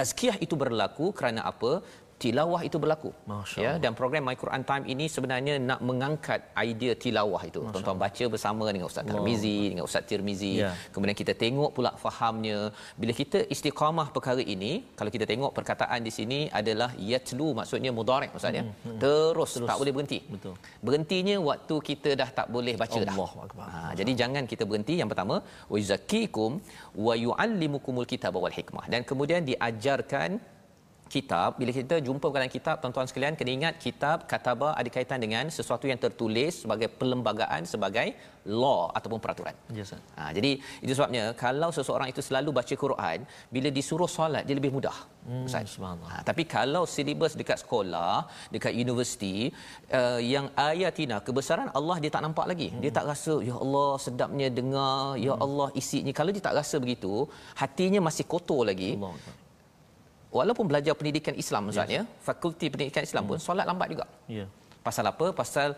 tazkiyah 0.00 0.40
itu 0.40 0.56
berlaku 0.56 1.12
kerana 1.12 1.44
apa 1.44 1.84
tilawah 2.22 2.60
itu 2.68 2.76
berlaku. 2.82 3.10
Masya 3.30 3.60
ya 3.64 3.72
dan 3.82 3.92
program 3.98 4.22
my 4.28 4.36
Quran 4.42 4.62
time 4.70 4.84
ini 4.92 5.04
sebenarnya 5.14 5.54
nak 5.70 5.80
mengangkat 5.88 6.40
idea 6.66 6.92
tilawah 7.04 7.42
itu. 7.50 7.60
Tuan-tuan 7.74 7.98
baca 8.04 8.24
bersama 8.34 8.64
dengan 8.74 8.86
ustaz 8.90 9.06
Tarmizi 9.10 9.58
dengan 9.72 9.84
ustaz 9.88 10.04
Tirmizi. 10.10 10.52
Ya. 10.62 10.70
kemudian 10.94 11.16
kita 11.22 11.32
tengok 11.42 11.70
pula 11.76 11.90
fahamnya. 12.04 12.58
Bila 13.00 13.12
kita 13.20 13.38
istiqamah 13.54 14.06
perkara 14.16 14.44
ini 14.54 14.72
kalau 14.98 15.10
kita 15.16 15.26
tengok 15.32 15.52
perkataan 15.58 16.00
di 16.08 16.12
sini 16.18 16.40
adalah 16.60 16.90
yatlu 17.12 17.48
maksudnya 17.60 17.90
mudhari' 17.98 18.30
ustaz 18.38 18.58
ya. 18.58 18.64
Hmm, 18.64 18.76
hmm. 18.84 19.00
terus, 19.04 19.50
terus. 19.56 19.68
tak 19.72 19.78
boleh 19.82 19.92
berhenti. 19.96 20.20
Betul. 20.34 20.54
Berhentinya 20.86 21.36
waktu 21.50 21.76
kita 21.90 22.12
dah 22.22 22.30
tak 22.38 22.46
boleh 22.54 22.76
baca 22.82 22.98
Allah 23.00 23.30
dah 23.48 23.66
ha, 23.72 23.78
jadi 24.00 24.12
jangan 24.20 24.44
kita 24.52 24.64
berhenti. 24.70 24.96
Yang 25.00 25.10
pertama 25.12 25.36
wa 25.72 25.76
yuzakkikum 25.82 26.50
wa 27.06 27.14
yuallimukumul 27.24 28.08
kitaba 28.12 28.38
wal 28.44 28.56
hikmah. 28.60 28.84
Dan 28.92 29.00
kemudian 29.10 29.42
diajarkan 29.50 30.30
kitab 31.14 31.58
bila 31.60 31.70
kita 31.78 31.96
jumpa 32.06 32.26
dalam 32.36 32.50
kitab 32.56 32.76
tuan-tuan 32.82 33.06
sekalian 33.10 33.34
kena 33.38 33.52
ingat 33.58 33.74
kitab 33.84 34.16
kataba 34.32 34.68
ada 34.80 34.90
kaitan 34.96 35.18
dengan 35.24 35.44
sesuatu 35.56 35.86
yang 35.90 36.00
tertulis 36.04 36.62
sebagai 36.62 36.88
perlembagaan 36.98 37.62
sebagai 37.72 38.08
law 38.62 38.82
ataupun 38.98 39.18
peraturan. 39.24 39.54
Yes, 39.78 39.92
ha, 40.18 40.30
jadi 40.36 40.50
itu 40.84 40.92
sebabnya 40.96 41.24
kalau 41.44 41.70
seseorang 41.78 42.08
itu 42.12 42.22
selalu 42.28 42.50
baca 42.58 42.74
Quran 42.84 43.18
bila 43.54 43.68
disuruh 43.78 44.10
solat 44.16 44.44
dia 44.48 44.56
lebih 44.60 44.72
mudah. 44.76 44.96
Hmm, 45.28 45.44
ha, 46.10 46.16
tapi 46.28 46.42
kalau 46.54 46.82
silibus 46.94 47.36
dekat 47.40 47.58
sekolah, 47.62 48.14
dekat 48.54 48.72
universiti 48.84 49.36
uh, 49.98 50.20
yang 50.34 50.46
ayatina 50.68 51.18
kebesaran 51.26 51.68
Allah 51.78 51.96
dia 52.02 52.10
tak 52.16 52.24
nampak 52.26 52.46
lagi. 52.52 52.68
Hmm. 52.72 52.80
Dia 52.82 52.92
tak 52.98 53.06
rasa 53.10 53.34
ya 53.50 53.56
Allah 53.64 53.90
sedapnya 54.06 54.48
dengar, 54.60 55.20
ya 55.26 55.34
hmm. 55.36 55.44
Allah 55.44 55.68
isinya. 55.82 56.14
Kalau 56.20 56.32
dia 56.36 56.44
tak 56.48 56.56
rasa 56.60 56.76
begitu, 56.84 57.14
hatinya 57.62 58.00
masih 58.08 58.24
kotor 58.32 58.64
lagi. 58.72 58.92
Allah 58.96 59.14
walaupun 60.38 60.64
belajar 60.70 60.94
pendidikan 61.00 61.34
Islam 61.42 61.68
Ustaz 61.70 61.90
yes. 61.90 61.96
ya, 61.96 62.02
fakulti 62.28 62.66
pendidikan 62.72 63.04
Islam 63.08 63.24
pun 63.30 63.38
hmm. 63.38 63.46
solat 63.46 63.66
lambat 63.70 63.88
juga. 63.94 64.06
Ya. 64.26 64.38
Yeah. 64.38 64.48
Pasal 64.86 65.04
apa? 65.12 65.26
Pasal 65.40 65.68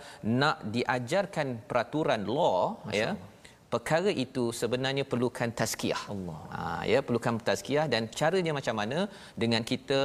nak 0.40 0.56
diajarkan 0.74 1.46
peraturan 1.70 2.22
law 2.36 2.58
Masya 2.88 2.98
ya. 3.00 3.08
Allah. 3.12 3.30
Perkara 3.72 4.10
itu 4.24 4.44
sebenarnya 4.60 5.04
perlukan 5.12 5.50
tazkiyah. 5.60 6.02
Allah. 6.14 6.40
Ha, 6.54 6.60
ya, 6.92 6.98
perlukan 7.06 7.40
tazkiyah 7.48 7.86
dan 7.92 8.02
caranya 8.18 8.52
macam 8.58 8.74
mana? 8.80 8.98
Dengan 9.42 9.62
kita 9.70 10.00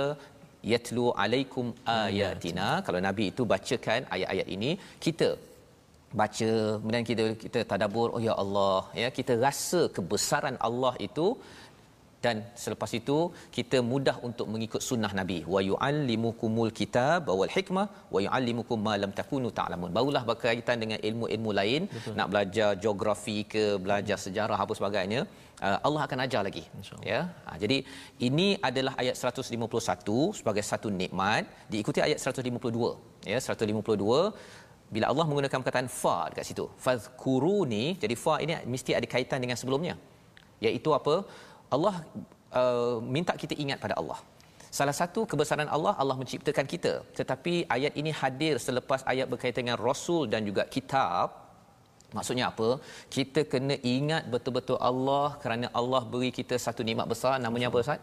yatlu 0.72 1.06
alaikum 1.24 1.66
ayatina. 1.98 2.70
Kalau 2.86 3.00
Nabi 3.08 3.26
itu 3.32 3.44
bacakan 3.54 4.08
ayat-ayat 4.16 4.48
ini, 4.56 4.72
kita 5.06 5.28
baca 6.20 6.52
kemudian 6.80 7.06
kita 7.10 7.24
kita 7.44 7.60
tadabbur 7.72 8.08
oh 8.16 8.22
ya 8.28 8.34
Allah 8.44 8.78
ya 9.02 9.08
kita 9.18 9.34
rasa 9.46 9.82
kebesaran 9.96 10.56
Allah 10.68 10.94
itu 11.08 11.26
dan 12.26 12.36
selepas 12.64 12.92
itu 13.00 13.18
kita 13.58 13.78
mudah 13.92 14.16
untuk 14.28 14.48
mengikut 14.54 14.82
sunnah 14.90 15.12
nabi. 15.20 15.40
Wa 15.54 15.62
yuallimukumul 15.70 16.72
kitab 16.80 17.30
wal 17.40 17.52
hikmah 17.56 17.88
wa 18.14 18.20
yuallimukum 18.26 18.80
ma 18.88 18.94
lam 19.04 19.12
takunu 19.20 19.50
ta'lamun. 19.60 19.92
Barulah 19.98 20.24
berkaitan 20.30 20.78
dengan 20.84 21.00
ilmu-ilmu 21.10 21.52
lain 21.60 21.82
Betul. 21.96 22.16
nak 22.20 22.30
belajar 22.34 22.70
geografi 22.84 23.38
ke 23.54 23.64
belajar 23.86 24.18
sejarah 24.26 24.60
apa 24.66 24.74
sebagainya 24.80 25.22
uh, 25.66 25.78
Allah 25.88 26.02
akan 26.08 26.20
ajar 26.26 26.42
lagi. 26.48 26.64
Ya? 27.12 27.22
Ha, 27.48 27.58
jadi 27.64 27.78
ini 28.28 28.48
adalah 28.70 28.94
ayat 29.02 29.16
151 29.24 30.40
sebagai 30.40 30.64
satu 30.72 30.90
nikmat. 31.02 31.46
Diikuti 31.74 32.02
ayat 32.08 32.20
152 32.22 33.30
ya 33.34 33.40
152 33.44 34.34
bila 34.96 35.06
Allah 35.12 35.26
menggunakan 35.30 35.58
perkataan 35.62 35.90
fa 36.02 36.18
dekat 36.32 36.46
situ. 36.50 36.66
Fazkuruni 36.84 37.86
jadi 38.04 38.16
fa 38.26 38.36
ini 38.44 38.54
mesti 38.74 38.94
ada 39.00 39.08
kaitan 39.16 39.42
dengan 39.46 39.60
sebelumnya. 39.62 39.96
Iaitu 40.66 40.90
apa 41.00 41.16
Allah 41.76 41.96
uh, 42.62 42.98
minta 43.16 43.34
kita 43.44 43.56
ingat 43.64 43.80
pada 43.86 43.96
Allah 44.02 44.20
salah 44.78 44.96
satu 45.00 45.20
kebesaran 45.32 45.70
Allah 45.76 45.94
Allah 46.02 46.16
menciptakan 46.22 46.66
kita 46.74 46.94
tetapi 47.20 47.54
ayat 47.76 47.94
ini 48.02 48.12
hadir 48.22 48.56
selepas 48.68 49.02
ayat 49.14 49.28
berkaitan 49.32 49.62
dengan 49.66 49.80
rasul 49.90 50.24
dan 50.34 50.42
juga 50.50 50.66
kitab 50.76 51.28
maksudnya 52.18 52.46
apa 52.52 52.70
kita 53.16 53.42
kena 53.54 53.76
ingat 53.96 54.24
betul-betul 54.34 54.78
Allah 54.90 55.28
kerana 55.44 55.68
Allah 55.80 56.02
beri 56.14 56.32
kita 56.40 56.56
satu 56.66 56.84
nikmat 56.90 57.08
besar 57.14 57.34
namanya 57.46 57.70
apa 57.72 57.80
Ustaz 57.86 58.02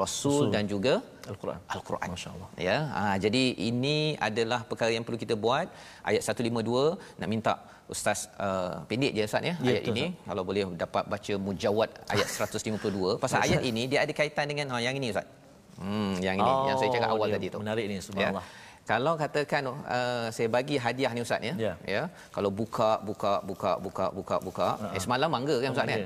Rasul, 0.00 0.48
Rasul 0.48 0.52
dan 0.54 0.64
juga 0.72 0.94
Al-Quran. 1.30 1.58
Al-Quran. 1.74 2.08
Masya-Allah. 2.12 2.48
Ya. 2.68 2.76
Ha, 2.96 3.02
jadi 3.24 3.42
ini 3.70 4.16
adalah 4.28 4.60
perkara 4.70 4.90
yang 4.96 5.04
perlu 5.06 5.20
kita 5.24 5.36
buat. 5.44 5.68
Ayat 6.10 6.22
152 6.24 7.20
nak 7.20 7.28
minta 7.32 7.52
ustaz 7.92 8.20
uh, 8.40 8.80
pendek 8.88 9.12
je 9.16 9.22
ustaz 9.28 9.42
ya, 9.48 9.54
ya 9.60 9.70
ayat 9.76 9.84
ini 9.92 10.04
Ustaz. 10.08 10.26
kalau 10.28 10.42
boleh 10.48 10.62
dapat 10.82 11.04
baca 11.12 11.32
mujawad 11.46 11.90
ayat 12.12 12.28
152 12.28 13.14
pasal 13.22 13.38
ayat 13.46 13.62
ini 13.70 13.82
dia 13.90 13.98
ada 14.04 14.12
kaitan 14.20 14.46
dengan 14.50 14.66
ha, 14.72 14.80
yang 14.86 14.96
ini 15.00 15.12
ustaz. 15.14 15.28
Hmm 15.76 16.14
yang 16.26 16.36
ini 16.40 16.52
oh, 16.52 16.64
yang 16.68 16.76
saya 16.80 16.90
cakap 16.94 17.10
awal 17.14 17.28
tadi 17.36 17.46
tu. 17.52 17.58
Menarik 17.64 17.84
ni 17.90 17.96
subhanallah. 18.08 18.44
Ya. 18.44 18.60
Kalau 18.82 19.12
katakan 19.14 19.62
uh, 19.70 20.26
saya 20.34 20.48
bagi 20.56 20.76
hadiah 20.84 21.12
ni 21.16 21.20
ustaz 21.26 21.40
ya. 21.48 21.54
Ya. 21.66 21.74
ya 21.94 22.02
kalau 22.34 22.50
buka 22.60 22.90
buka 23.08 23.32
buka 23.50 23.72
buka 23.84 24.04
buka 24.18 24.36
buka 24.46 24.68
uh-huh. 24.76 24.96
eh 24.96 25.00
semalam 25.04 25.28
mangga 25.36 25.56
kan 25.62 25.70
ustaz 25.76 25.86
okay. 25.86 25.94
kan. 25.94 26.02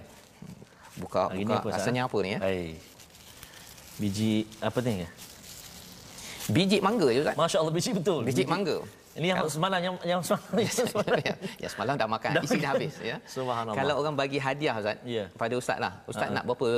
Buka 0.97 1.22
Hari 1.28 1.45
buka 1.45 1.55
apa, 1.61 1.68
rasanya 1.76 2.03
apa 2.09 2.18
ni 2.24 2.30
ya? 2.34 2.41
Hai 2.45 2.61
biji 4.01 4.32
apa 4.68 4.78
ni 4.84 5.05
ya? 5.05 5.11
Biji 6.47 6.78
mangga 6.78 7.09
je 7.11 7.20
Ustaz. 7.26 7.37
Masya-Allah 7.41 7.72
biji 7.74 7.91
betul. 7.91 8.20
Biji, 8.22 8.43
biji 8.43 8.53
mangga. 8.53 8.78
Ini 9.17 9.27
yang 9.33 9.49
semalam 9.49 9.81
yang 9.81 9.95
yang 10.05 10.21
semalam. 10.21 11.17
ya, 11.25 11.35
ya, 11.59 11.69
semalam 11.73 11.95
dah 11.97 12.09
makan. 12.09 12.31
Dah 12.37 12.43
isi 12.45 12.59
dah 12.61 12.71
habis 12.77 12.95
ya. 13.01 13.17
Subhanallah. 13.25 13.77
Kalau 13.77 13.95
orang 14.05 14.14
bagi 14.14 14.39
hadiah 14.39 14.77
Ustaz 14.79 14.97
ya. 15.03 15.25
pada 15.35 15.55
Ustaz 15.57 15.79
lah. 15.81 15.93
Ustaz 16.05 16.29
uh-huh. 16.29 16.37
nak 16.37 16.45
berapa 16.45 16.69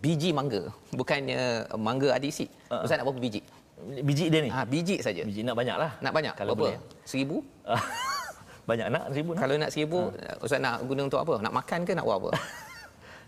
biji 0.00 0.30
mangga? 0.32 0.62
Bukannya 0.96 1.68
mangga 1.76 2.16
ada 2.16 2.26
isi. 2.26 2.48
Uh-huh. 2.68 2.84
Ustaz 2.84 2.96
nak 2.98 3.06
berapa 3.08 3.20
biji? 3.20 3.40
Biji 3.80 4.28
dia 4.28 4.40
ni. 4.44 4.50
Ha, 4.52 4.64
biji 4.68 4.96
saja. 5.00 5.24
Biji 5.24 5.40
nak 5.40 5.56
banyaklah. 5.56 5.90
Nak 6.04 6.12
banyak. 6.12 6.34
Kalau 6.36 6.52
berapa? 6.56 6.76
Seribu? 7.04 7.40
banyak 8.68 8.86
nak 8.92 9.04
seribu 9.12 9.30
nak. 9.32 9.40
Kalau 9.40 9.54
nak 9.56 9.70
seribu, 9.72 10.00
uh. 10.12 10.44
Ustaz 10.44 10.60
nak 10.60 10.84
guna 10.84 11.08
untuk 11.08 11.20
apa? 11.20 11.34
Nak 11.40 11.52
makan 11.52 11.80
ke 11.88 11.92
nak 11.96 12.04
buat 12.04 12.18
apa? 12.20 12.30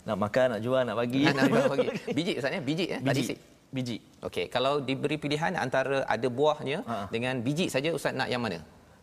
nak 0.03 0.17
makan 0.19 0.47
nak 0.59 0.61
jual 0.61 0.83
nak 0.83 0.97
bagi 0.99 1.23
nak 1.31 1.47
jual 1.47 1.65
bagi 1.71 1.89
biji 2.11 2.33
ustaz 2.35 2.51
ya 2.51 2.61
biji 2.63 2.87
ya 2.91 2.99
biji 2.99 3.23
Tadi 3.23 3.52
biji 3.73 3.97
okey 4.29 4.47
kalau 4.55 4.79
diberi 4.85 5.17
pilihan 5.17 5.57
antara 5.57 6.05
ada 6.05 6.29
buahnya 6.29 6.79
Ha-ha. 6.85 7.07
dengan 7.15 7.41
biji 7.41 7.67
saja 7.73 7.91
ustaz 7.97 8.13
nak 8.13 8.29
yang 8.29 8.45
mana 8.45 8.61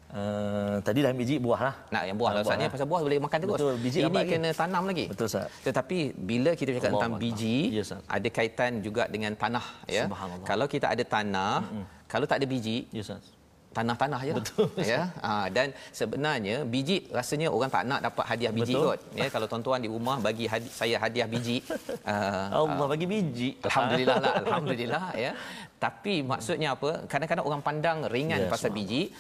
Uh, 0.10 0.82
tadi 0.82 1.06
dah 1.06 1.14
biji 1.14 1.38
buah 1.38 1.70
lah. 1.70 1.76
Nak 1.94 2.04
yang 2.10 2.18
buah 2.18 2.32
lah 2.34 2.42
Ustaz 2.42 2.58
ni 2.58 2.66
pasal 2.66 2.90
buah 2.90 3.02
boleh 3.06 3.22
makan 3.22 3.38
terus. 3.46 3.62
Betul, 3.62 3.76
biji 3.78 3.98
Ini 4.02 4.22
kena 4.26 4.50
lagi. 4.50 4.58
tanam 4.58 4.84
lagi. 4.90 5.06
Betul 5.06 5.26
Ustaz. 5.30 5.54
Tetapi 5.62 5.98
bila 6.18 6.52
kita 6.58 6.74
cakap 6.82 6.98
tentang 6.98 7.14
biji, 7.22 7.78
ya, 7.78 7.86
ada 8.10 8.28
kaitan 8.34 8.82
juga 8.82 9.06
dengan 9.06 9.38
tanah 9.38 9.66
ya. 9.86 10.10
Kalau 10.50 10.66
kita 10.66 10.98
ada 10.98 11.04
tanah, 11.06 11.62
Mm-mm. 11.62 11.86
kalau 12.10 12.26
tak 12.26 12.42
ada 12.42 12.50
biji, 12.50 12.90
ya, 12.90 13.06
tanah-tanah 13.70 14.20
je 14.26 14.34
Betul. 14.34 14.68
ya 14.82 15.02
ha, 15.22 15.46
dan 15.56 15.68
sebenarnya 15.94 16.66
biji 16.66 17.06
rasanya 17.14 17.48
orang 17.54 17.70
tak 17.70 17.84
nak 17.86 18.02
dapat 18.02 18.26
hadiah 18.26 18.52
biji 18.58 18.74
Betul. 18.74 18.86
kot. 18.90 19.00
Ya 19.14 19.28
kalau 19.34 19.48
tuan-tuan 19.52 19.80
di 19.86 19.90
rumah 19.96 20.18
bagi 20.18 20.46
hadi- 20.50 20.74
saya 20.74 20.98
hadiah 20.98 21.30
biji 21.30 21.58
uh, 22.04 22.48
Allah 22.60 22.86
uh, 22.86 22.90
bagi 22.90 23.06
biji. 23.06 23.50
Alhamdulillah 23.62 24.18
lah 24.18 24.34
alhamdulillah 24.44 25.06
ya. 25.26 25.32
Tapi 25.80 26.14
maksudnya 26.32 26.76
apa? 26.76 27.08
Kadang-kadang 27.12 27.46
orang 27.46 27.62
pandang 27.64 27.98
ringan 28.16 28.42
yes, 28.46 28.52
pasal 28.52 28.74
biji 28.76 29.14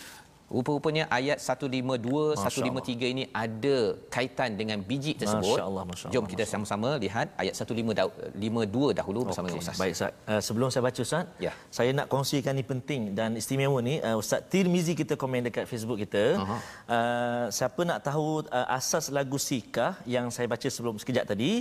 Rupa-rupanya 0.55 1.03
ayat 1.17 1.37
152 1.37 2.33
Masya 2.33 2.49
153 2.49 2.65
Allah. 2.65 3.09
ini 3.13 3.23
ada 3.43 3.77
kaitan 4.15 4.49
dengan 4.59 4.81
biji 4.89 5.13
tersebut. 5.21 5.55
Masya 5.55 5.65
Allah, 5.69 5.83
Masya 5.89 6.05
Allah, 6.05 6.13
Jom 6.15 6.25
kita 6.31 6.43
sama-sama 6.51 6.89
lihat 7.03 7.27
ayat 7.41 7.53
152 7.53 8.97
dahulu 8.99 9.19
bersama 9.29 9.47
okay. 9.49 9.61
Ustaz. 9.61 9.77
Baik 9.81 9.93
Ustaz. 9.97 10.11
Uh, 10.31 10.41
sebelum 10.47 10.67
saya 10.73 10.83
baca 10.89 11.01
Ustaz, 11.07 11.25
ya. 11.45 11.53
saya 11.77 11.91
nak 11.99 12.07
kongsikan 12.13 12.57
ni 12.59 12.65
penting 12.71 13.01
dan 13.19 13.37
istimewa 13.41 13.77
ni 13.89 13.95
uh, 14.01 14.17
Ustaz 14.21 14.41
Tirmizi 14.51 14.97
kita 15.01 15.13
komen 15.21 15.45
dekat 15.49 15.69
Facebook 15.69 16.01
kita. 16.01 16.23
Uh-huh. 16.41 16.59
Uh, 16.97 17.45
siapa 17.53 17.81
nak 17.85 18.01
tahu 18.09 18.41
uh, 18.49 18.67
asas 18.79 19.13
lagu 19.13 19.37
Sikah 19.37 20.01
yang 20.15 20.33
saya 20.33 20.49
baca 20.49 20.65
sebelum 20.65 20.97
sekejap 21.01 21.25
tadi, 21.29 21.51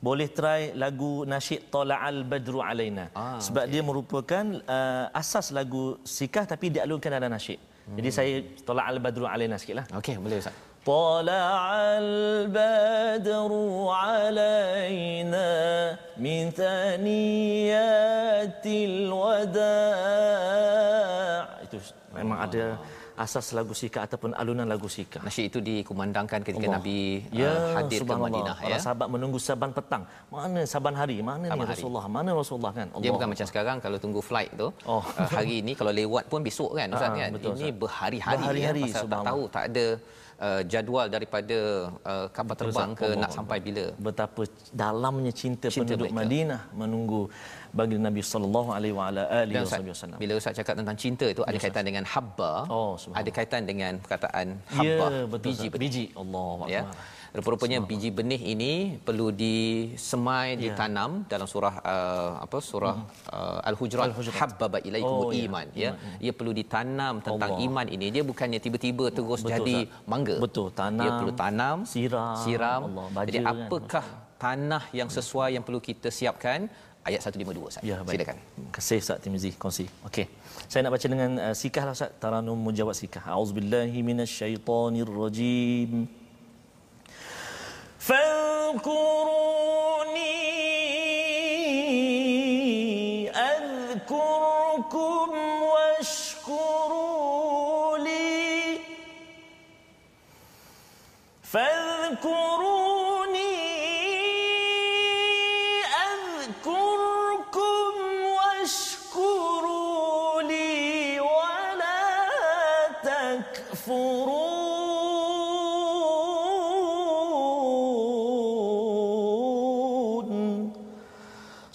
boleh 0.00 0.28
try 0.38 0.72
lagu 0.82 1.28
nasyid 1.32 1.68
Tala'al 1.68 2.24
Badru 2.24 2.64
Alaina. 2.64 3.12
Ah, 3.12 3.36
Sebab 3.36 3.64
okay. 3.68 3.72
dia 3.72 3.82
merupakan 3.84 4.44
uh, 4.64 5.06
asas 5.12 5.52
lagu 5.52 6.00
Sikah 6.16 6.48
tapi 6.48 6.72
dialunkan 6.72 7.12
dalam 7.12 7.28
nasyid. 7.36 7.60
Jadi 7.88 8.10
saya 8.12 8.42
tolak 8.66 8.86
al-badru 8.92 9.24
alaina 9.26 9.56
sikitlah. 9.58 9.86
Okey, 9.96 10.16
boleh 10.20 10.38
Ustaz. 10.42 10.54
Tala'al 10.80 12.48
badru 12.48 13.92
alaina 13.92 15.44
min 16.16 16.48
thaniyatil 16.48 17.76
wada' 19.12 20.00
Itu 21.68 21.76
memang 22.16 22.48
ada 22.48 22.80
asas 23.24 23.46
lagu 23.58 23.74
sika 23.80 23.98
ataupun 24.06 24.30
alunan 24.40 24.66
lagu 24.72 24.88
sika. 24.96 25.18
Nasyid 25.26 25.44
itu 25.50 25.58
dikumandangkan 25.68 26.40
ketika 26.46 26.66
Allah. 26.66 26.80
Nabi 26.80 27.00
ya, 27.40 27.50
uh, 27.52 27.74
hadir 27.76 28.00
ke 28.08 28.14
Madinah 28.24 28.56
ya. 28.60 28.64
Para 28.66 28.78
sahabat 28.86 29.08
menunggu 29.14 29.38
saban 29.46 29.70
petang. 29.76 30.02
Mana 30.32 30.60
saban 30.72 30.94
hari? 31.00 31.16
Mana 31.30 31.46
saban 31.52 31.58
ni 31.58 31.64
hari. 31.68 31.72
Rasulullah? 31.76 32.04
Mana 32.16 32.30
Rasulullah 32.40 32.72
kan? 32.78 32.88
Allah. 32.92 33.04
Dia 33.04 33.10
bukan 33.16 33.28
macam 33.32 33.46
sekarang 33.50 33.76
kalau 33.84 33.98
tunggu 34.04 34.20
flight 34.30 34.50
tu. 34.62 34.68
Oh. 34.88 35.04
Uh, 35.04 35.28
hari 35.36 35.54
ini 35.62 35.72
kalau 35.80 35.92
lewat 36.00 36.24
pun 36.32 36.40
besok 36.48 36.70
kan 36.80 36.88
Ustaz 36.96 37.12
uh, 37.12 37.18
kan. 37.20 37.30
Betul, 37.36 37.52
ini 37.60 37.68
berhari-hari 37.82 38.40
berhari-hari 38.40 38.82
ya, 38.88 39.04
tak 39.04 39.22
tahu 39.30 39.42
tak 39.54 39.64
ada 39.70 39.86
uh, 40.46 40.62
jadual 40.72 41.06
daripada 41.14 41.58
uh, 42.12 42.26
kapal 42.36 42.56
terbang 42.60 42.90
ke 43.00 43.08
nak 43.22 43.30
sampai 43.36 43.58
bila. 43.66 43.84
Betapa 44.06 44.42
dalamnya 44.72 45.32
cinta, 45.42 45.68
cinta 45.68 45.92
penduduk 45.92 46.08
mereka. 46.08 46.18
Madinah 46.18 46.62
menunggu 46.72 47.22
bagi 47.78 47.96
Nabi 48.06 48.20
sallallahu 48.32 48.70
alaihi 48.76 48.94
wa 48.98 49.04
ala 49.08 49.22
alihi 49.42 49.62
wasallam. 49.92 50.18
Bila 50.22 50.32
Ustaz 50.40 50.58
cakap 50.60 50.74
tentang 50.80 50.96
cinta 51.02 51.26
itu 51.34 51.42
ada 51.48 51.58
kaitan 51.64 51.84
dengan 51.90 52.04
habba. 52.12 52.52
Oh, 52.66 52.92
ada 53.20 53.30
kaitan 53.38 53.62
dengan 53.70 53.92
perkataan 54.02 54.46
habba. 54.76 55.06
Ya, 55.06 55.24
betul, 55.32 55.54
biji, 55.54 55.66
biji. 55.82 56.04
Allah 56.22 56.54
ya. 56.74 56.82
Rupa-rupanya 57.30 57.78
biji 57.90 58.10
benih 58.10 58.42
ini 58.42 58.72
perlu 59.06 59.30
disemai, 59.30 60.58
ya. 60.58 60.74
ditanam 60.74 61.22
dalam 61.32 61.46
surah 61.46 61.74
uh, 61.92 62.32
apa 62.44 62.58
surah 62.58 62.96
hmm. 62.98 63.30
uh, 63.30 63.68
Al-Hujurat, 63.70 64.06
Al-Hujurat. 64.10 64.38
habbaba 64.42 64.78
ilaikumul 64.88 65.30
oh, 65.30 65.30
ya. 65.30 65.46
iman 65.46 65.66
ya. 65.70 65.90
iman. 65.94 66.18
Ia 66.26 66.32
perlu 66.34 66.52
ditanam 66.60 67.14
tentang 67.22 67.52
Allah. 67.54 67.66
iman 67.66 67.86
ini. 67.86 68.06
Dia 68.10 68.24
bukannya 68.26 68.58
tiba-tiba 68.58 69.14
terus 69.14 69.46
Betul, 69.46 69.52
jadi 69.54 69.76
Ustaz. 69.86 70.10
mangga. 70.10 70.36
Betul, 70.42 70.66
tanam. 70.74 71.04
Dia 71.06 71.10
perlu 71.22 71.32
tanam, 71.42 71.76
siram. 71.86 72.34
siram. 72.42 72.80
Allah, 72.90 73.06
Jadi 73.30 73.38
kan. 73.38 73.52
apakah 73.54 74.04
tanah 74.44 74.82
yang 74.90 75.08
sesuai 75.18 75.50
yang 75.54 75.64
perlu 75.66 75.78
kita 75.78 76.10
siapkan? 76.10 76.66
Ayat 77.04 77.20
152 77.24 77.68
Ustaz. 77.70 77.84
Ya, 77.84 78.02
baik. 78.04 78.20
Silakan. 78.20 78.36
Terima 78.36 78.70
kasih 78.76 78.98
Ustaz 79.00 79.18
Timizi 79.24 79.50
kongsi. 79.56 79.86
Okey. 80.08 80.26
Saya 80.68 80.82
nak 80.84 80.92
baca 80.96 81.06
dengan 81.08 81.30
uh, 81.40 81.54
sikah 81.56 81.84
lah 81.88 81.94
Ustaz. 81.96 82.12
Taranum 82.20 82.58
mujawab 82.58 82.94
sikah. 82.96 83.22
Auzubillahi 83.24 84.02
minasyaitonirrajim. 84.04 86.08
Fankuruni 88.00 88.88
adhkurkum 93.28 95.28
washkuruli. 95.74 97.20
Fankuruni 101.44 102.69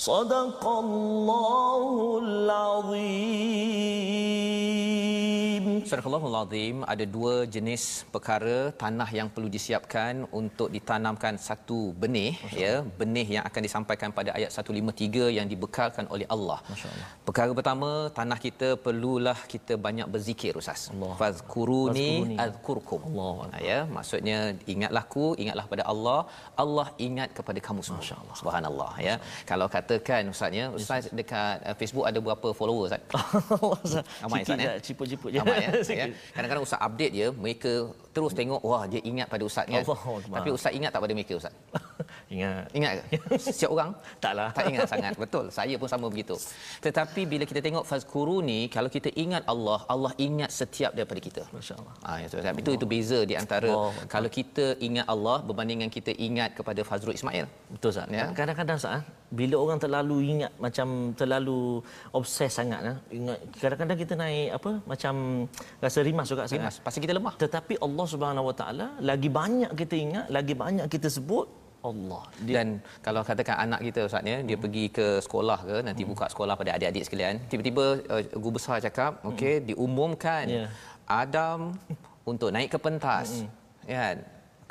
صدق 0.04 0.68
الله 0.68 2.18
العظيم 2.22 3.80
Azim 5.85 6.77
ada 6.93 7.05
dua 7.15 7.33
jenis 7.55 7.83
perkara 8.13 8.57
tanah 8.83 9.09
yang 9.17 9.27
perlu 9.33 9.49
disiapkan 9.55 10.13
untuk 10.39 10.67
ditanamkan 10.75 11.33
satu 11.47 11.79
benih 12.01 12.33
ya 12.63 12.73
benih 12.99 13.27
yang 13.35 13.43
akan 13.49 13.61
disampaikan 13.67 14.09
pada 14.17 14.29
ayat 14.37 14.49
153 14.49 15.37
yang 15.37 15.47
dibekalkan 15.53 16.05
oleh 16.15 16.27
Allah. 16.35 16.59
Perkara 17.27 17.51
pertama 17.59 17.89
tanah 18.19 18.39
kita 18.45 18.69
perlulah 18.85 19.37
kita 19.53 19.75
banyak 19.87 20.07
berzikir 20.13 20.53
ustaz. 20.61 20.81
Fazkuruni 21.21 22.11
azkurkum. 22.45 23.01
Allah. 23.09 23.33
Ya 23.69 23.79
maksudnya 23.97 24.39
ingatlah 24.73 25.03
aku 25.07 25.25
ingatlah 25.43 25.65
pada 25.73 25.83
Allah 25.93 26.19
Allah 26.63 26.87
ingat 27.07 27.29
kepada 27.37 27.59
kamu 27.67 27.81
semua. 27.87 28.01
Masya-Allah. 28.01 28.35
Subhanallah 28.41 28.91
ya. 29.07 29.15
Kalau 29.51 29.67
katakan 29.77 30.33
ustaz 30.33 30.59
ya 30.61 30.65
ustaz 30.79 31.05
dekat 31.19 31.57
uh, 31.69 31.75
Facebook 31.79 32.05
ada 32.09 32.19
berapa 32.27 32.47
follower 32.59 32.85
ustaz? 32.89 33.03
Ramai, 34.23 34.41
Ustaz, 34.43 34.59
ya? 34.67 34.73
Ciput-ciput 34.87 35.29
je. 35.35 35.39
Ramai 35.41 35.57
ya. 35.65 35.69
Ya. 35.83 36.05
Kadang-kadang 36.35 36.63
ustaz 36.67 36.79
update 36.87 37.13
je, 37.19 37.27
mereka 37.43 37.71
terus 38.15 38.31
tengok 38.31 38.61
wah 38.63 38.83
dia 38.87 39.01
ingat 39.11 39.27
pada 39.33 39.43
ustaz 39.49 39.65
kan. 39.67 39.83
Allah 39.83 39.99
Akbar. 39.99 40.37
Tapi 40.39 40.49
ustaz 40.55 40.71
ingat 40.77 40.91
tak 40.95 41.01
pada 41.03 41.13
mereka 41.17 41.33
ustaz? 41.41 41.53
Ingat. 42.35 42.65
Ingat 42.77 42.91
ke? 42.99 43.17
Setiap 43.45 43.71
orang? 43.75 43.91
Taklah. 44.23 44.49
Tak 44.57 44.65
ingat 44.71 44.87
sangat. 44.91 45.13
Betul. 45.23 45.45
Saya 45.57 45.75
pun 45.81 45.89
sama 45.93 46.05
begitu. 46.13 46.35
Tetapi 46.85 47.21
bila 47.31 47.43
kita 47.49 47.61
tengok 47.67 47.85
fazkuruni, 47.89 48.59
kalau 48.75 48.89
kita 48.95 49.09
ingat 49.23 49.43
Allah, 49.53 49.79
Allah 49.93 50.11
ingat 50.27 50.49
setiap 50.59 50.91
daripada 50.97 51.21
kita. 51.27 51.43
Masya-Allah. 51.55 51.93
Ah, 52.01 52.17
ya, 52.21 52.27
itu 52.61 52.71
itu 52.77 52.85
beza 52.93 53.19
di 53.31 53.35
antara 53.41 53.69
Allah. 53.69 54.07
kalau 54.13 54.29
kita 54.37 54.65
ingat 54.87 55.05
Allah 55.13 55.37
berbandingan 55.47 55.89
kita 55.97 56.11
ingat 56.27 56.57
kepada 56.57 56.81
Fazrul 56.89 57.15
Ismail. 57.19 57.45
Betul 57.73 57.89
Ustaz. 57.93 58.09
Ya. 58.17 58.25
Kadang-kadang 58.39 58.77
Ustaz, 58.81 59.05
bila 59.39 59.55
orang 59.63 59.79
terlalu 59.83 60.17
ingat 60.33 60.51
macam 60.65 60.87
terlalu 61.19 61.59
obses 62.19 62.51
sangat 62.59 62.79
ah, 62.91 62.97
ingat 63.19 63.37
kadang-kadang 63.61 63.99
kita 64.03 64.13
naik 64.23 64.47
apa 64.57 64.71
macam 64.91 65.13
rasa 65.83 65.99
rimas 66.07 66.27
juga 66.31 66.41
Ustaz. 66.47 66.57
Rimas, 66.57 66.75
pasal 66.85 66.99
kita 67.05 67.13
lemah. 67.19 67.33
Tetapi 67.43 67.73
Allah 67.85 68.05
Subhanahu 68.13 68.45
Wa 68.49 68.55
Taala 68.59 68.87
lagi 69.11 69.29
banyak 69.39 69.71
kita 69.81 69.95
ingat, 70.05 70.25
lagi 70.37 70.53
banyak 70.63 70.87
kita 70.95 71.07
sebut 71.17 71.47
Allah. 71.89 72.23
Dia 72.41 72.53
Dan 72.57 72.67
kalau 73.05 73.21
katakan 73.21 73.55
anak 73.65 73.79
kita 73.87 73.99
Ustaz 74.09 74.25
ya, 74.25 74.37
dia 74.41 74.57
pergi 74.57 74.85
ke 74.97 75.07
sekolah 75.25 75.59
ke 75.69 75.75
nanti 75.87 76.01
Hmm. 76.01 76.11
buka 76.17 76.25
sekolah 76.33 76.53
pada 76.57 76.71
adik-adik 76.77 77.03
sekalian, 77.07 77.35
tiba-tiba 77.51 77.85
uh, 78.13 78.23
guru 78.41 78.57
besar 78.57 78.77
cakap, 78.87 79.21
okey, 79.29 79.55
diumumkan 79.69 80.45
Hmm. 80.49 80.57
Ya. 80.57 80.65
Adam 81.05 81.59
untuk 82.31 82.49
naik 82.55 82.73
ke 82.73 82.79
pentas. 82.81 83.27
Hmm. 83.45 83.49
Ya 83.85 83.97
kan? 84.01 84.17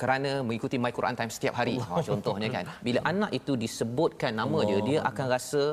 Kerana 0.01 0.31
mengikuti 0.47 0.77
My 0.85 0.93
Quran 0.99 1.15
Time 1.19 1.33
setiap 1.37 1.55
hari. 1.61 1.75
Ha, 1.79 2.03
contohnya 2.11 2.49
kan. 2.57 2.65
Bila 2.87 3.01
anak 3.13 3.31
itu 3.39 3.53
disebutkan 3.65 4.33
nama 4.41 4.59
dia, 4.71 4.79
dia 4.89 4.99
akan 5.11 5.27
rasa 5.37 5.65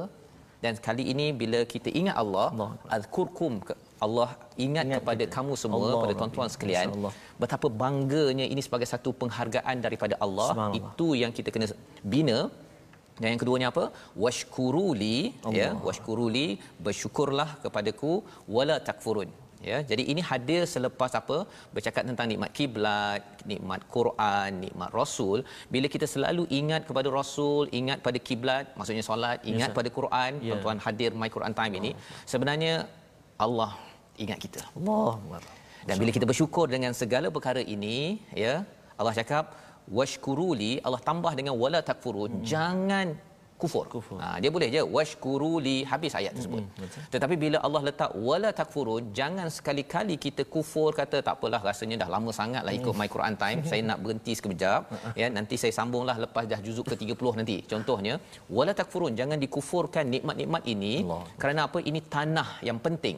dan 0.64 0.74
kali 0.88 1.04
ini 1.14 1.26
bila 1.42 1.60
kita 1.74 1.90
ingat 2.00 2.16
Allah, 2.24 2.48
Allah. 2.54 2.72
azkurkum 2.98 3.54
Allah 4.08 4.30
ingat, 4.66 4.84
Ingat 4.86 5.00
kepada 5.02 5.24
kita. 5.26 5.34
kamu 5.36 5.54
semua 5.62 5.80
Allah. 5.90 6.02
pada 6.04 6.14
tuan-tuan 6.20 6.50
sekalian 6.54 6.88
Masya-Allah. 6.90 7.14
betapa 7.42 7.68
bangganya 7.84 8.46
ini 8.54 8.62
sebagai 8.68 8.88
satu 8.94 9.10
penghargaan 9.22 9.78
daripada 9.86 10.16
Allah 10.26 10.50
itu 10.80 11.08
yang 11.22 11.34
kita 11.38 11.50
kena 11.56 11.68
bina 12.14 12.40
dan 13.22 13.28
yang 13.34 13.42
keduanya 13.42 13.68
apa 13.74 13.84
washkuruli 14.24 15.18
ya 15.60 15.68
washkuruli 15.88 16.48
bersyukurlah 16.86 17.50
kepadaku 17.66 18.14
wala 18.58 18.78
takfurun 18.90 19.30
ya 19.70 19.78
jadi 19.92 20.04
ini 20.12 20.22
hadir 20.30 20.62
selepas 20.74 21.12
apa 21.20 21.38
bercakap 21.76 22.04
tentang 22.10 22.28
nikmat 22.32 22.52
kiblat 22.58 23.24
nikmat 23.52 23.82
Quran 23.96 24.50
nikmat 24.66 24.92
rasul 25.00 25.38
bila 25.74 25.88
kita 25.96 26.08
selalu 26.14 26.44
ingat 26.60 26.82
kepada 26.90 27.10
rasul 27.20 27.64
ingat 27.80 28.00
pada 28.08 28.22
kiblat 28.28 28.66
maksudnya 28.80 29.06
solat 29.10 29.40
ingat 29.54 29.70
sir. 29.72 29.78
pada 29.80 29.90
Quran 30.00 30.32
Ya. 30.42 30.50
tuan-tuan 30.50 30.80
hadir 30.86 31.12
my 31.22 31.30
Quran 31.36 31.54
time 31.60 31.74
ini 31.80 31.92
sebenarnya 32.32 32.74
Allah 33.46 33.72
ingat 34.24 34.40
kita 34.46 34.62
Allah. 34.78 35.12
dan 35.88 35.96
bila 36.02 36.12
kita 36.18 36.26
bersyukur 36.32 36.66
dengan 36.76 36.94
segala 37.02 37.28
perkara 37.36 37.62
ini, 37.76 38.22
ya, 38.44 38.56
Allah 39.00 39.14
cakap 39.18 39.46
washkuruli, 39.98 40.74
Allah 40.86 41.02
tambah 41.10 41.34
dengan 41.40 41.58
wala 41.64 41.80
takfurun, 41.90 42.32
hmm. 42.38 42.46
jangan 42.46 43.08
kufur. 43.64 43.86
Kufur. 43.94 44.18
Ha, 44.24 44.28
dia 44.44 44.52
boleh 44.56 44.68
je 44.76 44.82
washkuruli 44.96 45.78
habis 45.92 46.14
ayat 46.20 46.34
tersebut. 46.38 46.64
Hmm, 46.80 46.90
Tetapi 47.14 47.36
bila 47.44 47.58
Allah 47.68 47.82
letak 47.90 48.12
wala 48.30 48.50
takfurun, 48.60 49.04
jangan 49.20 49.48
sekali-kali 49.58 50.16
kita 50.26 50.46
kufur 50.56 50.90
kata 51.00 51.18
tak 51.28 51.34
apalah 51.38 51.62
rasanya 51.70 51.98
dah 52.04 52.10
lama 52.16 52.32
sangatlah 52.40 52.74
ikut 52.80 52.96
my 53.02 53.10
Quran 53.16 53.36
time, 53.44 53.60
saya 53.72 53.82
nak 53.90 54.00
berhenti 54.04 54.34
sekejap, 54.40 54.82
ya, 55.22 55.28
nanti 55.38 55.56
saya 55.64 55.74
sambunglah 55.80 56.18
lepas 56.26 56.46
dah 56.54 56.60
juzuk 56.68 56.88
ke-30 56.92 57.34
nanti. 57.42 57.58
Contohnya, 57.74 58.16
wala 58.58 58.74
takfurun, 58.82 59.14
jangan 59.22 59.38
dikufurkan 59.46 60.06
nikmat-nikmat 60.16 60.64
ini 60.76 60.94
Allah. 61.06 61.24
kerana 61.42 61.62
apa? 61.70 61.80
Ini 61.90 62.00
tanah 62.16 62.50
yang 62.70 62.80
penting 62.88 63.18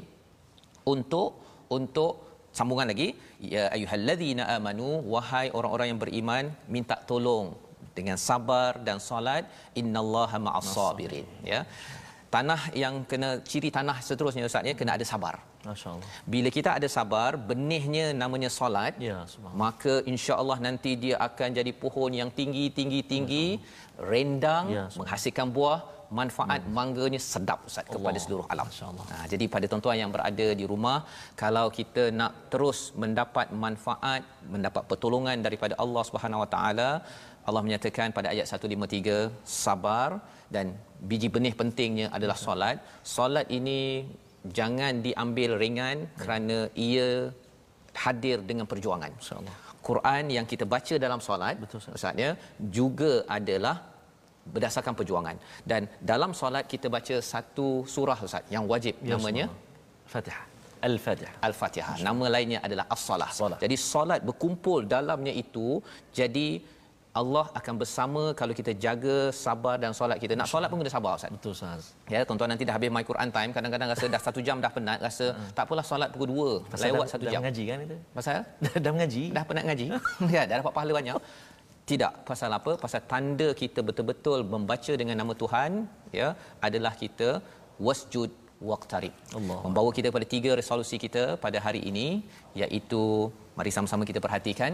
untuk 0.94 1.30
untuk 1.78 2.14
sambungan 2.58 2.88
lagi 2.92 3.08
ya 3.54 3.64
ayyuhallazina 3.76 4.44
amanu 4.56 4.90
wahai 5.14 5.48
orang-orang 5.58 5.88
yang 5.92 6.00
beriman 6.04 6.44
minta 6.74 6.96
tolong 7.10 7.46
dengan 7.98 8.18
sabar 8.28 8.72
dan 8.88 8.98
solat 9.10 9.44
innallaha 9.82 10.38
ma'as 10.48 10.68
sabirin 10.78 11.28
ya 11.54 11.62
tanah 12.36 12.62
yang 12.84 12.96
kena 13.10 13.30
ciri 13.50 13.70
tanah 13.78 13.98
seterusnya 14.08 14.50
ustaz 14.52 14.70
ya 14.70 14.76
kena 14.82 14.94
ada 14.98 15.06
sabar 15.14 15.36
Masya-Allah. 15.68 16.08
bila 16.34 16.50
kita 16.58 16.70
ada 16.78 16.88
sabar 16.98 17.32
benihnya 17.50 18.06
namanya 18.22 18.50
solat 18.60 18.94
Ya, 19.10 19.18
subhanallah. 19.34 19.60
maka 19.64 19.94
insya-Allah 20.14 20.58
nanti 20.68 20.92
dia 21.04 21.16
akan 21.28 21.50
jadi 21.60 21.72
pohon 21.84 22.12
yang 22.22 22.30
tinggi 22.40 22.66
tinggi 22.78 23.00
tinggi 23.12 23.46
rendang 24.12 24.66
Ya, 24.78 24.86
menghasilkan 25.00 25.48
buah 25.58 25.80
manfaat 26.20 26.62
hmm. 26.62 26.74
mangganya 26.78 27.20
sedap 27.32 27.60
ustaz 27.70 27.86
kepada 27.94 28.18
seluruh 28.24 28.46
alam. 28.54 28.68
Ha, 29.12 29.16
jadi 29.32 29.46
pada 29.54 29.66
tuan-tuan 29.72 29.98
yang 30.02 30.12
berada 30.16 30.48
di 30.60 30.66
rumah, 30.72 30.98
kalau 31.44 31.66
kita 31.78 32.04
nak 32.20 32.34
terus 32.54 32.80
mendapat 33.04 33.48
manfaat, 33.64 34.22
mendapat 34.54 34.84
pertolongan 34.92 35.38
daripada 35.48 35.74
Allah 35.84 36.04
Subhanahu 36.10 36.44
Wa 36.44 36.50
Taala, 36.56 36.90
Allah 37.48 37.62
menyatakan 37.68 38.10
pada 38.18 38.28
ayat 38.34 38.46
153, 38.48 39.32
sabar 39.64 40.10
dan 40.56 40.66
biji 41.10 41.28
benih 41.36 41.54
pentingnya 41.62 42.08
adalah 42.18 42.38
solat. 42.46 42.78
Solat 43.16 43.48
ini 43.58 43.80
jangan 44.60 44.94
diambil 45.08 45.52
ringan 45.64 45.98
kerana 46.22 46.58
ia 46.88 47.10
hadir 48.06 48.38
dengan 48.50 48.66
perjuangan. 48.72 49.12
Insya-Allah. 49.20 49.56
Quran 49.88 50.24
yang 50.36 50.46
kita 50.52 50.66
baca 50.74 50.96
dalam 51.06 51.20
solat 51.28 51.56
Betul, 51.64 51.78
Ustaz. 51.82 51.96
Ustaz 52.00 52.16
ya 52.24 52.32
juga 52.78 53.12
adalah 53.38 53.76
berdasarkan 54.54 54.94
perjuangan 55.00 55.36
dan 55.72 55.82
dalam 56.12 56.32
solat 56.40 56.66
kita 56.74 56.88
baca 56.96 57.16
satu 57.34 57.68
surah 57.94 58.18
Ustaz 58.28 58.44
yang 58.56 58.66
wajib 58.72 58.96
Ya, 59.04 59.12
namanya. 59.16 59.46
Fatihah. 60.14 60.44
Al-Fatihah. 60.88 61.36
Al-Fatihah. 61.48 61.96
Nama 62.08 62.26
lainnya 62.36 62.60
adalah 62.68 62.86
As-Salah. 62.96 63.30
Salah. 63.40 63.58
Jadi 63.66 63.76
solat 63.92 64.20
berkumpul 64.30 64.80
dalamnya 64.96 65.34
itu 65.44 65.68
jadi 66.20 66.48
Allah 67.22 67.46
akan 67.60 67.76
bersama 67.82 68.22
kalau 68.40 68.54
kita 68.60 68.72
jaga 68.86 69.18
sabar 69.44 69.76
dan 69.84 69.92
solat 70.00 70.18
kita. 70.24 70.34
Nak 70.42 70.50
solat 70.54 70.68
pun 70.72 70.78
kena 70.82 70.92
sabar 70.96 71.14
Ustaz. 71.18 71.32
Betul 71.36 71.52
Ustaz. 71.58 71.84
Ya, 72.14 72.22
tuan-tuan 72.28 72.50
nanti 72.54 72.66
dah 72.70 72.76
habis 72.78 72.90
my 72.96 73.06
Quran 73.10 73.30
time, 73.36 73.52
kadang-kadang 73.58 73.90
rasa 73.94 74.06
dah 74.16 74.22
satu 74.28 74.42
jam 74.48 74.58
dah 74.66 74.72
penat, 74.78 75.00
rasa 75.08 75.26
tak 75.58 75.64
apalah 75.68 75.86
solat 75.92 76.10
pukul 76.14 76.30
2, 76.74 76.84
lewat 76.86 77.06
dah, 77.06 77.12
satu 77.14 77.26
dah 77.28 77.34
jam. 77.34 77.42
mengaji 77.46 77.64
kan 77.72 77.80
itu? 77.86 77.98
Pasal 78.18 78.38
dah 78.86 78.92
mengaji. 78.96 79.24
dah 79.38 79.44
penat 79.50 79.64
ngaji 79.70 79.88
ya 80.36 80.42
dah 80.50 80.56
dapat 80.62 80.74
pahala 80.78 80.94
banyak 81.00 81.20
tidak 81.92 82.14
pasal 82.30 82.52
apa 82.58 82.72
pasal 82.84 83.02
tanda 83.12 83.48
kita 83.62 83.80
betul-betul 83.88 84.40
membaca 84.54 84.94
dengan 85.02 85.18
nama 85.22 85.34
Tuhan 85.42 85.72
ya 86.20 86.30
adalah 86.68 86.94
kita 87.04 87.30
wasjud 87.88 88.32
waqtarib 88.70 89.14
Allah. 89.38 89.60
membawa 89.66 89.90
kita 89.98 90.10
pada 90.16 90.26
tiga 90.34 90.52
resolusi 90.60 90.98
kita 91.06 91.24
pada 91.46 91.58
hari 91.66 91.82
ini 91.92 92.08
iaitu 92.62 93.04
mari 93.58 93.72
sama-sama 93.76 94.04
kita 94.10 94.20
perhatikan 94.26 94.72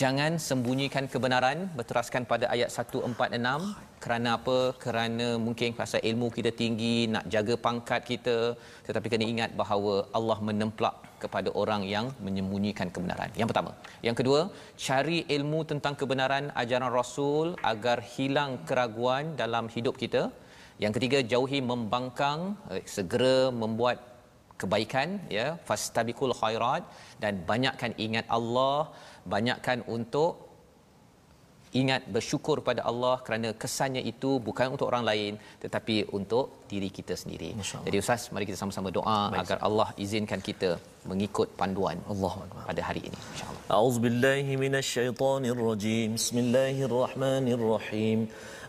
jangan 0.00 0.32
sembunyikan 0.48 1.06
kebenaran 1.12 1.58
berteraskan 1.78 2.24
pada 2.32 2.46
ayat 2.54 2.70
146 2.72 4.02
kerana 4.04 4.28
apa 4.38 4.58
kerana 4.84 5.28
mungkin 5.46 5.72
pasal 5.80 6.00
ilmu 6.10 6.28
kita 6.36 6.50
tinggi 6.60 6.96
nak 7.14 7.26
jaga 7.34 7.54
pangkat 7.66 8.00
kita 8.12 8.38
tetapi 8.86 9.06
kena 9.12 9.26
ingat 9.32 9.50
bahawa 9.60 9.94
Allah 10.18 10.38
menemplak 10.48 10.96
kepada 11.24 11.50
orang 11.62 11.82
yang 11.94 12.06
menyembunyikan 12.26 12.88
kebenaran. 12.94 13.30
Yang 13.40 13.48
pertama. 13.50 13.70
Yang 14.06 14.16
kedua, 14.20 14.40
cari 14.86 15.18
ilmu 15.36 15.60
tentang 15.70 15.94
kebenaran 16.00 16.52
ajaran 16.62 16.92
Rasul 17.00 17.46
agar 17.72 17.98
hilang 18.14 18.52
keraguan 18.68 19.32
dalam 19.42 19.66
hidup 19.74 19.96
kita. 20.02 20.22
Yang 20.82 20.92
ketiga, 20.96 21.18
jauhi 21.32 21.60
membangkang, 21.70 22.40
eh, 22.76 22.84
segera 22.96 23.38
membuat 23.62 23.96
kebaikan 24.62 25.08
ya, 25.38 25.46
fastabiqul 25.68 26.34
khairat 26.40 26.82
dan 27.22 27.42
banyakkan 27.50 27.92
ingat 28.06 28.26
Allah, 28.38 28.78
banyakkan 29.34 29.80
untuk 29.96 30.32
ingat 31.80 32.02
bersyukur 32.14 32.56
pada 32.68 32.82
Allah 32.90 33.14
kerana 33.26 33.48
kesannya 33.62 34.02
itu 34.12 34.30
bukan 34.48 34.66
untuk 34.74 34.86
orang 34.90 35.04
lain 35.10 35.32
tetapi 35.64 35.96
untuk 36.18 36.44
diri 36.72 36.90
kita 36.98 37.14
sendiri. 37.22 37.50
Allah. 37.58 37.84
Jadi 37.86 37.96
ustaz 38.02 38.24
mari 38.34 38.46
kita 38.50 38.58
sama-sama 38.62 38.90
doa 38.98 39.20
Baik. 39.34 39.40
agar 39.42 39.58
Allah 39.68 39.88
izinkan 40.04 40.42
kita 40.48 40.70
mengikut 41.10 41.48
panduan 41.60 41.98
akbar. 42.46 42.64
pada 42.70 42.82
hari 42.88 43.02
ini 43.08 43.18
insya-Allah. 43.32 43.53
أعوذ 43.71 43.99
بالله 43.99 44.45
من 44.55 44.75
الشيطان 44.75 45.45
الرجيم 45.45 46.13
بسم 46.13 46.37
الله 46.37 46.75
الرحمن 46.85 47.45
الرحيم 47.57 48.19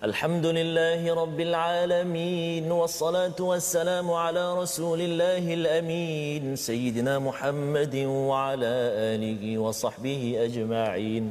الحمد 0.04 0.46
لله 0.46 1.14
رب 1.14 1.38
العالمين 1.40 2.72
والصلاة 2.72 3.38
والسلام 3.40 4.10
على 4.10 4.44
رسول 4.62 5.00
الله 5.00 5.54
الأمين 5.54 6.56
سيدنا 6.56 7.18
محمد 7.18 7.94
وعلى 8.30 8.72
آله 9.14 9.58
وصحبه 9.58 10.22
أجمعين 10.46 11.24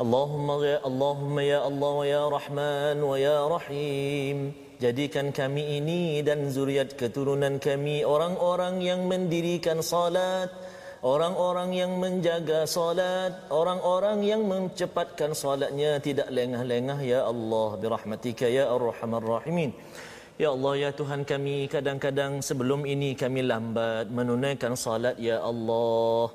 اللهم 0.00 0.48
يا 0.64 0.86
اللهم 0.86 1.36
يا 1.38 1.60
الله 1.68 1.90
ويا 1.90 2.24
رحمن 2.28 2.96
ويا 3.02 3.38
رحيم 3.48 4.38
Jadikan 4.82 5.30
kami 5.30 5.78
ini 5.78 6.26
dan 6.26 6.50
zuriat 6.50 6.98
keturunan 6.98 7.62
kami 7.62 8.02
orang-orang 8.02 8.82
yang 8.82 9.06
mendirikan 9.06 9.78
salat, 9.78 10.50
orang-orang 11.01 11.69
yang 11.73 11.91
menjaga 12.01 12.65
salat, 12.65 13.33
orang-orang 13.53 14.25
yang 14.25 14.41
mencepatkan 14.45 15.37
salatnya 15.37 16.01
tidak 16.01 16.29
lengah-lengah 16.33 16.99
ya 17.05 17.19
Allah 17.31 17.69
birahmatika 17.77 18.49
ya 18.49 18.65
arhamar 18.73 19.23
rahimin. 19.23 19.73
Ya 20.37 20.53
Allah 20.53 20.73
ya 20.77 20.89
Tuhan 20.93 21.25
kami 21.25 21.65
kadang-kadang 21.65 22.45
sebelum 22.45 22.85
ini 22.85 23.17
kami 23.17 23.41
lambat 23.41 24.13
menunaikan 24.13 24.77
salat 24.77 25.17
ya 25.17 25.41
Allah. 25.41 26.29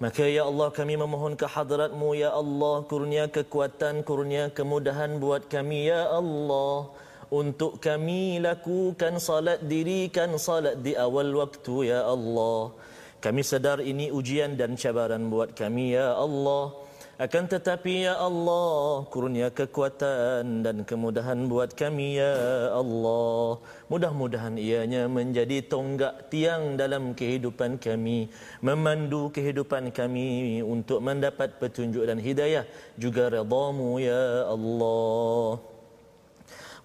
Maka 0.00 0.24
ya 0.24 0.48
Allah 0.48 0.72
kami 0.72 0.94
memohon 0.96 1.36
ke 1.36 1.44
hadratmu 1.44 2.16
ya 2.16 2.30
Allah 2.32 2.86
kurnia 2.88 3.28
kekuatan 3.28 4.00
kurnia 4.00 4.48
kemudahan 4.48 5.20
buat 5.20 5.44
kami 5.50 5.92
ya 5.92 6.08
Allah 6.08 6.88
untuk 7.28 7.78
kami 7.84 8.40
lakukan 8.40 9.20
salat 9.20 9.60
dirikan 9.60 10.40
salat 10.40 10.80
di 10.80 10.96
awal 10.96 11.30
waktu 11.36 11.92
ya 11.92 12.00
Allah 12.08 12.72
kami 13.20 13.44
sedar 13.44 13.84
ini 13.84 14.08
ujian 14.08 14.56
dan 14.56 14.80
cabaran 14.80 15.28
buat 15.28 15.52
kami 15.52 15.92
ya 15.92 16.16
Allah. 16.16 16.72
Akan 17.20 17.44
tetapi 17.44 18.08
ya 18.08 18.16
Allah 18.16 19.04
kurnia 19.12 19.52
kekuatan 19.52 20.64
dan 20.64 20.88
kemudahan 20.88 21.52
buat 21.52 21.76
kami 21.76 22.16
ya 22.16 22.32
Allah. 22.72 23.60
Mudah-mudahan 23.92 24.56
ianya 24.56 25.04
menjadi 25.04 25.60
tonggak 25.68 26.32
tiang 26.32 26.80
dalam 26.80 27.12
kehidupan 27.12 27.76
kami 27.76 28.32
memandu 28.64 29.28
kehidupan 29.36 29.92
kami 29.92 30.64
untuk 30.64 31.04
mendapat 31.04 31.60
petunjuk 31.60 32.08
dan 32.08 32.16
hidayah 32.16 32.64
juga 32.96 33.28
redamu 33.28 34.00
ya 34.00 34.48
Allah 34.48 35.60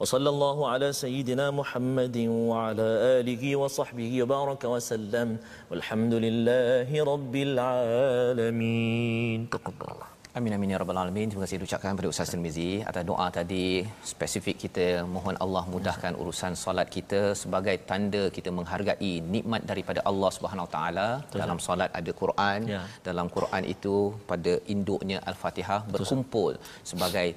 وصلى 0.00 0.28
الله 0.34 0.68
على 0.72 0.88
سيدنا 0.92 1.50
محمد 1.50 2.16
وعلى 2.50 2.88
آله 3.18 3.56
وصحبه 3.56 4.22
وبارك 4.22 4.62
وسلم 4.64 5.28
والحمد 5.70 6.14
لله 6.14 7.04
رب 7.12 7.34
العالمين 7.48 9.38
تقبل 9.50 9.86
الله 9.92 10.20
Amin 10.38 10.54
amin 10.54 10.72
ya 10.72 10.78
rabbal 10.80 10.98
alamin. 11.02 11.26
Terima 11.30 11.42
kasih 11.44 11.58
diucapkan 11.60 11.90
kepada 11.92 12.10
Ustaz 12.12 12.30
Tirmizi 12.32 12.68
atas 12.90 13.02
doa 13.08 13.26
tadi 13.36 13.64
spesifik 14.10 14.56
kita 14.64 14.86
mohon 15.14 15.36
Allah 15.44 15.62
mudahkan 15.72 16.14
urusan 16.22 16.54
solat 16.60 16.88
kita 16.96 17.20
sebagai 17.40 17.74
tanda 17.88 18.22
kita 18.36 18.50
menghargai 18.58 19.12
nikmat 19.34 19.66
daripada 19.70 20.00
Allah 20.10 20.30
Subhanahu 20.36 20.68
taala. 20.74 21.08
Dalam 21.40 21.58
solat 21.66 21.90
ada 22.00 22.12
Quran. 22.22 22.60
Ya. 22.74 22.82
Dalam 23.08 23.26
Quran 23.36 23.64
itu 23.74 23.96
pada 24.30 24.54
induknya 24.74 25.18
Al-Fatihah 25.32 25.80
berkumpul 25.94 26.52
sebagai 26.92 27.28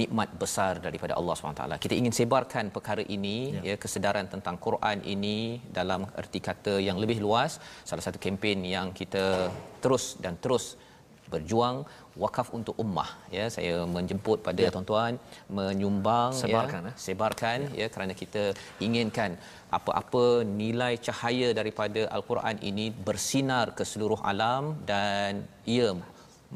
nikmat 0.00 0.28
besar 0.42 0.80
daripada 0.86 1.12
Allah 1.20 1.34
SWT. 1.36 1.64
Kita 1.84 1.94
ingin 2.00 2.14
sebarkan 2.18 2.64
perkara 2.76 3.02
ini, 3.16 3.36
ya. 3.56 3.62
ya 3.68 3.76
kesedaran 3.82 4.26
tentang 4.34 4.56
Quran 4.66 4.98
ini 5.14 5.60
dalam 5.78 6.08
erti 6.20 6.40
kata 6.48 6.74
yang 6.88 6.96
lebih 7.02 7.18
luas. 7.26 7.60
Salah 7.88 8.04
satu 8.06 8.18
kempen 8.24 8.64
yang 8.76 8.88
kita 9.00 9.24
terus 9.84 10.16
dan 10.24 10.36
terus 10.44 10.66
berjuang 11.32 11.76
wakaf 12.22 12.48
untuk 12.58 12.74
ummah 12.84 13.08
ya 13.36 13.44
saya 13.54 13.74
menjemput 13.96 14.38
pada 14.46 14.62
ya. 14.64 14.70
tuan-tuan 14.74 15.12
menyumbang 15.58 16.30
sebarkan 16.42 16.82
ya 16.88 16.90
eh? 16.90 16.94
sebarkan 17.04 17.58
ya. 17.64 17.80
ya 17.82 17.86
kerana 17.94 18.12
kita 18.22 18.42
inginkan 18.86 19.30
apa-apa 19.78 20.24
nilai 20.60 20.94
cahaya 21.06 21.48
daripada 21.60 22.02
al-Quran 22.16 22.56
ini 22.70 22.86
bersinar 23.08 23.66
ke 23.78 23.84
seluruh 23.92 24.20
alam 24.32 24.76
dan 24.92 25.40
ia 25.76 25.88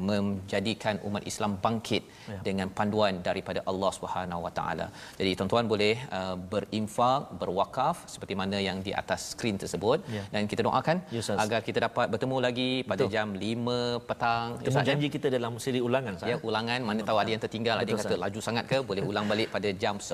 menjadikan 0.09 0.95
umat 1.07 1.23
Islam 1.31 1.51
bangkit 1.65 2.03
ya. 2.31 2.39
dengan 2.47 2.67
panduan 2.77 3.13
daripada 3.27 3.59
Allah 3.69 3.91
Subhanahu 3.97 4.41
Wa 4.45 4.51
Taala. 4.57 4.87
Jadi 5.19 5.31
tuan-tuan 5.37 5.65
boleh 5.73 5.95
uh, 6.17 6.35
berinfak, 6.51 7.33
berwakaf 7.41 8.05
seperti 8.13 8.33
mana 8.41 8.57
yang 8.67 8.77
di 8.87 8.93
atas 9.01 9.33
skrin 9.33 9.57
tersebut 9.63 10.05
ya. 10.15 10.23
dan 10.33 10.45
kita 10.51 10.61
doakan 10.67 10.97
ya, 11.15 11.21
agar 11.43 11.59
kita 11.67 11.79
dapat 11.87 12.05
bertemu 12.13 12.37
lagi 12.47 12.69
pada 12.91 13.03
Betul. 13.03 13.13
jam 13.15 13.27
5 13.33 14.07
petang. 14.09 14.47
Temu 14.61 14.77
ya, 14.79 14.85
janji 14.89 15.07
kita 15.15 15.27
dalam 15.33 15.53
siri 15.65 15.81
ulangan 15.87 16.13
sah. 16.21 16.29
Ya, 16.29 16.37
ulangan 16.49 16.79
mana 16.89 17.01
tahu 17.09 17.17
ada 17.23 17.29
yang 17.33 17.41
tertinggal, 17.41 17.75
Betul, 17.77 17.83
ada 17.83 17.89
yang 17.89 18.01
kata 18.05 18.15
sah. 18.15 18.21
laju 18.25 18.39
sangat 18.47 18.65
ke 18.71 18.77
boleh 18.89 19.03
ulang 19.11 19.25
balik 19.31 19.49
pada 19.55 19.69
jam 19.73 19.97
10 19.97 20.13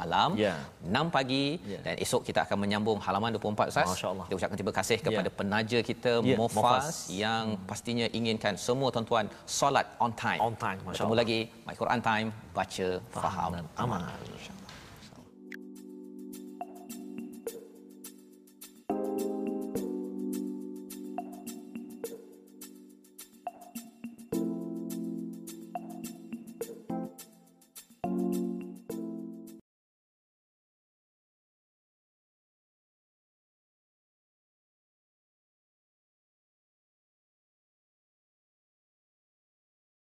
malam, 0.00 0.36
ya. 0.36 0.54
6 0.84 1.16
pagi 1.16 1.46
ya. 1.64 1.80
dan 1.80 1.94
esok 2.04 2.22
kita 2.28 2.44
akan 2.44 2.56
menyambung 2.60 3.00
halaman 3.00 3.32
24 3.40 3.72
Ustaz. 3.72 3.88
Masya-Allah. 3.88 4.24
Kita 4.28 4.36
ucapkan 4.38 4.56
terima 4.60 4.74
kasih 4.76 4.98
kepada 5.00 5.30
ya. 5.32 5.36
penaja 5.40 5.78
kita 5.80 6.12
ya. 6.20 6.36
Mofas, 6.36 6.60
Mofas 6.60 6.96
yang 7.08 7.56
pastinya 7.64 8.06
inginkan 8.12 8.54
semua 8.60 8.92
tuan 8.92 9.06
tuan 9.14 9.26
solat 9.46 9.86
on 10.02 10.10
time. 10.18 10.40
On 10.42 10.54
time, 10.58 10.78
masya-Allah. 10.82 11.18
lagi 11.22 11.40
My 11.62 11.74
Quran 11.78 12.00
Time, 12.02 12.28
baca, 12.50 12.88
faham, 13.14 13.22
faham 13.22 13.50
dan 13.54 13.64
amal. 13.78 14.02
amal. 14.02 14.63